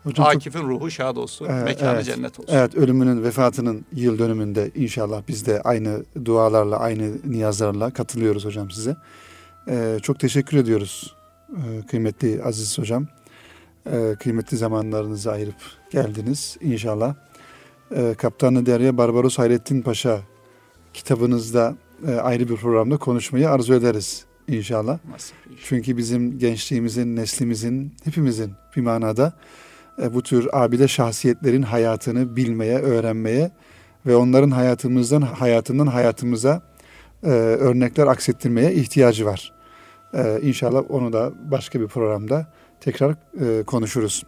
Hocam 0.04 0.26
çok- 0.26 0.36
Akif'in 0.36 0.60
ruhu 0.64 0.92
şad 0.92 1.16
olsun, 1.16 1.46
Ee, 1.46 1.64
mekanı 1.64 1.96
evet. 1.96 2.06
cennet 2.06 2.40
olsun. 2.40 2.54
evet 2.54 2.76
ölümünün 2.76 3.24
vefatının 3.24 3.86
yıl 3.96 4.20
dönümünde 4.20 4.72
inşallah 4.76 5.22
biz 5.28 5.46
de 5.46 5.62
aynı 5.62 6.04
dualarla 6.26 6.80
aynı 6.80 7.12
niyazlarla 7.32 7.92
katılıyoruz 7.92 8.46
hocam 8.46 8.72
size. 8.72 8.96
Ee, 9.68 9.98
çok 10.04 10.20
teşekkür 10.20 10.58
ediyoruz 10.58 11.16
ee, 11.52 11.88
kıymetli 11.88 12.44
Aziz 12.44 12.78
hocam. 12.80 13.08
Ee, 13.92 14.16
kıymetli 14.20 14.58
zamanlarınızı 14.58 15.32
ayırıp 15.32 15.56
geldiniz 15.92 16.58
inşallah. 16.62 17.16
Ee, 17.96 18.14
Kaptanı 18.18 18.66
Derya 18.66 18.98
Barbaros 18.98 19.38
Hayrettin 19.38 19.82
Paşa 19.82 20.20
kitabınızda 20.94 21.76
e, 22.08 22.12
ayrı 22.16 22.50
bir 22.50 22.56
programda 22.56 22.98
konuşmayı 22.98 23.50
arzu 23.50 23.74
ederiz 23.74 24.26
inşallah. 24.48 25.00
Nasip. 25.12 25.36
Çünkü 25.64 25.98
bizim 25.98 26.40
gençliğimizin, 26.40 27.16
neslimizin, 27.16 27.94
hepimizin 28.04 28.52
bir 28.76 28.82
manada 28.82 29.34
e, 30.02 30.14
bu 30.14 30.24
tür 30.24 30.48
abide 30.54 30.88
şahsiyetlerin 30.88 31.62
hayatını 31.62 32.36
bilmeye, 32.36 32.78
öğrenmeye 32.78 33.52
ve 34.06 34.16
onların 34.16 34.52
hayatımızdan 34.52 35.22
hayatından 35.22 35.88
hayatımıza 35.88 36.62
e, 37.24 37.30
örnekler 37.30 38.08
aksettirmeye 38.08 38.74
ihtiyacı 38.74 39.26
var. 39.26 39.54
E, 40.14 40.40
inşallah 40.42 40.84
onu 40.90 41.14
da 41.14 41.32
başka 41.52 41.82
bir 41.82 41.88
programda 41.88 42.48
tekrar 42.80 43.16
e, 43.42 43.64
konuşuruz. 43.64 44.24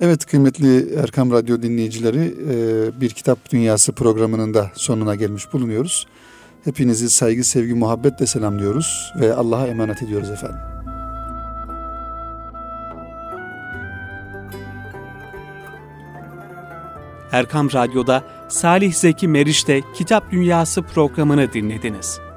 Evet 0.00 0.26
kıymetli 0.26 0.94
Erkam 0.94 1.32
Radyo 1.32 1.62
dinleyicileri 1.62 2.34
e, 2.50 3.00
bir 3.00 3.10
kitap 3.10 3.50
dünyası 3.50 3.92
programının 3.92 4.54
da 4.54 4.70
sonuna 4.74 5.14
gelmiş 5.14 5.52
bulunuyoruz. 5.52 6.06
Hepinizi 6.64 7.10
saygı, 7.10 7.44
sevgi, 7.44 7.74
muhabbetle 7.74 8.26
selamlıyoruz 8.26 9.12
ve 9.20 9.34
Allah'a 9.34 9.66
emanet 9.66 10.02
ediyoruz 10.02 10.30
efendim. 10.30 10.77
Erkam 17.32 17.72
Radyo'da 17.72 18.24
Salih 18.48 18.94
Zeki 18.94 19.28
Meriç'te 19.28 19.82
Kitap 19.94 20.30
Dünyası 20.30 20.82
programını 20.82 21.52
dinlediniz. 21.52 22.27